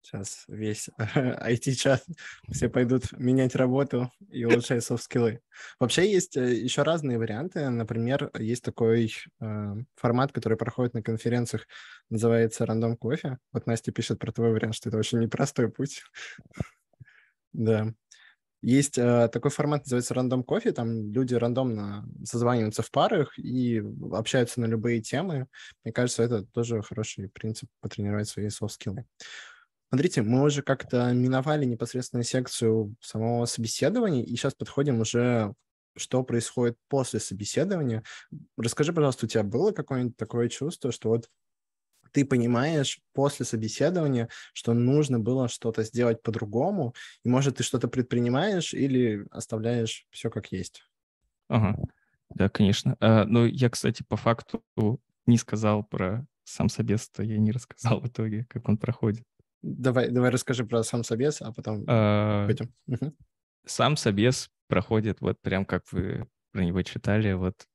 Сейчас 0.01 0.45
весь 0.47 0.89
IT-чат, 0.97 2.03
все 2.51 2.69
пойдут 2.69 3.11
менять 3.13 3.55
работу 3.55 4.11
и 4.29 4.43
улучшать 4.45 4.83
софт-скиллы. 4.83 5.41
Вообще 5.79 6.11
есть 6.11 6.35
э, 6.37 6.55
еще 6.55 6.81
разные 6.81 7.19
варианты. 7.19 7.69
Например, 7.69 8.31
есть 8.37 8.63
такой 8.63 9.13
э, 9.39 9.75
формат, 9.95 10.31
который 10.31 10.57
проходит 10.57 10.95
на 10.95 11.03
конференциях, 11.03 11.67
называется 12.09 12.65
рандом 12.65 12.97
кофе. 12.97 13.37
Вот 13.53 13.67
Настя 13.67 13.91
пишет 13.91 14.17
про 14.17 14.31
твой 14.31 14.51
вариант, 14.51 14.75
что 14.75 14.89
это 14.89 14.97
очень 14.97 15.19
непростой 15.19 15.69
путь. 15.69 16.03
Да. 17.53 17.93
Есть 18.61 18.97
э, 18.97 19.27
такой 19.29 19.49
формат, 19.49 19.81
называется 19.85 20.13
рандом 20.13 20.43
кофе, 20.43 20.71
там 20.71 21.11
люди 21.11 21.33
рандомно 21.33 22.07
созваниваются 22.23 22.83
в 22.83 22.91
парах 22.91 23.37
и 23.39 23.83
общаются 24.11 24.61
на 24.61 24.65
любые 24.65 25.01
темы. 25.01 25.47
Мне 25.83 25.91
кажется, 25.91 26.21
это 26.21 26.45
тоже 26.45 26.81
хороший 26.83 27.27
принцип 27.27 27.69
потренировать 27.81 28.29
свои 28.29 28.49
софт-скиллы. 28.49 29.05
Смотрите, 29.91 30.21
мы 30.21 30.43
уже 30.43 30.61
как-то 30.61 31.11
миновали 31.11 31.65
непосредственно 31.65 32.23
секцию 32.23 32.95
самого 33.01 33.45
собеседования, 33.45 34.23
и 34.23 34.35
сейчас 34.37 34.53
подходим 34.53 35.01
уже 35.01 35.53
что 35.97 36.23
происходит 36.23 36.77
после 36.87 37.19
собеседования. 37.19 38.03
Расскажи, 38.57 38.93
пожалуйста, 38.93 39.25
у 39.25 39.29
тебя 39.29 39.43
было 39.43 39.73
какое-нибудь 39.73 40.15
такое 40.15 40.47
чувство, 40.47 40.93
что 40.93 41.09
вот 41.09 41.27
ты 42.13 42.25
понимаешь 42.25 43.01
после 43.13 43.45
собеседования, 43.45 44.29
что 44.53 44.73
нужно 44.73 45.19
было 45.19 45.49
что-то 45.49 45.83
сделать 45.83 46.21
по-другому, 46.21 46.93
и, 47.23 47.29
может, 47.29 47.57
ты 47.57 47.63
что-то 47.63 47.89
предпринимаешь 47.89 48.73
или 48.73 49.25
оставляешь 49.31 50.07
все 50.11 50.29
как 50.29 50.51
есть? 50.53 50.83
Ага, 51.49 51.75
да, 52.29 52.49
конечно. 52.49 52.97
А, 52.99 53.25
ну, 53.25 53.45
я, 53.45 53.69
кстати, 53.69 54.03
по 54.03 54.17
факту 54.17 54.63
не 55.25 55.37
сказал 55.37 55.83
про 55.83 56.25
сам 56.43 56.69
собес, 56.69 57.11
я 57.17 57.37
не 57.37 57.51
рассказал 57.51 57.99
в 58.01 58.07
итоге, 58.07 58.45
как 58.49 58.67
он 58.69 58.77
проходит. 58.77 59.23
Давай, 59.61 60.09
давай 60.09 60.31
расскажи 60.31 60.65
про 60.65 60.83
сам 60.83 61.03
собес, 61.03 61.41
а 61.41 61.51
потом 61.53 61.83
а, 61.87 62.47
пойдем. 62.47 62.73
Сам 63.65 63.95
собес 63.95 64.49
проходит 64.67 65.21
вот 65.21 65.39
прям 65.41 65.65
как 65.65 65.83
вы 65.91 66.27
про 66.51 66.63
него 66.63 66.81
читали, 66.81 67.33
вот 67.33 67.65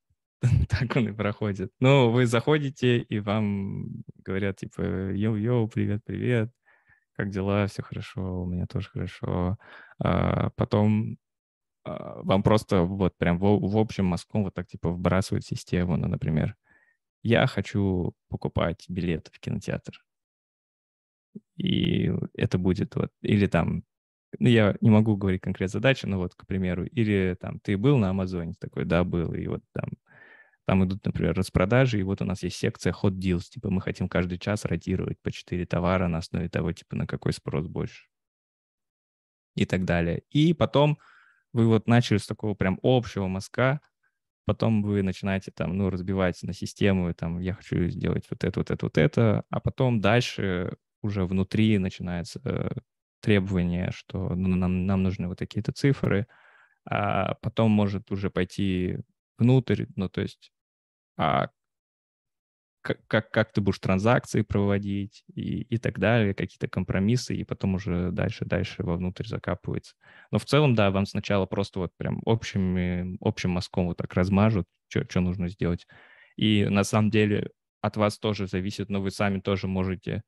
так 0.68 0.97
он 0.97 1.09
и 1.09 1.12
проходит. 1.12 1.70
Ну, 1.80 2.11
вы 2.11 2.26
заходите, 2.26 2.99
и 2.99 3.20
вам 3.20 4.03
говорят, 4.24 4.57
типа, 4.57 4.80
йоу-йоу, 4.80 5.68
привет-привет, 5.68 6.51
как 7.12 7.30
дела, 7.30 7.66
все 7.66 7.82
хорошо, 7.82 8.43
у 8.43 8.47
меня 8.47 8.66
тоже 8.66 8.89
хорошо. 8.91 9.57
А 9.99 10.51
потом 10.57 11.18
а, 11.84 12.20
вам 12.22 12.43
просто 12.43 12.82
вот 12.82 13.16
прям 13.16 13.39
в, 13.39 13.43
в 13.43 13.78
общем 13.78 14.07
мазком 14.07 14.45
вот 14.45 14.55
так 14.55 14.66
типа 14.66 14.91
вбрасывают 14.91 15.45
систему, 15.45 15.97
ну, 15.97 16.09
например, 16.09 16.57
я 17.22 17.47
хочу 17.47 18.14
покупать 18.28 18.84
билет 18.89 19.30
в 19.32 19.41
кинотеатр. 19.41 20.05
И 21.57 22.12
это 22.34 22.59
будет 22.59 22.96
вот, 22.96 23.11
или 23.22 23.46
там, 23.46 23.84
ну, 24.38 24.48
я 24.48 24.76
не 24.80 24.90
могу 24.90 25.16
говорить 25.16 25.42
конкретно 25.42 25.72
задачу, 25.72 26.09
но 26.09 26.18
вот, 26.18 26.34
к 26.34 26.46
примеру, 26.46 26.84
или 26.86 27.36
там, 27.40 27.61
ты 27.61 27.78
был 27.78 27.98
на 27.98 28.11
Амазоне, 28.11 28.54
такой, 28.59 28.84
да, 28.84 29.04
был, 29.04 29.32
и 29.32 29.46
вот 29.46 29.62
там 29.72 29.90
там 30.66 30.84
идут, 30.84 31.04
например, 31.04 31.34
распродажи, 31.34 32.00
и 32.00 32.02
вот 32.02 32.20
у 32.22 32.24
нас 32.24 32.42
есть 32.42 32.57
секция 32.57 32.92
hot 32.92 33.12
deals, 33.12 33.44
типа 33.48 33.70
мы 33.70 33.80
хотим 33.80 34.09
каждый 34.09 34.38
час 34.38 34.64
ротировать 34.64 35.20
по 35.22 35.30
4 35.30 35.64
товара 35.64 36.09
на 36.09 36.18
основе 36.18 36.48
того, 36.48 36.72
типа 36.72 36.96
на 36.96 37.07
какой 37.07 37.32
спрос 37.32 37.66
больше. 37.68 38.07
И 39.54 39.64
так 39.64 39.84
далее. 39.84 40.22
И 40.30 40.52
потом 40.52 40.98
вы 41.52 41.66
вот 41.66 41.86
начали 41.86 42.18
с 42.18 42.26
такого 42.26 42.54
прям 42.54 42.78
общего 42.82 43.28
мазка, 43.28 43.80
потом 44.44 44.82
вы 44.82 45.02
начинаете 45.02 45.52
там, 45.52 45.76
ну, 45.78 45.88
разбивать 45.88 46.42
на 46.42 46.52
систему, 46.52 47.14
там, 47.14 47.40
я 47.40 47.54
хочу 47.54 47.88
сделать 47.88 48.26
вот 48.28 48.44
это, 48.44 48.61
вот 48.61 48.70
это, 48.70 48.86
вот 48.86 48.98
это, 48.98 49.44
а 49.50 49.61
потом 49.61 50.00
дальше 50.00 50.76
уже 51.07 51.24
внутри 51.24 51.78
начинается 51.78 52.40
э, 52.44 52.68
требование, 53.20 53.90
что 53.92 54.34
нам, 54.34 54.86
нам 54.86 55.02
нужны 55.02 55.28
вот 55.28 55.38
такие-то 55.38 55.72
цифры, 55.72 56.26
а 56.84 57.34
потом 57.42 57.70
может 57.70 58.11
уже 58.12 58.30
пойти 58.30 58.98
внутрь, 59.38 59.86
ну, 59.96 60.09
то 60.09 60.20
есть 60.20 60.52
а 61.16 61.48
как, 62.86 63.04
как, 63.09 63.30
как 63.32 63.52
ты 63.52 63.61
будешь 63.61 63.80
транзакции 63.80 64.42
проводить 64.42 65.24
и, 65.34 65.62
и 65.62 65.78
так 65.78 65.98
далее, 65.98 66.34
какие-то 66.34 66.68
компромиссы, 66.68 67.34
и 67.34 67.42
потом 67.42 67.74
уже 67.74 68.12
дальше, 68.12 68.44
дальше 68.44 68.84
вовнутрь 68.84 69.26
закапывается. 69.26 69.96
Но 70.30 70.38
в 70.38 70.44
целом, 70.44 70.76
да, 70.76 70.92
вам 70.92 71.04
сначала 71.04 71.46
просто 71.46 71.80
вот 71.80 71.90
прям 71.96 72.22
общим, 72.24 73.16
общим 73.20 73.50
мазком 73.50 73.86
вот 73.86 73.96
так 73.96 74.14
размажут, 74.14 74.66
что 74.88 75.20
нужно 75.20 75.48
сделать. 75.48 75.88
И 76.36 76.64
на 76.66 76.84
самом 76.84 77.11
деле 77.11 77.50
от 77.80 77.96
вас 77.96 78.18
тоже 78.18 78.46
зависит, 78.46 78.88
но 78.88 79.00
вы 79.00 79.11
сами 79.11 79.40
тоже 79.40 79.66
можете 79.66 80.22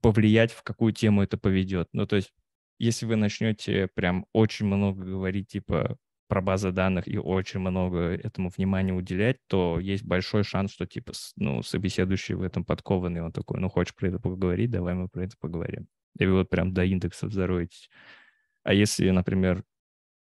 повлиять, 0.00 0.52
в 0.52 0.62
какую 0.62 0.92
тему 0.92 1.22
это 1.22 1.38
поведет. 1.38 1.88
Ну, 1.92 2.06
то 2.06 2.16
есть, 2.16 2.32
если 2.78 3.06
вы 3.06 3.16
начнете 3.16 3.88
прям 3.94 4.26
очень 4.32 4.66
много 4.66 5.04
говорить, 5.04 5.48
типа, 5.48 5.96
про 6.32 6.40
базы 6.40 6.72
данных 6.72 7.08
и 7.08 7.18
очень 7.18 7.60
много 7.60 7.98
этому 7.98 8.48
внимания 8.48 8.94
уделять, 8.94 9.36
то 9.48 9.78
есть 9.78 10.02
большой 10.02 10.44
шанс, 10.44 10.72
что 10.72 10.86
типа 10.86 11.12
ну, 11.36 11.62
собеседующий 11.62 12.34
в 12.34 12.40
этом 12.40 12.64
подкованный, 12.64 13.20
он 13.20 13.32
такой, 13.32 13.60
ну, 13.60 13.68
хочешь 13.68 13.94
про 13.94 14.08
это 14.08 14.18
поговорить, 14.18 14.70
давай 14.70 14.94
мы 14.94 15.08
про 15.08 15.24
это 15.24 15.36
поговорим. 15.38 15.88
И 16.18 16.24
вы 16.24 16.38
вот 16.38 16.48
прям 16.48 16.72
до 16.72 16.84
индексов 16.84 17.34
зароетесь. 17.34 17.90
А 18.62 18.72
если, 18.72 19.10
например, 19.10 19.62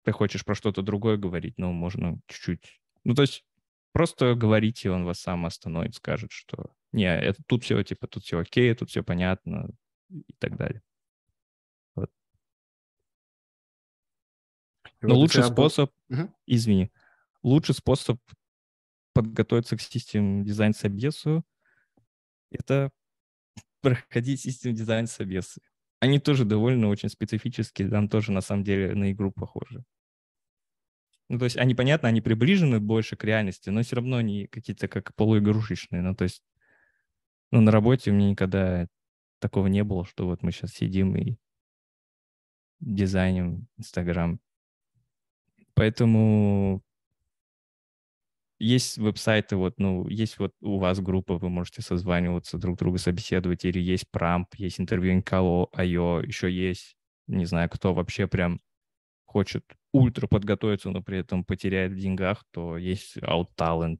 ты 0.03 0.11
хочешь 0.11 0.43
про 0.43 0.53
что-то 0.53 0.81
другое 0.81 1.15
говорить, 1.15 1.53
ну, 1.57 1.71
можно 1.71 2.19
чуть-чуть... 2.27 2.81
Ну, 3.05 3.15
то 3.15 3.21
есть 3.21 3.45
просто 3.93 4.35
говорите, 4.35 4.91
он 4.91 5.05
вас 5.05 5.21
сам 5.21 5.45
остановит, 5.45 5.95
скажет, 5.95 6.33
что 6.33 6.71
не, 6.95 7.05
это 7.05 7.41
тут 7.45 7.63
все, 7.63 7.83
типа, 7.83 8.07
тут 8.07 8.23
все 8.23 8.39
окей, 8.39 8.73
тут 8.73 8.89
все 8.89 9.03
понятно 9.03 9.69
и 10.09 10.33
так 10.39 10.57
далее. 10.57 10.81
Но 11.95 12.05
вот 15.09 15.17
лучший 15.17 15.43
способ, 15.43 15.91
был... 16.07 16.29
извини, 16.45 16.91
лучший 17.43 17.75
способ 17.75 18.19
подготовиться 19.13 19.77
к 19.77 19.81
систем 19.81 20.43
дизайн 20.43 20.73
собесу 20.73 21.45
это 22.51 22.91
проходить 23.81 24.41
систем 24.41 24.73
дизайн 24.73 25.07
собесы. 25.07 25.61
Они 25.99 26.19
тоже 26.19 26.45
довольно 26.45 26.87
очень 26.87 27.09
специфические, 27.09 27.89
там 27.89 28.09
тоже 28.09 28.31
на 28.31 28.41
самом 28.41 28.63
деле 28.63 28.95
на 28.95 29.11
игру 29.11 29.31
похожи. 29.31 29.83
Ну, 31.29 31.39
то 31.39 31.45
есть 31.45 31.57
они, 31.57 31.73
понятно, 31.73 32.09
они 32.09 32.21
приближены 32.21 32.79
больше 32.79 33.15
к 33.15 33.23
реальности, 33.23 33.69
но 33.69 33.81
все 33.81 33.95
равно 33.95 34.17
они 34.17 34.47
какие-то 34.47 34.87
как 34.87 35.15
полуигрушечные. 35.15 36.01
Ну, 36.01 36.15
то 36.15 36.23
есть, 36.23 36.43
ну, 37.55 37.61
на 37.61 37.71
работе 37.71 38.11
у 38.11 38.13
меня 38.13 38.31
никогда 38.31 38.85
такого 39.39 39.67
не 39.67 39.83
было, 39.85 40.05
что 40.05 40.25
вот 40.25 40.43
мы 40.43 40.51
сейчас 40.51 40.71
сидим 40.71 41.15
и 41.15 41.37
дизайним 42.81 43.67
Инстаграм 43.77 44.39
Поэтому 45.73 46.81
есть 48.59 48.97
веб-сайты, 48.97 49.55
вот, 49.57 49.75
ну, 49.79 50.07
есть 50.07 50.39
вот 50.39 50.53
у 50.61 50.79
вас 50.79 50.99
группа, 50.99 51.37
вы 51.37 51.49
можете 51.49 51.81
созваниваться, 51.81 52.57
друг 52.57 52.77
друга 52.77 52.97
собеседовать, 52.97 53.65
или 53.65 53.79
есть 53.79 54.09
Прамп, 54.11 54.55
есть 54.55 54.79
интервью 54.79 55.13
Инкало, 55.13 55.67
Айо, 55.73 56.21
еще 56.21 56.49
есть, 56.51 56.95
не 57.27 57.45
знаю, 57.45 57.69
кто 57.69 57.93
вообще 57.93 58.27
прям 58.27 58.61
хочет 59.25 59.65
ультра 59.93 60.27
подготовиться, 60.27 60.89
но 60.91 61.01
при 61.01 61.19
этом 61.19 61.45
потеряет 61.45 61.93
в 61.93 61.97
деньгах, 61.97 62.43
то 62.51 62.77
есть 62.77 63.17
Out 63.17 63.49
Talent, 63.57 63.99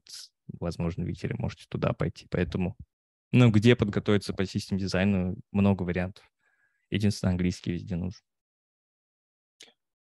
возможно, 0.60 1.04
видите, 1.04 1.34
можете 1.38 1.66
туда 1.68 1.92
пойти. 1.92 2.26
Поэтому, 2.30 2.76
ну, 3.32 3.50
где 3.50 3.76
подготовиться 3.76 4.32
по 4.32 4.46
систем 4.46 4.78
дизайну, 4.78 5.36
много 5.52 5.82
вариантов. 5.82 6.24
Единственное, 6.90 7.32
английский 7.32 7.72
везде 7.72 7.96
нужен. 7.96 8.20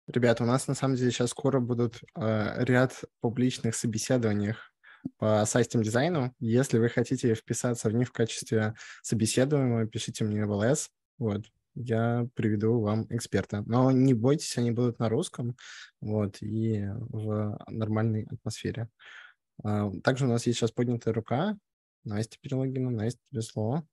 Ребята, 0.06 0.44
у 0.44 0.46
нас 0.46 0.68
на 0.68 0.74
самом 0.74 0.96
деле 0.96 1.10
сейчас 1.10 1.30
скоро 1.30 1.60
будут 1.60 2.02
э, 2.14 2.64
ряд 2.64 3.04
публичных 3.20 3.74
собеседований 3.74 4.54
по 5.16 5.44
сайтам 5.46 5.82
дизайну. 5.82 6.34
Если 6.40 6.78
вы 6.78 6.90
хотите 6.90 7.34
вписаться 7.34 7.88
в 7.88 7.94
них 7.94 8.08
в 8.08 8.12
качестве 8.12 8.74
собеседуемого, 9.02 9.86
пишите 9.86 10.24
мне 10.24 10.44
в 10.44 10.52
ЛС. 10.52 10.90
Вот, 11.16 11.46
я 11.74 12.26
приведу 12.34 12.80
вам 12.80 13.06
эксперта. 13.10 13.62
Но 13.66 13.90
не 13.90 14.12
бойтесь, 14.12 14.58
они 14.58 14.72
будут 14.72 14.98
на 14.98 15.08
русском, 15.08 15.56
вот, 16.00 16.36
и 16.42 16.84
в 16.86 17.58
нормальной 17.68 18.26
атмосфере. 18.30 18.88
А, 19.62 19.90
также 20.02 20.26
у 20.26 20.28
нас 20.28 20.46
есть 20.46 20.58
сейчас 20.58 20.70
поднятая 20.70 21.14
рука. 21.14 21.56
17 22.04 22.40
предлоги 22.40 22.78
на 22.78 22.90
17 22.90 23.18
без. 23.32 23.84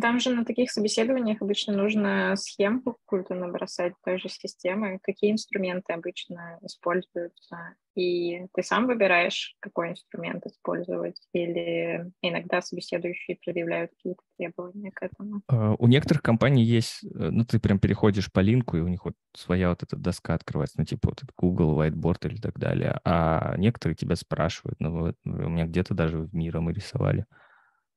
Там 0.00 0.18
же 0.18 0.30
на 0.30 0.44
таких 0.44 0.70
собеседованиях 0.72 1.40
обычно 1.40 1.72
нужно 1.72 2.34
схемку 2.36 2.98
какую-то 3.04 3.34
набросать 3.34 3.92
той 4.04 4.18
же 4.18 4.28
системы, 4.28 4.98
какие 5.02 5.30
инструменты 5.30 5.92
обычно 5.92 6.58
используются. 6.62 7.74
И 7.94 8.46
ты 8.52 8.62
сам 8.62 8.86
выбираешь, 8.86 9.56
какой 9.60 9.90
инструмент 9.90 10.44
использовать, 10.44 11.18
или 11.32 12.10
иногда 12.20 12.60
собеседующие 12.60 13.38
предъявляют 13.42 13.92
какие-то 13.92 14.22
требования 14.36 14.90
к 14.90 15.02
этому. 15.02 15.40
А, 15.48 15.74
у 15.78 15.86
некоторых 15.86 16.22
компаний 16.22 16.64
есть, 16.64 17.04
э, 17.04 17.08
ну, 17.30 17.44
ты 17.44 17.58
прям 17.58 17.78
переходишь 17.78 18.30
по 18.30 18.40
линку, 18.40 18.76
и 18.76 18.80
у 18.80 18.88
них 18.88 19.04
вот 19.04 19.14
своя 19.34 19.70
вот 19.70 19.82
эта 19.82 19.96
доска 19.96 20.34
открывается, 20.34 20.78
ну, 20.78 20.84
типа 20.84 21.10
вот 21.10 21.22
Google, 21.38 21.80
Whiteboard 21.80 22.28
или 22.28 22.36
так 22.36 22.58
далее. 22.58 23.00
А 23.04 23.54
некоторые 23.56 23.96
тебя 23.96 24.16
спрашивают, 24.16 24.78
ну, 24.80 25.00
вот 25.00 25.16
у 25.24 25.30
меня 25.30 25.64
где-то 25.64 25.94
даже 25.94 26.18
в 26.18 26.34
мира 26.34 26.60
мы 26.60 26.72
рисовали. 26.72 27.24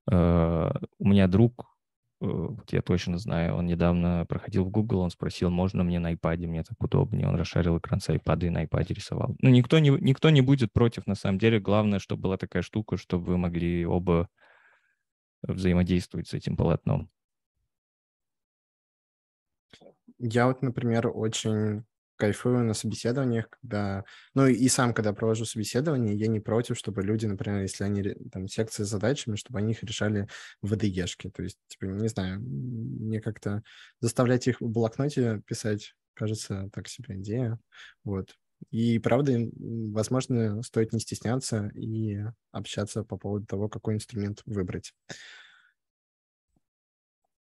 Uh, 0.10 0.74
у 0.98 1.08
меня 1.08 1.28
друг 1.28 1.69
вот 2.20 2.74
я 2.74 2.82
точно 2.82 3.18
знаю, 3.18 3.56
он 3.56 3.66
недавно 3.66 4.26
проходил 4.28 4.66
в 4.66 4.70
Google, 4.70 5.00
он 5.00 5.10
спросил, 5.10 5.50
можно 5.50 5.84
мне 5.84 6.00
на 6.00 6.14
iPad, 6.14 6.38
мне 6.48 6.64
так 6.64 6.82
удобнее. 6.84 7.28
Он 7.28 7.36
расшарил 7.36 7.78
экран 7.78 8.02
с 8.02 8.10
iPad 8.10 8.46
и 8.46 8.50
на 8.50 8.66
iPad 8.66 8.94
рисовал. 8.94 9.36
Ну, 9.40 9.50
никто 9.50 9.80
не, 9.80 9.90
никто 9.90 10.30
не 10.30 10.42
будет 10.42 10.74
против, 10.74 11.08
на 11.08 11.16
самом 11.16 11.40
деле. 11.40 11.60
Главное, 11.60 12.00
чтобы 12.00 12.24
была 12.24 12.38
такая 12.38 12.62
штука, 12.62 12.98
чтобы 12.98 13.26
вы 13.26 13.38
могли 13.38 13.86
оба 13.86 14.28
взаимодействовать 15.44 16.28
с 16.28 16.34
этим 16.34 16.58
полотном. 16.58 17.10
Я 20.18 20.48
вот, 20.48 20.62
например, 20.62 21.10
очень 21.14 21.86
кайфую 22.20 22.64
на 22.66 22.74
собеседованиях, 22.74 23.50
когда... 23.50 24.04
Ну 24.36 24.46
и 24.46 24.68
сам, 24.68 24.94
когда 24.94 25.14
провожу 25.14 25.46
собеседование, 25.46 26.16
я 26.16 26.28
не 26.28 26.40
против, 26.40 26.78
чтобы 26.78 27.02
люди, 27.02 27.26
например, 27.26 27.62
если 27.62 27.86
они 27.86 28.04
там 28.32 28.48
секции 28.48 28.84
с 28.84 28.90
задачами, 28.90 29.38
чтобы 29.38 29.60
они 29.60 29.72
их 29.72 29.84
решали 29.84 30.28
в 30.62 30.74
ВДЕшке. 30.74 31.32
То 31.32 31.44
есть, 31.44 31.58
типа, 31.68 31.86
не 31.86 32.10
знаю, 32.10 32.42
мне 32.42 33.22
как-то 33.22 33.64
заставлять 34.02 34.48
их 34.48 34.60
в 34.60 34.68
блокноте 34.68 35.42
писать, 35.48 35.96
кажется, 36.14 36.70
так 36.74 36.90
себе 36.90 37.16
идея. 37.16 37.58
Вот. 38.04 38.36
И 38.72 39.00
правда, 39.00 39.40
возможно, 39.58 40.62
стоит 40.64 40.92
не 40.92 41.00
стесняться 41.00 41.72
и 41.74 42.20
общаться 42.52 43.06
по 43.06 43.18
поводу 43.18 43.46
того, 43.46 43.70
какой 43.70 43.96
инструмент 43.96 44.42
выбрать. 44.46 44.94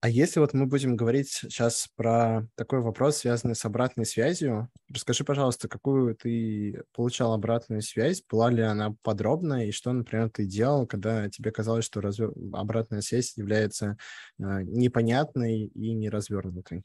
А 0.03 0.09
если 0.09 0.41
вот 0.41 0.53
мы 0.53 0.65
будем 0.65 0.97
говорить 0.97 1.29
сейчас 1.29 1.87
про 1.95 2.45
такой 2.55 2.81
вопрос, 2.81 3.19
связанный 3.19 3.55
с 3.55 3.63
обратной 3.63 4.05
связью, 4.05 4.69
расскажи, 4.89 5.23
пожалуйста, 5.23 5.69
какую 5.69 6.13
ты 6.13 6.83
получал 6.93 7.31
обратную 7.31 7.81
связь, 7.81 8.21
была 8.29 8.51
ли 8.51 8.61
она 8.61 8.95
подробная, 9.01 9.67
и 9.67 9.71
что, 9.71 9.93
например, 9.93 10.29
ты 10.29 10.45
делал, 10.45 10.85
когда 10.87 11.29
тебе 11.29 11.51
казалось, 11.53 11.85
что 11.85 12.01
разве... 12.01 12.29
обратная 12.51 12.99
связь 12.99 13.37
является 13.37 13.95
э, 14.39 14.63
непонятной 14.63 15.67
и 15.67 15.93
неразвернутой? 15.93 16.83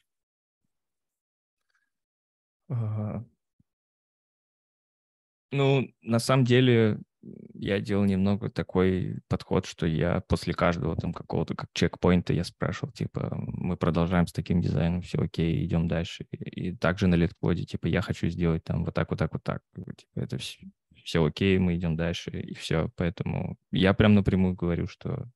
Ну, 5.51 5.89
на 6.03 6.19
самом 6.21 6.45
деле, 6.45 7.01
я 7.23 7.81
делал 7.81 8.05
немного 8.05 8.51
такой 8.51 9.21
подход, 9.29 9.67
что 9.67 9.87
я 9.87 10.21
после 10.29 10.55
каждого 10.55 10.97
там 10.97 11.13
какого-то 11.13 11.55
как 11.55 11.71
чекпоинта 11.73 12.33
я 12.33 12.45
спрашивал, 12.45 12.93
типа, 12.93 13.35
мы 13.37 13.77
продолжаем 13.77 14.27
с 14.27 14.33
таким 14.33 14.61
дизайном, 14.61 15.03
все 15.03 15.19
окей, 15.19 15.65
идем 15.65 15.89
дальше. 15.89 16.27
И, 16.31 16.69
и 16.69 16.77
также 16.77 17.07
на 17.07 17.17
литкоде, 17.17 17.65
типа, 17.65 17.87
я 17.87 18.03
хочу 18.03 18.29
сделать 18.29 18.65
там 18.65 18.85
вот 18.85 18.95
так, 18.95 19.11
вот 19.11 19.19
так, 19.19 19.33
вот 19.33 19.43
так. 19.43 19.63
Типа, 19.75 20.21
это 20.21 20.39
все, 20.39 20.69
все 21.05 21.25
окей, 21.25 21.59
мы 21.59 21.75
идем 21.77 21.97
дальше, 21.97 22.31
и 22.31 22.55
все. 22.55 22.91
Поэтому 22.97 23.57
я 23.73 23.95
прям 23.95 24.15
напрямую 24.15 24.55
говорю, 24.55 24.87
что 24.87 25.27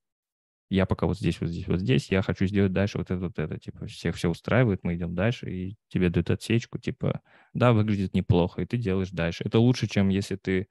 я 0.71 0.87
пока 0.87 1.07
вот 1.07 1.19
здесь, 1.19 1.41
вот 1.41 1.51
здесь, 1.51 1.67
вот 1.67 1.81
здесь, 1.81 2.11
я 2.11 2.23
хочу 2.23 2.47
сделать 2.47 2.73
дальше 2.73 2.99
вот 2.99 3.11
это, 3.11 3.21
вот 3.21 3.39
это. 3.39 3.59
Типа, 3.59 3.87
всех 3.87 4.17
все 4.17 4.31
устраивает, 4.31 4.85
мы 4.85 4.95
идем 4.95 5.15
дальше, 5.15 5.51
и 5.51 5.77
тебе 5.89 6.09
дают 6.09 6.31
отсечку, 6.31 6.79
типа, 6.79 7.21
да, 7.53 7.73
выглядит 7.73 8.15
неплохо, 8.15 8.63
и 8.63 8.67
ты 8.67 8.79
делаешь 8.79 9.11
дальше. 9.11 9.45
Это 9.45 9.59
лучше, 9.59 9.87
чем 9.87 10.09
если 10.09 10.37
ты 10.37 10.69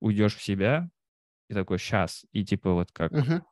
уйдешь 0.00 0.36
в 0.36 0.42
себя 0.42 0.90
и 1.48 1.54
такой 1.54 1.78
сейчас 1.78 2.24
и 2.32 2.44
типа 2.44 2.72
вот 2.72 2.92
как 2.92 3.12
uh-huh. 3.12 3.42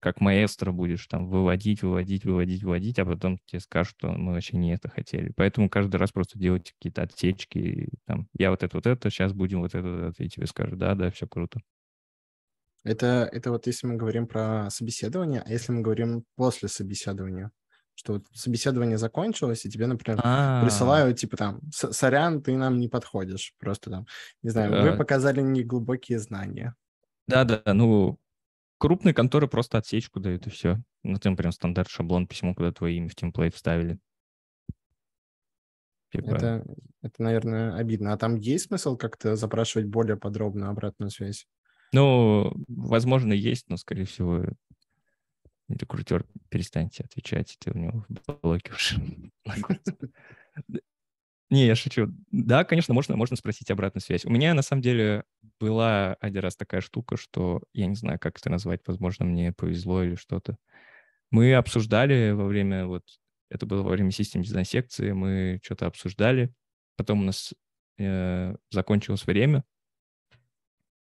как 0.00 0.20
маэстро 0.20 0.72
будешь 0.72 1.06
там 1.06 1.28
выводить, 1.28 1.82
выводить, 1.82 2.24
выводить, 2.24 2.62
выводить, 2.62 2.98
а 2.98 3.04
потом 3.04 3.38
тебе 3.46 3.60
скажут, 3.60 3.96
что 3.98 4.12
мы 4.12 4.32
вообще 4.32 4.56
не 4.56 4.72
это 4.72 4.88
хотели. 4.88 5.32
Поэтому 5.36 5.68
каждый 5.68 5.96
раз 5.96 6.12
просто 6.12 6.38
делать 6.38 6.72
какие-то 6.72 7.02
отсечки. 7.02 7.88
Там, 8.06 8.28
я 8.38 8.50
вот 8.50 8.62
это, 8.62 8.76
вот 8.76 8.86
это, 8.86 9.10
сейчас 9.10 9.32
будем 9.32 9.60
вот 9.60 9.74
это, 9.74 9.88
вот 9.88 10.02
это, 10.10 10.22
и 10.22 10.28
тебе 10.28 10.46
скажут, 10.46 10.78
да, 10.78 10.94
да, 10.94 11.10
все 11.10 11.26
круто. 11.26 11.60
Это, 12.84 13.28
это 13.32 13.50
вот 13.50 13.66
если 13.66 13.86
мы 13.86 13.96
говорим 13.96 14.28
про 14.28 14.70
собеседование, 14.70 15.42
а 15.44 15.50
если 15.50 15.72
мы 15.72 15.82
говорим 15.82 16.24
после 16.36 16.68
собеседования? 16.68 17.50
Что 17.98 18.22
собеседование 18.32 18.96
закончилось, 18.96 19.66
и 19.66 19.70
тебе, 19.70 19.88
например, 19.88 20.20
А-а-а. 20.22 20.62
присылают, 20.62 21.18
типа 21.18 21.36
там, 21.36 21.60
сорян, 21.72 22.40
ты 22.40 22.56
нам 22.56 22.78
не 22.78 22.86
подходишь. 22.88 23.54
Просто 23.58 23.90
там, 23.90 24.06
не 24.40 24.50
знаю, 24.50 24.88
вы 24.88 24.96
показали 24.96 25.40
неглубокие 25.40 26.20
знания. 26.20 26.76
Да-да, 27.26 27.60
ну, 27.74 28.16
крупные 28.78 29.14
конторы 29.14 29.48
просто 29.48 29.78
отсечку 29.78 30.20
дают, 30.20 30.46
и 30.46 30.50
все. 30.50 30.80
Ну, 31.02 31.16
там 31.16 31.36
прям 31.36 31.50
стандарт, 31.50 31.90
шаблон, 31.90 32.28
письмо, 32.28 32.54
куда 32.54 32.70
твое 32.70 32.96
имя 32.98 33.08
в 33.08 33.16
темплейт 33.16 33.56
вставили. 33.56 33.98
Типа... 36.12 36.36
Это, 36.36 36.64
это, 37.02 37.22
наверное, 37.22 37.74
обидно. 37.74 38.12
А 38.12 38.16
там 38.16 38.36
есть 38.36 38.66
смысл 38.66 38.96
как-то 38.96 39.34
запрашивать 39.34 39.88
более 39.88 40.16
подробную 40.16 40.70
обратную 40.70 41.10
связь? 41.10 41.48
Ну, 41.92 42.52
возможно, 42.68 43.32
есть, 43.32 43.68
но, 43.68 43.76
скорее 43.76 44.04
всего, 44.04 44.44
рекрутер, 45.68 46.24
перестаньте 46.48 47.04
отвечать, 47.04 47.56
ты 47.60 47.70
у 47.72 47.78
него 47.78 48.04
в 48.08 48.40
блоке 48.40 48.72
уже 48.72 49.00
Не, 51.50 51.66
я 51.66 51.74
шучу. 51.74 52.08
Да, 52.30 52.64
конечно, 52.64 52.92
можно, 52.92 53.16
можно 53.16 53.36
спросить 53.36 53.70
обратную 53.70 54.02
связь. 54.02 54.26
У 54.26 54.30
меня, 54.30 54.52
на 54.52 54.62
самом 54.62 54.82
деле, 54.82 55.24
была 55.58 56.14
один 56.20 56.42
раз 56.42 56.56
такая 56.56 56.80
штука, 56.82 57.16
что 57.16 57.62
я 57.72 57.86
не 57.86 57.94
знаю, 57.94 58.18
как 58.18 58.38
это 58.38 58.50
назвать, 58.50 58.82
возможно, 58.86 59.24
мне 59.24 59.52
повезло 59.52 60.02
или 60.02 60.14
что-то. 60.14 60.58
Мы 61.30 61.54
обсуждали 61.54 62.32
во 62.32 62.44
время, 62.46 62.86
вот, 62.86 63.04
это 63.50 63.64
было 63.64 63.82
во 63.82 63.90
время 63.90 64.10
систем 64.10 64.42
дизайн 64.42 64.66
секции, 64.66 65.12
мы 65.12 65.60
что-то 65.62 65.86
обсуждали, 65.86 66.52
потом 66.96 67.20
у 67.20 67.24
нас 67.24 67.54
э, 67.98 68.54
закончилось 68.70 69.26
время, 69.26 69.64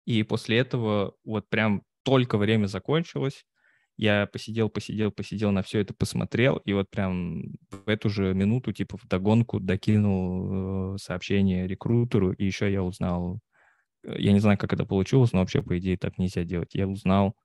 и 0.05 0.23
после 0.23 0.57
этого 0.57 1.15
вот 1.23 1.49
прям 1.49 1.83
только 2.03 2.37
время 2.37 2.67
закончилось, 2.67 3.45
я 3.97 4.27
посидел, 4.27 4.69
посидел, 4.69 5.11
посидел, 5.11 5.51
на 5.51 5.61
все 5.61 5.79
это 5.79 5.93
посмотрел, 5.93 6.57
и 6.57 6.73
вот 6.73 6.89
прям 6.89 7.53
в 7.69 7.87
эту 7.87 8.09
же 8.09 8.33
минуту, 8.33 8.73
типа, 8.73 8.97
в 8.97 9.07
догонку 9.07 9.59
докинул 9.59 10.95
э, 10.95 10.97
сообщение 10.97 11.67
рекрутеру, 11.67 12.31
и 12.31 12.45
еще 12.45 12.71
я 12.71 12.83
узнал, 12.83 13.39
э, 14.05 14.15
я 14.19 14.31
не 14.33 14.39
знаю, 14.39 14.57
как 14.57 14.73
это 14.73 14.85
получилось, 14.85 15.33
но 15.33 15.39
вообще, 15.39 15.61
по 15.61 15.77
идее, 15.77 15.97
так 15.97 16.17
нельзя 16.17 16.43
делать. 16.43 16.73
Я 16.73 16.87
узнал 16.87 17.35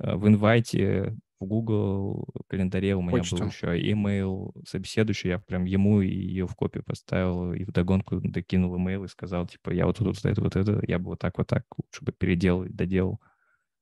э, 0.00 0.14
в 0.16 0.28
инвайте 0.28 1.16
в 1.40 1.46
Google 1.46 2.28
календаре 2.48 2.94
у 2.94 3.00
меня 3.02 3.12
Почту. 3.12 3.38
был 3.38 3.46
еще 3.46 3.80
email 3.80 4.52
собеседующий, 4.66 5.30
я 5.30 5.38
прям 5.38 5.64
ему 5.64 6.02
ее 6.02 6.46
в 6.46 6.54
копию 6.54 6.84
поставил, 6.84 7.54
и 7.54 7.64
в 7.64 7.72
догонку 7.72 8.20
докинул 8.20 8.76
email 8.76 9.06
и 9.06 9.08
сказал, 9.08 9.46
типа, 9.46 9.70
я 9.70 9.86
вот 9.86 9.96
тут 9.96 10.08
вот 10.08 10.24
это, 10.24 10.40
вот 10.42 10.56
это, 10.56 10.82
я 10.86 10.98
бы 10.98 11.06
вот 11.06 11.18
так, 11.18 11.38
вот 11.38 11.46
так 11.46 11.64
лучше 11.78 12.04
бы 12.04 12.12
переделал 12.12 12.66
доделал. 12.68 13.20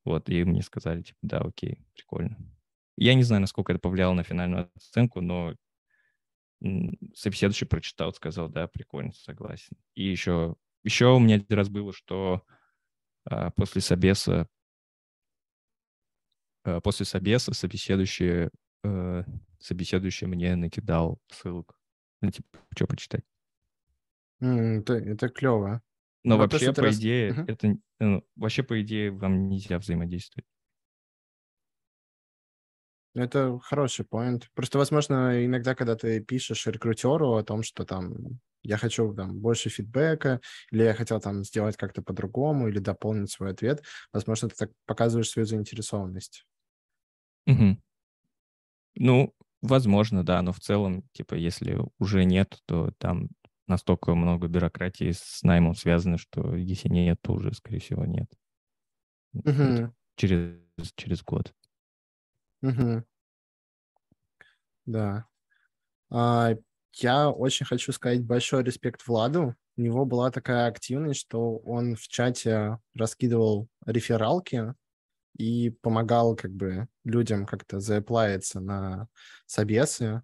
Вот, 0.08 0.30
и 0.30 0.42
мне 0.42 0.62
сказали, 0.62 1.02
типа, 1.02 1.18
да, 1.20 1.38
окей, 1.40 1.84
прикольно. 1.94 2.38
Я 2.96 3.12
не 3.12 3.24
знаю, 3.24 3.42
насколько 3.42 3.72
это 3.72 3.78
повлияло 3.78 4.14
на 4.14 4.22
финальную 4.22 4.70
оценку, 4.74 5.20
но 5.20 5.54
собеседующий 7.14 7.66
прочитал, 7.66 8.14
сказал, 8.14 8.48
да, 8.48 8.66
прикольно, 8.68 9.12
согласен. 9.12 9.76
И 9.94 10.04
еще, 10.04 10.56
еще 10.82 11.14
у 11.14 11.18
меня 11.18 11.34
один 11.34 11.54
раз 11.54 11.68
было, 11.68 11.92
что 11.92 12.42
а, 13.26 13.50
после 13.50 13.82
собеса 13.82 14.48
а, 16.64 16.80
после 16.80 17.04
собеса 17.04 17.52
собеседующий, 17.52 18.48
а, 18.82 19.24
собеседующий 19.60 20.26
мне 20.26 20.56
накидал 20.56 21.20
ссылок. 21.30 21.78
Ну, 22.22 22.30
типа, 22.30 22.48
что 22.74 22.86
почитать. 22.86 23.24
Mm, 24.40 24.80
это, 24.80 24.94
это 24.94 25.28
клево. 25.28 25.82
Но 26.24 26.36
ну, 26.36 26.42
вообще, 26.42 26.72
по 26.72 26.82
раз... 26.82 26.96
идее, 26.96 27.30
uh-huh. 27.30 27.44
это 27.46 27.76
ну, 28.00 28.24
вообще, 28.36 28.62
по 28.62 28.80
идее, 28.80 29.10
вам 29.10 29.48
нельзя 29.48 29.78
взаимодействовать. 29.78 30.46
Ну, 33.14 33.22
это 33.22 33.58
хороший 33.62 34.04
поинт. 34.04 34.50
Просто, 34.54 34.78
возможно, 34.78 35.44
иногда, 35.44 35.74
когда 35.74 35.96
ты 35.96 36.20
пишешь 36.20 36.66
рекрутеру 36.66 37.34
о 37.34 37.42
том, 37.42 37.62
что 37.62 37.84
там 37.84 38.40
я 38.62 38.76
хочу 38.76 39.14
там 39.14 39.38
больше 39.38 39.70
фидбэка, 39.70 40.40
или 40.70 40.82
я 40.82 40.94
хотел 40.94 41.20
там 41.20 41.44
сделать 41.44 41.76
как-то 41.76 42.02
по-другому, 42.02 42.68
или 42.68 42.78
дополнить 42.78 43.30
свой 43.30 43.52
ответ, 43.52 43.82
возможно, 44.12 44.48
ты 44.48 44.56
так 44.56 44.70
показываешь 44.86 45.30
свою 45.30 45.46
заинтересованность. 45.46 46.44
Угу. 47.46 47.78
Ну, 48.96 49.34
возможно, 49.62 50.24
да, 50.24 50.42
но 50.42 50.52
в 50.52 50.60
целом, 50.60 51.04
типа, 51.12 51.34
если 51.34 51.78
уже 51.98 52.24
нет, 52.24 52.58
то 52.66 52.92
там 52.98 53.28
настолько 53.68 54.14
много 54.14 54.48
бюрократии 54.48 55.12
с 55.12 55.42
наймом 55.42 55.74
связано, 55.74 56.18
что 56.18 56.54
если 56.56 56.88
нет, 56.88 57.18
то 57.22 57.32
уже, 57.32 57.52
скорее 57.54 57.80
всего, 57.80 58.04
нет. 58.04 58.30
Угу. 59.34 59.94
Через, 60.16 60.58
через 60.96 61.22
год. 61.22 61.54
Угу. 62.62 63.04
Да. 64.86 65.26
А, 66.10 66.54
я 66.94 67.30
очень 67.30 67.66
хочу 67.66 67.92
сказать 67.92 68.24
большой 68.24 68.64
респект 68.64 69.06
Владу. 69.06 69.54
У 69.76 69.80
него 69.80 70.04
была 70.04 70.30
такая 70.30 70.66
активность, 70.66 71.20
что 71.20 71.58
он 71.58 71.94
в 71.94 72.08
чате 72.08 72.78
раскидывал 72.94 73.68
рефералки 73.86 74.74
и 75.36 75.70
помогал 75.70 76.34
как 76.34 76.52
бы 76.52 76.88
людям 77.04 77.46
как-то 77.46 77.78
заэплавиться 77.78 78.60
на 78.60 79.08
собесы. 79.46 80.22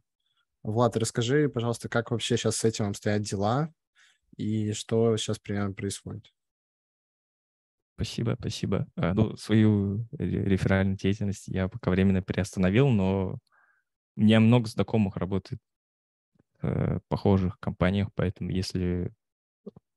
Влад, 0.65 0.97
расскажи, 0.97 1.49
пожалуйста, 1.49 1.89
как 1.89 2.11
вообще 2.11 2.37
сейчас 2.37 2.57
с 2.57 2.65
этим 2.65 2.87
обстоят 2.89 3.23
дела 3.23 3.73
и 4.37 4.73
что 4.73 5.17
сейчас 5.17 5.39
примерно 5.41 5.75
происходит? 5.75 6.33
Спасибо, 7.97 8.37
спасибо. 8.39 8.89
А, 8.97 9.15
ну, 9.15 9.37
свою 9.37 10.09
реферальную 10.19 10.97
деятельность 10.97 11.47
я 11.47 11.69
пока 11.69 11.91
временно 11.93 12.23
приостановил, 12.23 12.89
но 12.89 13.39
у 14.17 14.21
меня 14.21 14.41
много 14.41 14.69
знакомых 14.69 15.17
работает 15.17 15.61
в 16.61 16.67
э, 16.67 17.01
похожих 17.09 17.59
компаниях, 17.61 18.09
поэтому 18.15 18.51
если 18.51 19.13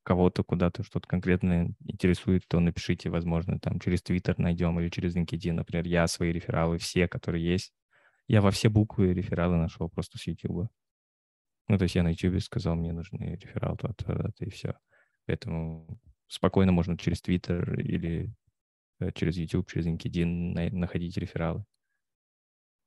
кого-то 0.03 0.43
куда-то 0.43 0.84
что-то 0.84 1.07
конкретно 1.07 1.76
интересует, 1.86 2.43
то 2.47 2.59
напишите, 2.59 3.09
возможно, 3.09 3.59
там 3.59 3.80
через 3.80 4.01
Twitter 4.03 4.36
найдем 4.38 4.80
или 4.80 4.89
через 4.89 5.15
LinkedIn, 5.15 5.53
например, 5.53 5.86
я 5.88 6.07
свои 6.07 6.32
рефералы, 6.32 6.78
все, 6.80 7.07
которые 7.07 7.45
есть, 7.45 7.74
Я 8.28 8.41
во 8.41 8.51
все 8.51 8.69
буквы 8.69 9.13
рефералы 9.13 9.57
нашел 9.57 9.89
просто 9.89 10.17
с 10.17 10.28
YouTube. 10.28 10.69
Ну, 11.69 11.78
то 11.78 11.84
есть 11.84 11.95
я 11.95 12.03
на 12.03 12.09
YouTube 12.09 12.41
сказал, 12.41 12.75
мне 12.75 12.93
нужны 12.93 13.38
рефералы, 13.41 13.78
то, 13.78 13.93
то, 13.93 14.32
то, 14.32 14.45
и 14.45 14.49
все. 14.49 14.78
Поэтому 15.25 15.99
спокойно 16.28 16.71
можно 16.71 16.97
через 16.97 17.21
Twitter 17.21 17.80
или 17.82 18.34
э, 18.99 19.11
через 19.13 19.38
YouTube, 19.38 19.69
через 19.69 19.88
LinkedIn 19.88 20.71
находить 20.71 21.17
рефералы. 21.17 21.65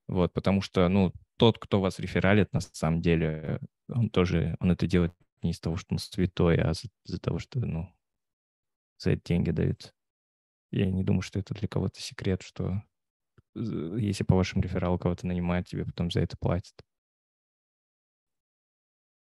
Вот, 0.09 0.33
потому 0.33 0.61
что, 0.61 0.89
ну, 0.89 1.13
тот, 1.37 1.59
кто 1.59 1.81
вас 1.81 1.99
рефералит, 1.99 2.53
на 2.53 2.61
самом 2.61 3.01
деле, 3.01 3.61
он 3.89 4.11
тоже, 4.11 4.57
он 4.61 4.73
это 4.73 4.87
делает 4.87 5.15
не 5.43 5.53
из 5.53 5.61
того, 5.61 5.77
что 5.77 5.95
он 5.95 5.99
святой, 5.99 6.57
а 6.57 6.73
из-за, 6.73 6.89
из 7.07 7.21
того, 7.21 7.39
что, 7.39 7.61
ну, 7.61 7.95
за 8.99 9.13
это 9.13 9.23
деньги 9.25 9.51
дают. 9.51 9.95
Я 10.71 10.91
не 10.91 11.05
думаю, 11.05 11.23
что 11.23 11.39
это 11.39 11.55
для 11.55 11.69
кого-то 11.69 12.01
секрет, 12.01 12.43
что 12.43 12.83
если 13.55 14.25
по 14.25 14.37
вашему 14.37 14.63
рефералу 14.63 14.99
кого-то 14.99 15.27
нанимают, 15.27 15.67
тебе 15.67 15.85
потом 15.85 16.11
за 16.11 16.21
это 16.21 16.37
платят. 16.39 16.75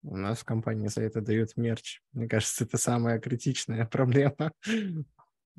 У 0.03 0.17
нас 0.17 0.41
в 0.41 0.45
компании 0.45 0.89
за 0.89 1.03
это 1.03 1.23
дают 1.23 1.57
мерч. 1.57 2.03
Мне 2.13 2.29
кажется, 2.29 2.65
это 2.65 2.77
самая 2.77 3.19
критичная 3.19 3.87
проблема. 3.91 4.53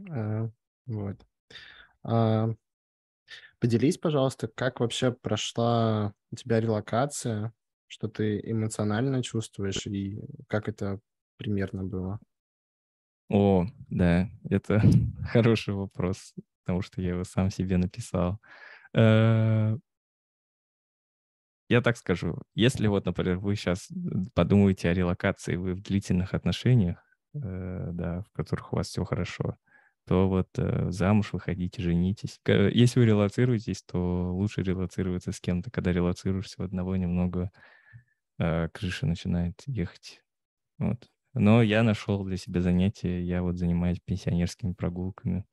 А, 0.09 0.49
вот. 0.85 1.17
А, 2.03 2.49
поделись, 3.59 3.97
пожалуйста, 3.97 4.47
как 4.47 4.79
вообще 4.79 5.11
прошла 5.11 6.13
у 6.31 6.35
тебя 6.35 6.59
релокация, 6.59 7.53
что 7.87 8.07
ты 8.07 8.39
эмоционально 8.43 9.23
чувствуешь 9.23 9.87
и 9.87 10.19
как 10.47 10.69
это 10.69 10.99
примерно 11.37 11.83
было? 11.83 12.19
О, 13.29 13.65
да, 13.89 14.29
это 14.49 14.81
хороший 15.31 15.73
вопрос, 15.73 16.35
потому 16.65 16.81
что 16.81 16.99
я 17.01 17.09
его 17.09 17.23
сам 17.23 17.51
себе 17.51 17.77
написал. 17.77 18.39
Э, 18.95 19.77
я 21.69 21.81
так 21.81 21.97
скажу, 21.97 22.41
если 22.55 22.87
вот, 22.87 23.05
например, 23.05 23.37
вы 23.37 23.55
сейчас 23.55 23.87
подумаете 24.33 24.89
о 24.89 24.93
релокации, 24.93 25.55
вы 25.55 25.75
в 25.75 25.81
длительных 25.81 26.33
отношениях, 26.33 26.97
э, 27.35 27.89
да, 27.91 28.23
в 28.23 28.31
которых 28.31 28.73
у 28.73 28.77
вас 28.77 28.87
все 28.87 29.03
хорошо, 29.03 29.57
то 30.07 30.27
вот 30.27 30.49
э, 30.57 30.89
замуж 30.89 31.33
выходите, 31.33 31.83
женитесь. 31.83 32.39
Если 32.47 32.99
вы 32.99 33.05
релацируетесь, 33.05 33.83
то 33.83 34.33
лучше 34.33 34.63
релацироваться 34.63 35.31
с 35.31 35.39
кем-то. 35.39 35.69
Когда 35.69 35.91
релацируешься 35.91 36.61
в 36.61 36.65
одного, 36.65 36.95
немного 36.95 37.51
крыша 38.37 39.05
начинает 39.05 39.61
ехать. 39.65 40.21
Вот. 40.77 41.09
Но 41.33 41.61
я 41.61 41.83
нашел 41.83 42.25
для 42.25 42.35
себя 42.35 42.61
занятие, 42.61 43.21
я 43.21 43.41
вот 43.41 43.57
занимаюсь 43.57 43.99
пенсионерскими 44.01 44.73
прогулками. 44.73 45.45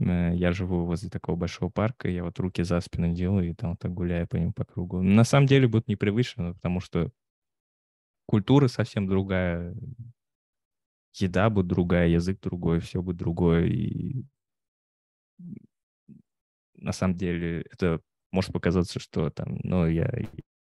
Э, 0.00 0.32
я 0.34 0.52
живу 0.52 0.84
возле 0.84 1.10
такого 1.10 1.36
большого 1.36 1.70
парка, 1.70 2.08
я 2.08 2.24
вот 2.24 2.38
руки 2.38 2.62
за 2.62 2.80
спину 2.80 3.14
делаю 3.14 3.50
и 3.50 3.54
там 3.54 3.76
так 3.76 3.92
гуляю 3.92 4.26
по 4.28 4.36
нему 4.36 4.52
по 4.52 4.64
кругу. 4.64 5.02
На 5.02 5.24
самом 5.24 5.46
деле 5.46 5.68
будет 5.68 5.88
непривычно, 5.88 6.54
потому 6.54 6.80
что 6.80 7.10
культура 8.26 8.68
совсем 8.68 9.06
другая, 9.06 9.74
еда 11.14 11.50
будет 11.50 11.66
другая, 11.66 12.08
язык 12.08 12.40
другой, 12.40 12.80
все 12.80 13.02
будет 13.02 13.16
другое. 13.16 13.66
И 13.66 14.24
на 16.74 16.92
самом 16.92 17.16
деле 17.16 17.62
это 17.72 18.00
может 18.32 18.52
показаться, 18.52 19.00
что 19.00 19.30
там, 19.30 19.58
ну, 19.62 19.86
я 19.88 20.10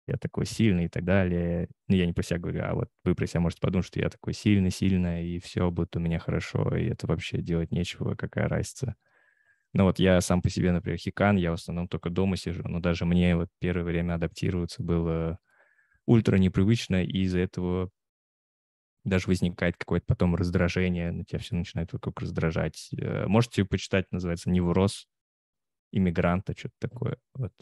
я 0.07 0.17
такой 0.17 0.45
сильный 0.45 0.85
и 0.85 0.89
так 0.89 1.05
далее. 1.05 1.69
Ну, 1.87 1.95
я 1.95 2.05
не 2.05 2.11
про 2.13 2.23
себя 2.23 2.39
говорю, 2.39 2.61
а 2.63 2.73
вот 2.73 2.89
вы 3.05 3.15
про 3.15 3.27
себя 3.27 3.39
можете 3.39 3.61
подумать, 3.61 3.85
что 3.85 3.99
я 3.99 4.09
такой 4.09 4.33
сильный, 4.33 4.71
сильный, 4.71 5.25
и 5.27 5.39
все 5.39 5.69
будет 5.71 5.95
у 5.95 5.99
меня 5.99 6.19
хорошо, 6.19 6.75
и 6.75 6.85
это 6.87 7.07
вообще 7.07 7.41
делать 7.41 7.71
нечего, 7.71 8.15
какая 8.15 8.49
разница. 8.49 8.95
Ну 9.73 9.85
вот 9.85 9.99
я 9.99 10.19
сам 10.21 10.41
по 10.41 10.49
себе, 10.49 10.71
например, 10.71 10.97
хикан, 10.99 11.37
я 11.37 11.51
в 11.51 11.53
основном 11.55 11.87
только 11.87 12.09
дома 12.09 12.35
сижу, 12.37 12.63
но 12.67 12.79
даже 12.79 13.05
мне 13.05 13.35
вот 13.35 13.49
первое 13.59 13.83
время 13.85 14.15
адаптироваться 14.15 14.83
было 14.83 15.39
ультра 16.07 16.37
непривычно, 16.37 17.03
и 17.03 17.19
из-за 17.23 17.39
этого 17.39 17.91
даже 19.03 19.27
возникает 19.27 19.77
какое-то 19.77 20.05
потом 20.07 20.35
раздражение, 20.35 21.11
на 21.11 21.25
тебя 21.25 21.39
все 21.39 21.55
начинает 21.55 21.91
вокруг 21.93 22.21
раздражать. 22.21 22.89
Э, 22.97 23.25
можете 23.27 23.65
почитать, 23.65 24.05
называется 24.11 24.49
«Невроз 24.49 25.07
иммигранта», 25.91 26.55
что-то 26.57 26.75
такое. 26.89 27.17
Вот 27.35 27.53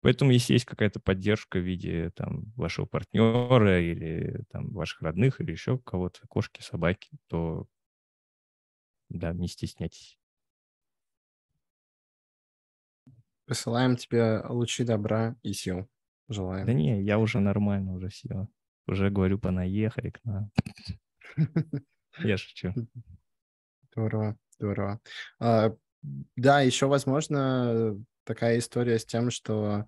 Поэтому, 0.00 0.30
если 0.30 0.52
есть 0.52 0.64
какая-то 0.64 1.00
поддержка 1.00 1.58
в 1.58 1.62
виде 1.62 2.10
там, 2.14 2.44
вашего 2.56 2.86
партнера 2.86 3.80
или 3.82 4.44
там, 4.50 4.70
ваших 4.72 5.02
родных 5.02 5.40
или 5.40 5.50
еще 5.52 5.78
кого-то, 5.78 6.20
кошки, 6.28 6.62
собаки, 6.62 7.10
то 7.28 7.66
да, 9.10 9.32
не 9.34 9.48
стесняйтесь. 9.48 10.18
Посылаем 13.48 13.96
тебе 13.96 14.42
лучи 14.46 14.84
добра 14.84 15.34
и 15.42 15.54
сил. 15.54 15.88
Желаем. 16.28 16.66
Да 16.66 16.74
не, 16.74 17.02
я 17.02 17.18
уже 17.18 17.40
нормально, 17.40 17.94
уже 17.94 18.10
все. 18.10 18.46
Уже 18.86 19.08
говорю, 19.08 19.38
понаехали 19.38 20.10
к 20.10 20.20
нам. 20.24 20.50
Я 22.22 22.36
шучу. 22.36 22.74
Здорово, 23.90 24.36
здорово. 24.58 25.00
А, 25.40 25.74
да, 26.36 26.60
еще, 26.60 26.86
возможно, 26.86 27.96
такая 28.24 28.58
история 28.58 28.98
с 28.98 29.06
тем, 29.06 29.30
что 29.30 29.86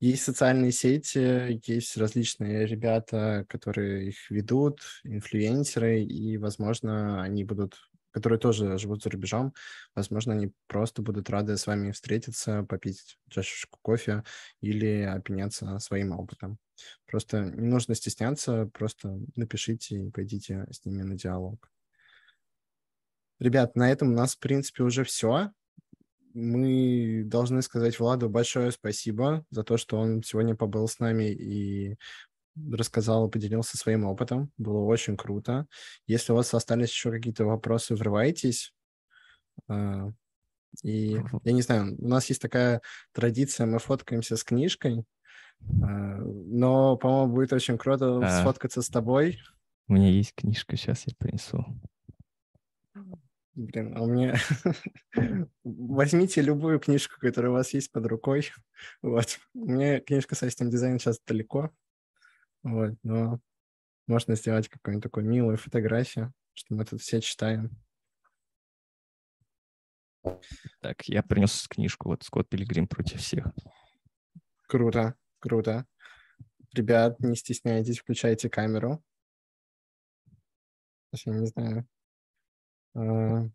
есть 0.00 0.22
социальные 0.24 0.72
сети, 0.72 1.60
есть 1.66 1.96
различные 1.96 2.66
ребята, 2.66 3.44
которые 3.48 4.08
их 4.08 4.30
ведут, 4.30 4.80
инфлюенсеры, 5.04 6.02
и, 6.02 6.36
возможно, 6.36 7.22
они 7.22 7.44
будут, 7.44 7.87
которые 8.10 8.38
тоже 8.38 8.78
живут 8.78 9.02
за 9.02 9.10
рубежом, 9.10 9.54
возможно, 9.94 10.32
они 10.32 10.52
просто 10.66 11.02
будут 11.02 11.30
рады 11.30 11.56
с 11.56 11.66
вами 11.66 11.92
встретиться, 11.92 12.64
попить 12.68 13.18
чашечку 13.28 13.78
кофе 13.82 14.24
или 14.60 15.02
обменяться 15.02 15.78
своим 15.78 16.12
опытом. 16.12 16.58
Просто 17.06 17.40
не 17.44 17.68
нужно 17.68 17.94
стесняться, 17.94 18.70
просто 18.72 19.18
напишите 19.36 19.96
и 19.96 20.10
пойдите 20.10 20.66
с 20.70 20.84
ними 20.84 21.02
на 21.02 21.16
диалог. 21.16 21.70
Ребят, 23.40 23.76
на 23.76 23.90
этом 23.90 24.12
у 24.12 24.14
нас, 24.14 24.34
в 24.34 24.40
принципе, 24.40 24.82
уже 24.82 25.04
все 25.04 25.52
мы 26.34 27.22
должны 27.24 27.62
сказать 27.62 27.98
Владу 27.98 28.28
большое 28.28 28.70
спасибо 28.70 29.44
за 29.50 29.64
то, 29.64 29.76
что 29.76 29.98
он 29.98 30.22
сегодня 30.22 30.54
побыл 30.54 30.86
с 30.86 30.98
нами 30.98 31.32
и 31.32 31.96
рассказал, 32.72 33.28
поделился 33.28 33.76
своим 33.76 34.04
опытом. 34.04 34.50
Было 34.56 34.80
очень 34.80 35.16
круто. 35.16 35.66
Если 36.06 36.32
у 36.32 36.36
вас 36.36 36.52
остались 36.54 36.90
еще 36.90 37.10
какие-то 37.10 37.44
вопросы, 37.44 37.94
врывайтесь. 37.94 38.72
А, 39.68 40.10
и 40.82 41.20
я 41.44 41.52
не 41.52 41.62
знаю, 41.62 41.96
у 41.98 42.08
нас 42.08 42.26
есть 42.26 42.42
такая 42.42 42.80
традиция, 43.12 43.66
мы 43.66 43.78
фоткаемся 43.78 44.36
с 44.36 44.44
книжкой, 44.44 45.04
а, 45.82 45.86
но, 45.86 46.96
по-моему, 46.96 47.34
будет 47.34 47.52
очень 47.52 47.78
круто 47.78 48.20
а, 48.22 48.40
сфоткаться 48.40 48.82
с 48.82 48.88
тобой. 48.88 49.38
У 49.88 49.94
меня 49.94 50.10
есть 50.10 50.34
книжка, 50.34 50.76
сейчас 50.76 51.04
я 51.06 51.14
принесу. 51.18 51.64
Блин, 53.54 53.96
а 53.96 54.02
у 54.02 54.06
меня... 54.06 54.36
Возьмите 55.64 56.42
любую 56.42 56.78
книжку, 56.78 57.16
которая 57.18 57.50
у 57.50 57.54
вас 57.54 57.74
есть 57.74 57.90
под 57.90 58.06
рукой. 58.06 58.52
Вот. 59.02 59.40
У 59.52 59.70
меня 59.70 60.00
книжка 60.00 60.36
с 60.36 60.40
систем 60.40 60.70
дизайн 60.70 61.00
сейчас 61.00 61.18
далеко. 61.26 61.72
Вот, 62.62 62.94
но 63.02 63.40
можно 64.06 64.34
сделать 64.34 64.68
какую-нибудь 64.68 65.02
такую 65.02 65.26
милую 65.26 65.56
фотографию, 65.56 66.32
что 66.54 66.74
мы 66.74 66.84
тут 66.84 67.00
все 67.00 67.20
читаем. 67.20 67.70
Так, 70.80 71.04
я 71.04 71.22
принес 71.22 71.66
книжку, 71.68 72.08
вот 72.08 72.22
«Скотт 72.22 72.48
Пилигрим 72.48 72.88
против 72.88 73.20
всех». 73.20 73.46
Круто, 74.66 75.14
круто. 75.38 75.86
Ребят, 76.74 77.20
не 77.20 77.36
стесняйтесь, 77.36 77.98
включайте 77.98 78.50
камеру. 78.50 79.02
Я 81.12 81.32
не 81.32 81.46
знаю, 81.46 81.88
а, 82.94 83.48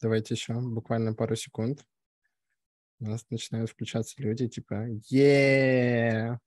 давайте 0.00 0.34
еще 0.34 0.54
буквально 0.54 1.14
пару 1.14 1.36
секунд. 1.36 1.86
У 3.00 3.04
нас 3.04 3.24
начинают 3.30 3.70
включаться 3.70 4.20
люди, 4.20 4.48
типа, 4.48 4.86
е 5.10 6.40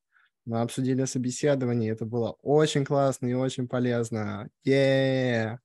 мы 0.45 0.61
обсудили 0.61 1.05
собеседование, 1.05 1.91
это 1.91 2.05
было 2.05 2.31
очень 2.41 2.85
классно 2.85 3.27
и 3.27 3.33
очень 3.33 3.67
полезно. 3.67 4.49
е 4.63 5.59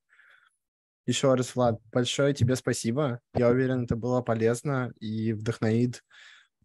Еще 1.06 1.34
раз, 1.34 1.54
Влад, 1.54 1.80
большое 1.92 2.34
тебе 2.34 2.56
спасибо. 2.56 3.20
Я 3.34 3.48
уверен, 3.48 3.84
это 3.84 3.96
было 3.96 4.22
полезно 4.22 4.92
и 5.00 5.32
вдохновит 5.32 6.02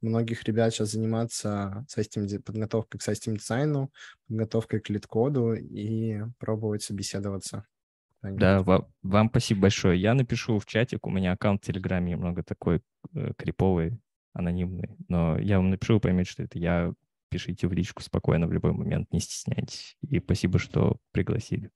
многих 0.01 0.43
ребят 0.43 0.73
сейчас 0.73 0.91
заниматься 0.91 1.85
сайтим, 1.87 2.27
подготовкой 2.41 2.99
к 2.99 3.03
сайтим 3.03 3.37
дизайну, 3.37 3.91
подготовкой 4.27 4.79
к 4.79 4.89
лид-коду 4.89 5.53
и 5.53 6.21
пробовать 6.39 6.83
собеседоваться. 6.83 7.65
Да, 8.21 8.61
вам, 8.61 8.87
вам 9.01 9.29
спасибо 9.29 9.61
большое. 9.61 9.99
Я 9.99 10.13
напишу 10.13 10.59
в 10.59 10.65
чатик, 10.65 11.07
у 11.07 11.09
меня 11.09 11.31
аккаунт 11.31 11.63
в 11.63 11.65
Телеграме 11.65 12.11
немного 12.11 12.43
такой 12.43 12.81
э, 13.15 13.33
криповый, 13.35 13.99
анонимный, 14.33 14.95
но 15.07 15.39
я 15.39 15.57
вам 15.57 15.71
напишу, 15.71 15.95
вы 15.95 15.99
поймете, 15.99 16.31
что 16.31 16.43
это 16.43 16.59
я. 16.59 16.93
Пишите 17.31 17.67
в 17.67 17.71
личку 17.71 18.03
спокойно 18.03 18.45
в 18.45 18.51
любой 18.51 18.73
момент, 18.73 19.11
не 19.13 19.21
стесняйтесь. 19.21 19.95
И 20.01 20.19
спасибо, 20.19 20.59
что 20.59 20.97
пригласили. 21.13 21.71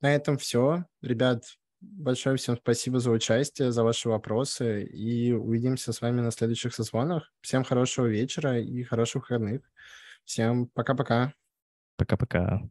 На 0.00 0.12
этом 0.12 0.38
все. 0.38 0.86
Ребят, 1.02 1.44
большое 1.80 2.36
всем 2.36 2.56
спасибо 2.56 2.98
за 2.98 3.12
участие, 3.12 3.70
за 3.70 3.84
ваши 3.84 4.08
вопросы, 4.08 4.82
и 4.82 5.30
увидимся 5.32 5.92
с 5.92 6.00
вами 6.00 6.20
на 6.20 6.32
следующих 6.32 6.74
созвонах. 6.74 7.32
Всем 7.42 7.62
хорошего 7.62 8.06
вечера 8.06 8.60
и 8.60 8.82
хороших 8.82 9.30
выходных. 9.30 9.62
Всем 10.24 10.66
пока-пока. 10.66 11.32
Пока-пока. 11.96 12.68